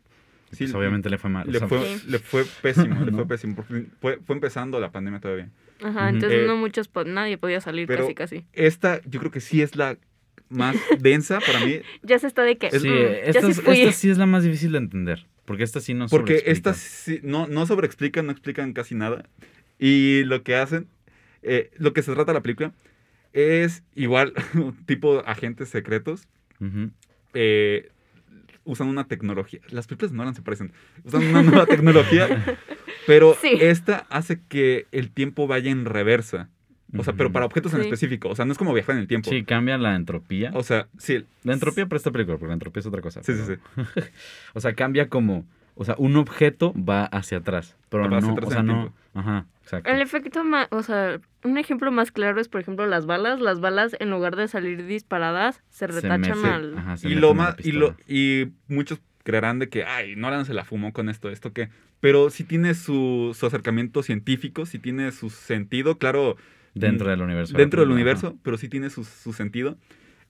Sí, 0.51 0.63
pues 0.65 0.75
obviamente 0.75 1.09
le 1.09 1.17
fue 1.17 1.29
mal. 1.31 1.47
o 1.49 1.51
le 1.51 1.59
sea, 1.59 1.67
fue, 1.67 1.97
Sí. 1.97 2.05
le 2.09 2.19
fue 2.19 2.45
pésimo, 2.61 3.03
le 3.03 3.11
No. 3.11 3.17
fue 3.17 3.27
pésimo. 3.27 3.55
porque 3.55 3.85
Fue, 3.99 4.19
fue 4.25 4.35
empezando 4.35 4.79
la 4.79 4.91
pandemia 4.91 5.19
todavía. 5.19 5.49
ajá, 5.83 6.09
entonces 6.09 6.43
Eh, 6.43 6.47
no 6.47 6.55
muchos 6.57 6.89
nadie 7.07 7.37
podía 7.39 7.59
salir 7.59 7.87
pero- 7.87 8.03
casi 8.03 8.13
casi. 8.13 8.45
Esta, 8.53 9.01
yo 9.05 9.19
creo 9.19 9.31
que 9.31 9.41
sí 9.41 9.61
es 9.63 9.75
la 9.75 9.97
más 10.49 10.75
densa 10.99 11.39
para 11.39 11.65
mí, 11.65 11.81
Ya 12.03 12.19
se 12.19 12.27
está 12.27 12.43
de 12.43 12.57
que 12.57 12.71
Sí, 12.71 12.87
"Mm, 12.89 12.93
esta, 13.25 13.47
sí 13.53 13.61
fui". 13.61 13.81
esta 13.81 13.91
sí 13.93 14.09
es 14.09 14.17
la 14.17 14.25
más 14.25 14.43
difícil 14.43 14.71
de 14.71 14.77
entender. 14.79 15.25
Porque 15.45 15.63
esta 15.63 15.79
sí 15.79 15.93
no 15.93 16.07
porque 16.07 16.43
estas 16.47 16.77
sí- 16.77 17.19
no, 17.23 17.47
no 17.47 17.65
sobreexplican, 17.65 18.25
no 18.25 18.31
explican 18.33 18.73
casi 18.73 18.95
nada. 18.95 19.23
Y 19.79 20.23
lo 20.25 20.43
que 20.43 20.55
hacen, 20.55 20.87
eh, 21.41 21.71
lo 21.77 21.93
que 21.93 22.01
se 22.03 22.13
trata 22.13 22.33
la 22.33 22.41
película, 22.41 22.73
es 23.33 23.83
igual, 23.95 24.33
tipo 24.85 25.19
agentes 25.25 25.69
secretos, 25.69 26.27
eh, 27.33 27.89
usan 28.65 28.87
una 28.87 29.07
tecnología. 29.07 29.59
Las 29.69 29.87
películas 29.87 30.11
de 30.11 30.17
Nolan 30.17 30.35
se 30.35 30.41
parecen. 30.41 30.71
Usan 31.03 31.23
una 31.27 31.41
nueva 31.43 31.65
tecnología, 31.67 32.57
pero 33.05 33.37
Sí. 33.41 33.57
esta 33.61 34.05
hace 34.09 34.41
que 34.49 34.87
el 34.91 35.11
tiempo 35.11 35.47
vaya 35.47 35.71
en 35.71 35.85
reversa. 35.85 36.49
O 36.97 37.03
sea, 37.03 37.13
pero 37.13 37.31
para 37.31 37.45
objetos 37.45 37.73
en 37.73 37.81
específico. 37.81 38.29
O 38.29 38.35
sea, 38.35 38.45
no 38.45 38.51
es 38.51 38.57
como 38.57 38.73
viajar 38.73 38.95
en 38.95 39.01
el 39.01 39.07
tiempo. 39.07 39.29
Sí, 39.29 39.43
cambia 39.43 39.77
la 39.77 39.95
entropía. 39.95 40.51
O 40.53 40.63
sea, 40.63 40.87
sí. 40.97 41.25
La 41.43 41.53
entropía 41.53 41.85
para 41.87 41.97
esta 41.97 42.11
película, 42.11 42.37
porque 42.37 42.47
la 42.49 42.53
entropía 42.53 42.79
es 42.79 42.85
otra 42.85 43.01
cosa. 43.01 43.21
Sí, 43.23 43.33
sí, 43.33 43.41
pero- 43.75 43.87
sí. 43.93 44.01
O 44.53 44.61
sea, 44.61 44.73
cambia 44.73 45.09
como. 45.09 45.45
O 45.75 45.85
sea, 45.85 45.95
un 45.97 46.15
objeto 46.15 46.73
va 46.73 47.05
hacia 47.05 47.39
atrás. 47.39 47.75
Pero 47.89 48.09
Va 48.09 48.17
hacia 48.17 48.27
no. 48.29 48.33
atrás 48.33 48.47
o 48.47 48.51
sea, 48.51 48.59
en 48.61 48.69
el 48.69 48.75
no. 48.75 48.81
tiempo. 48.81 48.97
Ajá, 49.13 49.45
exacto. 49.61 49.89
El 49.91 50.01
efecto 50.01 50.43
más, 50.43 50.67
o 50.71 50.81
sea, 50.81 51.19
un 51.43 51.57
ejemplo 51.57 51.91
más 51.91 52.11
claro 52.11 52.39
es, 52.39 52.47
por 52.47 52.61
ejemplo, 52.61 52.85
las 52.87 53.05
balas. 53.05 53.39
Las 53.39 53.59
balas, 53.59 53.95
en 53.99 54.09
lugar 54.09 54.35
de 54.35 54.47
salir 54.47 54.85
disparadas, 54.85 55.61
se 55.69 55.87
retachan 55.87 56.45
al... 56.45 56.77
ajá, 56.77 56.97
se 56.97 57.09
Y 57.09 57.15
lo 57.15 57.33
más, 57.33 57.55
y 57.63 57.73
lo, 57.73 57.95
y 58.07 58.47
muchos 58.67 58.99
creerán 59.23 59.59
de 59.59 59.69
que, 59.69 59.83
ay, 59.83 60.15
Nolan 60.15 60.45
se 60.45 60.53
la 60.53 60.63
fumó 60.63 60.93
con 60.93 61.09
esto, 61.09 61.29
esto 61.29 61.51
que. 61.53 61.69
Pero 61.99 62.29
sí 62.29 62.43
tiene 62.43 62.73
su, 62.75 63.35
su 63.37 63.45
acercamiento 63.45 64.03
científico, 64.03 64.65
sí 64.65 64.79
tiene 64.79 65.11
su 65.11 65.29
sentido, 65.29 65.97
claro, 65.97 66.37
Dentro 66.79 67.09
del 67.09 67.21
universo. 67.21 67.55
dentro 67.57 67.81
del 67.81 67.89
Ajá. 67.89 67.95
universo, 67.95 68.37
pero 68.43 68.57
sí 68.57 68.69
tiene 68.69 68.89
su, 68.89 69.03
su 69.03 69.33
sentido. 69.33 69.77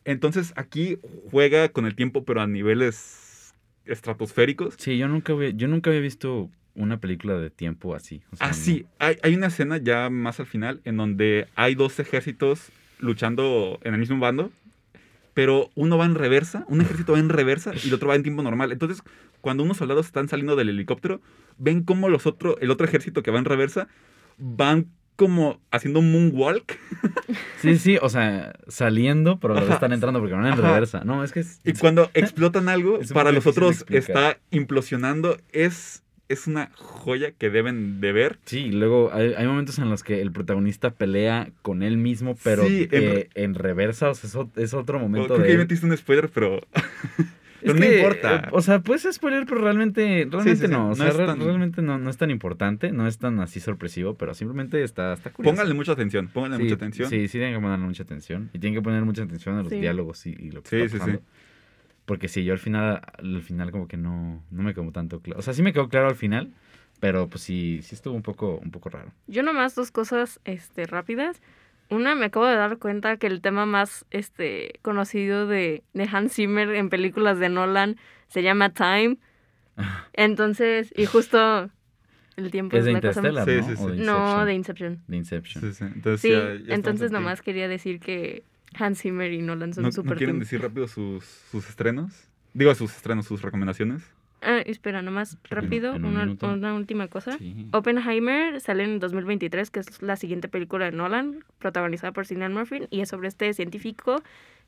Entonces 0.06 0.54
aquí 0.56 0.98
juega 1.32 1.70
con 1.70 1.86
el 1.86 1.96
tiempo, 1.96 2.24
pero 2.24 2.42
a 2.42 2.48
niveles 2.48 3.54
estratosféricos. 3.86 4.76
Sí, 4.78 4.98
yo 4.98 5.08
nunca, 5.08 5.34
había, 5.34 5.50
yo 5.50 5.68
nunca 5.68 5.90
había 5.90 6.02
visto 6.02 6.50
una 6.76 7.00
película 7.00 7.36
de 7.38 7.50
tiempo 7.50 7.96
así. 7.96 8.22
o 8.32 8.36
sea, 8.36 8.48
Ah, 8.48 8.54
sí, 8.54 8.86
hay, 9.00 9.18
hay 9.24 9.36
una 9.36 9.48
escena 9.48 9.78
ya 9.78 10.10
más 10.10 10.40
al 10.40 10.46
final 10.46 10.82
en 10.86 10.98
donde 10.98 11.48
hay 11.56 11.74
dos 11.76 12.00
ejércitos 12.00 12.70
luchando 13.00 13.80
en 13.84 13.94
el 13.94 14.00
mismo 14.00 14.20
bando, 14.20 14.52
pero 15.34 15.70
uno 15.76 15.98
va 15.98 16.06
en 16.06 16.16
reversa, 16.16 16.66
un 16.68 16.82
ejército 16.82 17.14
va 17.14 17.20
en 17.20 17.30
reversa 17.30 17.72
y 17.84 17.88
el 17.88 17.94
otro 17.94 18.08
va 18.10 18.16
en 18.16 18.24
tiempo 18.24 18.44
normal. 18.44 18.72
Entonces, 18.72 19.02
cuando 19.42 19.64
unos 19.64 19.78
soldados 19.78 20.06
están 20.06 20.28
saliendo 20.28 20.56
del 20.56 20.70
helicóptero, 20.70 21.22
ven 21.58 21.84
cómo 21.84 22.10
los 22.10 22.26
otro, 22.26 22.58
el 22.60 22.72
otro 22.72 22.86
ejército 22.88 23.24
que 23.24 23.32
va 23.32 23.40
en 23.40 23.46
reversa 23.46 23.88
van 24.38 24.88
como 25.18 25.60
haciendo 25.72 26.00
un 26.00 26.12
moonwalk. 26.14 26.78
Sí, 27.62 27.78
sí, 27.78 27.98
o 28.00 28.08
sea, 28.08 28.54
saliendo, 28.68 29.40
pero 29.40 29.58
Ajá. 29.58 29.74
están 29.74 29.92
entrando 29.92 30.20
porque 30.20 30.36
van 30.36 30.46
en 30.46 30.54
Ajá. 30.54 30.62
reversa. 30.62 31.04
No, 31.04 31.24
es 31.24 31.32
que 31.32 31.40
es... 31.42 31.60
Y 31.66 31.74
cuando 31.74 32.10
explotan 32.14 32.70
algo, 32.70 33.00
para 33.14 33.32
los 33.32 33.48
otros 33.48 33.84
está 33.90 34.38
implosionando. 34.52 35.38
Es, 35.52 36.04
es 36.30 36.46
una 36.46 36.70
joya 36.76 37.32
que 37.32 37.50
deben 37.50 38.00
de 38.00 38.12
ver. 38.14 38.38
Sí, 38.46 38.72
luego 38.72 39.12
hay, 39.12 39.34
hay 39.34 39.48
momentos 39.48 39.80
en 39.80 39.90
los 39.90 40.04
que 40.04 40.22
el 40.22 40.32
protagonista 40.32 40.92
pelea 40.92 41.50
con 41.64 41.82
él 41.82 41.98
mismo, 41.98 42.38
pero 42.44 42.66
Sí, 42.66 42.88
en 42.92 43.04
eh, 43.18 43.30
en, 43.34 43.56
reversa, 43.56 44.12
o 44.12 44.14
sea, 44.14 44.46
es, 44.56 44.74
otro 44.76 45.00
momento 45.00 45.28
Creo 45.30 45.38
que 45.38 45.44
de... 45.44 45.50
ahí 45.50 45.54
él. 45.56 45.60
metiste 45.60 45.86
un 45.86 45.98
spoiler, 45.98 46.30
pero... 46.30 46.62
Es 47.68 47.74
pero 47.74 47.86
no 47.86 47.92
que, 47.92 47.98
importa. 48.00 48.36
eh, 48.36 48.50
o 48.52 48.62
sea, 48.62 48.80
puedes 48.80 49.08
spoiler, 49.12 49.46
pero 49.46 49.62
realmente, 49.62 50.28
realmente 50.30 50.68
sí, 50.68 50.72
no. 50.72 50.86
no 50.88 50.90
O 50.92 50.96
sea, 50.96 51.08
es 51.10 51.16
re- 51.16 51.26
tan- 51.26 51.40
realmente 51.40 51.82
no, 51.82 51.98
no 51.98 52.10
es 52.10 52.18
tan 52.18 52.32
importante, 52.32 52.92
no 52.92 53.08
es 53.08 53.18
tan 53.18 53.40
así 53.40 53.60
sorpresivo, 53.60 54.16
pero 54.16 54.34
simplemente 54.34 54.84
está, 54.84 55.14
está 55.14 55.30
curioso. 55.32 55.54
Pónganle 55.56 55.74
mucha 55.74 55.92
atención, 55.92 56.28
pónganle 56.28 56.58
sí, 56.58 56.64
mucha 56.64 56.76
atención. 56.76 57.10
Sí, 57.10 57.28
sí, 57.28 57.38
tienen 57.38 57.54
que 57.56 57.62
ponerle 57.62 57.86
mucha 57.86 58.04
atención. 58.04 58.50
Y 58.54 58.60
tienen 58.60 58.80
que 58.80 58.84
poner 58.84 59.04
mucha 59.06 59.24
atención 59.24 59.56
a 59.58 59.64
los 59.64 59.72
Sí. 59.72 59.80
diálogos 59.80 60.26
y, 60.26 60.30
y 60.32 60.52
lo 60.52 60.64
que 60.64 60.70
Sí, 60.70 60.76
está 60.78 60.88
sí, 60.88 60.94
sí. 60.94 61.00
pasando. 61.00 61.22
Porque 62.06 62.28
sí, 62.30 62.44
yo 62.46 62.54
al 62.54 62.60
final, 62.60 63.02
al 63.18 63.42
final 63.42 63.72
como 63.72 63.88
que 63.88 63.98
no, 63.98 64.42
no 64.50 64.64
me 64.64 64.74
quedó 64.74 64.90
tanto 64.92 65.20
claro. 65.20 65.40
O 65.40 65.42
sea, 65.42 65.54
sí 65.54 65.62
me 65.62 65.74
quedó 65.74 65.90
claro 65.90 66.08
al 66.08 66.16
final, 66.16 66.54
pero 67.02 67.28
pues 67.28 67.42
sí, 67.44 67.82
sí 67.84 67.96
estuvo 67.96 68.16
un 68.16 68.22
poco, 68.24 68.60
un 68.64 68.72
poco 68.72 68.90
raro. 68.90 69.12
Yo 69.28 69.44
nomás 69.44 69.76
dos 69.76 69.92
cosas 69.92 70.40
este, 70.46 70.86
rápidas. 70.86 71.42
Una, 71.90 72.16
me 72.16 72.26
acabo 72.26 72.46
de 72.46 72.56
dar 72.56 72.78
cuenta 72.80 73.18
que 73.18 73.28
el 73.28 73.42
tema 73.42 73.66
más 73.66 74.06
este, 74.12 74.80
conocido 74.82 75.48
de, 75.48 75.84
de 75.94 76.10
Hans 76.12 76.34
Zimmer 76.34 76.70
en 76.76 76.90
películas 76.90 77.40
de 77.40 77.50
Nolan 77.50 77.98
se 78.28 78.44
llama 78.44 78.70
Time. 78.74 79.18
Entonces, 80.14 80.94
y 80.96 81.06
justo 81.06 81.70
el 82.36 82.52
tiempo 82.52 82.76
es 82.78 82.82
es, 82.82 82.86
de 82.86 82.92
la 82.94 83.02
cosa 83.02 83.22
más... 83.22 83.46
Sí, 83.46 83.52
de 83.52 84.06
No, 84.06 84.46
de 84.46 84.54
Inception. 84.54 85.04
De 85.08 85.18
Inception. 85.18 85.64
Sí, 85.64 85.74
sí. 85.74 85.84
Entonces, 85.86 86.22
Sí, 86.22 86.30
ya- 86.30 86.76
entonces 86.76 87.12
nomás 87.12 87.42
quería 87.42 87.68
decir 87.68 88.00
que 88.00 88.44
Hans 88.78 89.02
Zimmer 89.02 89.32
y 89.32 89.42
Nolan 89.42 89.74
son 89.74 89.84
¿No, 89.84 89.92
súper 89.92 90.12
¿no 90.14 90.18
quieren 90.18 90.36
team. 90.36 90.40
decir 90.42 90.62
rápido 90.62 90.88
sus, 90.88 91.24
sus 91.24 91.70
estrenos? 91.70 92.28
Digo, 92.54 92.74
sus 92.76 92.96
estrenos, 92.96 93.26
sus 93.26 93.42
recomendaciones. 93.42 94.04
Ah, 94.42 94.60
espera, 94.66 95.02
nomás 95.02 95.38
rápido, 95.50 95.96
en 95.96 96.06
un 96.06 96.38
una, 96.42 96.76
última 96.76 97.08
cosa. 97.08 97.38
Sí. 97.38 97.68
Oppenheimer 97.72 98.62
sale 98.62 98.84
en 98.84 99.00
2023, 99.00 99.72
que 99.72 99.80
es 99.80 100.02
la 100.02 100.16
siguiente 100.16 100.48
película 100.48 100.86
de 100.86 100.92
Nolan, 100.92 101.44
protagonizada 101.58 102.14
por 102.14 102.28
Cillian 102.28 102.54
Murphy, 102.54 102.88
y 102.92 103.02
es 103.02 103.10
sobre 103.10 103.30
este 103.30 103.52
científico 103.54 104.22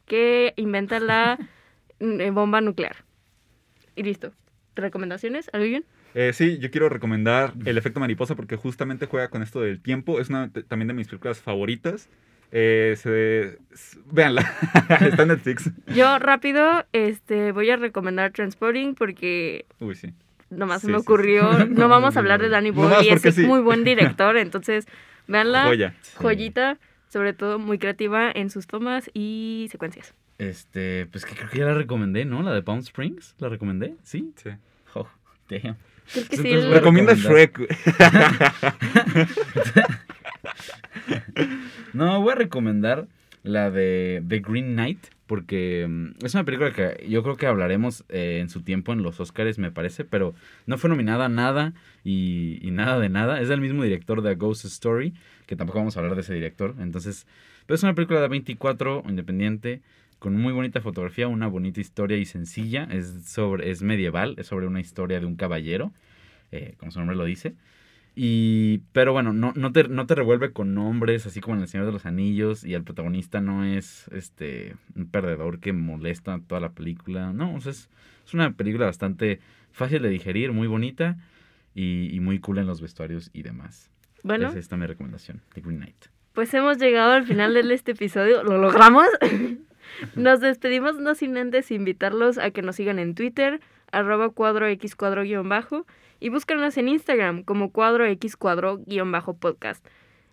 que 0.05 0.53
inventa 0.57 0.99
la 0.99 1.37
mm, 1.99 2.33
bomba 2.33 2.61
nuclear. 2.61 2.97
Y 3.95 4.03
listo. 4.03 4.31
¿Recomendaciones? 4.75 5.49
¿Alguien? 5.53 5.85
Eh, 6.15 6.33
sí, 6.33 6.57
yo 6.57 6.71
quiero 6.71 6.89
recomendar 6.89 7.53
El 7.65 7.77
efecto 7.77 7.99
mariposa 7.99 8.35
porque 8.35 8.55
justamente 8.55 9.05
juega 9.05 9.29
con 9.29 9.43
esto 9.43 9.61
del 9.61 9.81
tiempo. 9.81 10.19
Es 10.19 10.29
una 10.29 10.51
también 10.51 10.87
de 10.87 10.93
mis 10.93 11.07
películas 11.07 11.41
favoritas. 11.41 12.09
Eh, 12.51 12.95
se, 12.97 13.59
véanla, 14.11 14.41
está 15.01 15.23
en 15.23 15.27
Netflix. 15.29 15.69
Yo 15.87 16.17
rápido 16.19 16.85
este, 16.93 17.51
voy 17.51 17.69
a 17.69 17.77
recomendar 17.77 18.31
Transporting 18.31 18.95
porque 18.95 19.65
Uy, 19.79 19.95
sí. 19.95 20.13
nomás 20.49 20.81
Sí, 20.81 20.87
se 20.87 20.91
me 20.91 20.97
sí, 20.97 21.01
sí. 21.01 21.05
ocurrió. 21.07 21.65
No 21.67 21.89
vamos 21.89 22.15
a 22.15 22.19
hablar 22.19 22.41
de 22.41 22.49
Danny 22.49 22.69
Boyle 22.71 23.03
y 23.03 23.09
es 23.09 23.37
muy 23.39 23.61
buen 23.61 23.83
director, 23.83 24.37
entonces 24.37 24.87
véanla. 25.27 25.65
Joya. 25.65 25.93
Sí. 26.01 26.11
Joyita, 26.17 26.77
sobre 27.07 27.33
todo 27.33 27.59
muy 27.59 27.77
creativa 27.77 28.31
en 28.33 28.49
sus 28.49 28.65
tomas 28.65 29.11
y 29.13 29.67
secuencias. 29.71 30.15
Este, 30.39 31.05
pues 31.11 31.25
que 31.25 31.35
creo 31.35 31.49
que 31.49 31.59
ya 31.59 31.65
la 31.65 31.73
recomendé, 31.75 32.25
¿no? 32.25 32.41
La 32.41 32.53
de 32.53 32.63
Palm 32.63 32.79
Springs, 32.79 33.35
¿la 33.39 33.49
recomendé? 33.49 33.95
¿Sí? 34.03 34.33
Sí. 34.41 34.49
Oh, 34.95 35.07
damn. 35.49 35.75
Creo 36.11 36.25
que 36.27 36.37
sí. 36.37 36.55
Recomienda. 36.55 37.13
Shrek. 37.13 37.59
No, 41.93 42.21
voy 42.21 42.33
a 42.33 42.35
recomendar 42.35 43.07
la 43.43 43.71
de 43.71 44.23
The 44.27 44.39
Green 44.39 44.73
Knight, 44.73 44.99
porque 45.27 45.85
mm, 45.87 46.25
es 46.25 46.33
una 46.33 46.43
película 46.43 46.71
que 46.71 47.05
yo 47.07 47.23
creo 47.23 47.37
que 47.37 47.47
hablaremos 47.47 48.03
eh, 48.09 48.39
en 48.41 48.49
su 48.49 48.61
tiempo 48.61 48.93
en 48.93 49.01
los 49.03 49.19
Oscars, 49.19 49.57
me 49.57 49.71
parece, 49.71 50.05
pero 50.05 50.33
no 50.65 50.77
fue 50.77 50.89
nominada 50.89 51.29
nada 51.29 51.73
y, 52.03 52.59
y 52.61 52.71
nada 52.71 52.99
de 52.99 53.09
nada. 53.09 53.41
Es 53.41 53.47
del 53.47 53.61
mismo 53.61 53.83
director 53.83 54.21
de 54.21 54.31
A 54.31 54.35
Ghost 54.35 54.65
Story, 54.65 55.13
que 55.45 55.55
tampoco 55.55 55.79
vamos 55.79 55.97
a 55.97 55.99
hablar 55.99 56.15
de 56.15 56.21
ese 56.21 56.33
director. 56.33 56.75
Entonces, 56.79 57.25
pero 57.65 57.75
es 57.75 57.83
una 57.83 57.93
película 57.93 58.21
de 58.21 58.27
24, 58.27 59.03
independiente, 59.07 59.81
con 60.17 60.35
muy 60.35 60.51
bonita 60.53 60.81
fotografía, 60.81 61.27
una 61.27 61.47
bonita 61.47 61.79
historia 61.79 62.17
y 62.17 62.25
sencilla. 62.25 62.87
Es, 62.91 63.25
sobre, 63.25 63.69
es 63.71 63.81
medieval, 63.81 64.35
es 64.37 64.47
sobre 64.47 64.67
una 64.67 64.79
historia 64.79 65.19
de 65.19 65.25
un 65.25 65.35
caballero, 65.35 65.91
eh, 66.51 66.73
como 66.77 66.91
su 66.91 66.99
nombre 66.99 67.15
lo 67.15 67.25
dice. 67.25 67.53
Y, 68.21 68.79
pero 68.91 69.13
bueno, 69.13 69.31
no, 69.31 69.53
no, 69.55 69.71
te, 69.71 69.87
no 69.87 70.05
te 70.05 70.13
revuelve 70.13 70.51
con 70.51 70.73
nombres, 70.73 71.25
así 71.25 71.39
como 71.39 71.55
en 71.55 71.61
El 71.61 71.69
Señor 71.69 71.85
de 71.85 71.93
los 71.93 72.05
Anillos, 72.05 72.65
y 72.65 72.73
el 72.73 72.83
protagonista 72.83 73.39
no 73.39 73.63
es 73.63 74.09
este 74.11 74.75
un 74.93 75.09
perdedor 75.09 75.61
que 75.61 75.71
molesta 75.71 76.37
toda 76.45 76.59
la 76.59 76.73
película. 76.73 77.31
No, 77.31 77.55
o 77.55 77.61
sea, 77.61 77.71
es, 77.71 77.89
es 78.25 78.33
una 78.33 78.51
película 78.51 78.87
bastante 78.87 79.39
fácil 79.71 80.01
de 80.01 80.09
digerir, 80.09 80.51
muy 80.51 80.67
bonita 80.67 81.15
y, 81.73 82.09
y 82.13 82.19
muy 82.19 82.39
cool 82.39 82.57
en 82.57 82.67
los 82.67 82.81
vestuarios 82.81 83.29
y 83.31 83.43
demás. 83.43 83.89
Bueno, 84.21 84.49
Es 84.49 84.55
esta 84.55 84.75
mi 84.75 84.85
recomendación, 84.85 85.39
The 85.53 85.61
Green 85.61 85.77
Knight. 85.77 86.07
pues 86.33 86.53
hemos 86.53 86.77
llegado 86.77 87.13
al 87.13 87.23
final 87.23 87.53
de 87.53 87.73
este 87.73 87.93
episodio. 87.93 88.43
¿Lo 88.43 88.57
logramos? 88.57 89.07
Nos 90.17 90.41
despedimos 90.41 90.99
no 90.99 91.15
sin 91.15 91.37
antes 91.37 91.71
invitarlos 91.71 92.37
a 92.37 92.51
que 92.51 92.61
nos 92.61 92.75
sigan 92.75 92.99
en 92.99 93.15
Twitter, 93.15 93.59
arroba 93.91 94.29
cuadro 94.29 94.67
x 94.67 94.95
cuadro 94.95 95.23
guion 95.23 95.47
bajo, 95.49 95.85
y 96.19 96.29
búscanos 96.29 96.77
en 96.77 96.89
Instagram 96.89 97.43
como 97.43 97.71
cuadro 97.71 98.05
x 98.05 98.35
cuadro 98.35 98.79
guion 98.85 99.11
bajo 99.11 99.35
podcast. 99.37 99.85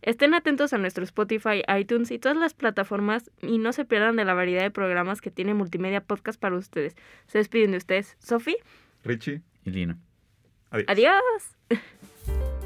Estén 0.03 0.35
atentos 0.35 0.73
a 0.73 0.79
nuestro 0.79 1.03
Spotify, 1.05 1.63
iTunes 1.79 2.11
y 2.11 2.19
todas 2.19 2.37
las 2.37 2.55
plataformas 2.55 3.31
y 3.43 3.59
no 3.59 3.73
se 3.73 3.85
pierdan 3.85 4.17
de 4.17 4.25
la 4.25 4.35
variedad 4.35 4.63
de 4.63 4.71
programas 4.71 5.21
que 5.21 5.31
tiene 5.31 5.55
Multimedia 5.55 6.01
Podcast 6.01 6.41
para 6.41 6.57
ustedes. 6.57 6.95
Se 7.27 7.39
despiden 7.39 7.73
de 7.73 7.79
ustedes, 7.79 8.17
Sofi. 8.21 8.57
Richie. 9.05 9.43
Y 9.65 9.71
Lina. 9.71 9.99
Adiós. 10.71 10.87
Adiós. 10.89 11.57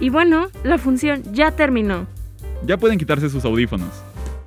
Y 0.00 0.10
bueno, 0.10 0.48
la 0.62 0.78
función 0.78 1.22
ya 1.32 1.50
terminó. 1.50 2.06
Ya 2.64 2.76
pueden 2.76 2.98
quitarse 2.98 3.28
sus 3.28 3.44
audífonos. 3.44 3.90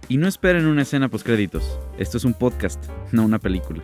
Y 0.08 0.18
no 0.18 0.28
esperen 0.28 0.66
una 0.66 0.84
escena 0.84 1.10
post 1.10 1.26
créditos. 1.26 1.78
Esto 1.98 2.18
es 2.18 2.24
un 2.24 2.34
podcast, 2.34 2.82
no 3.12 3.26
una 3.26 3.38
película. 3.38 3.84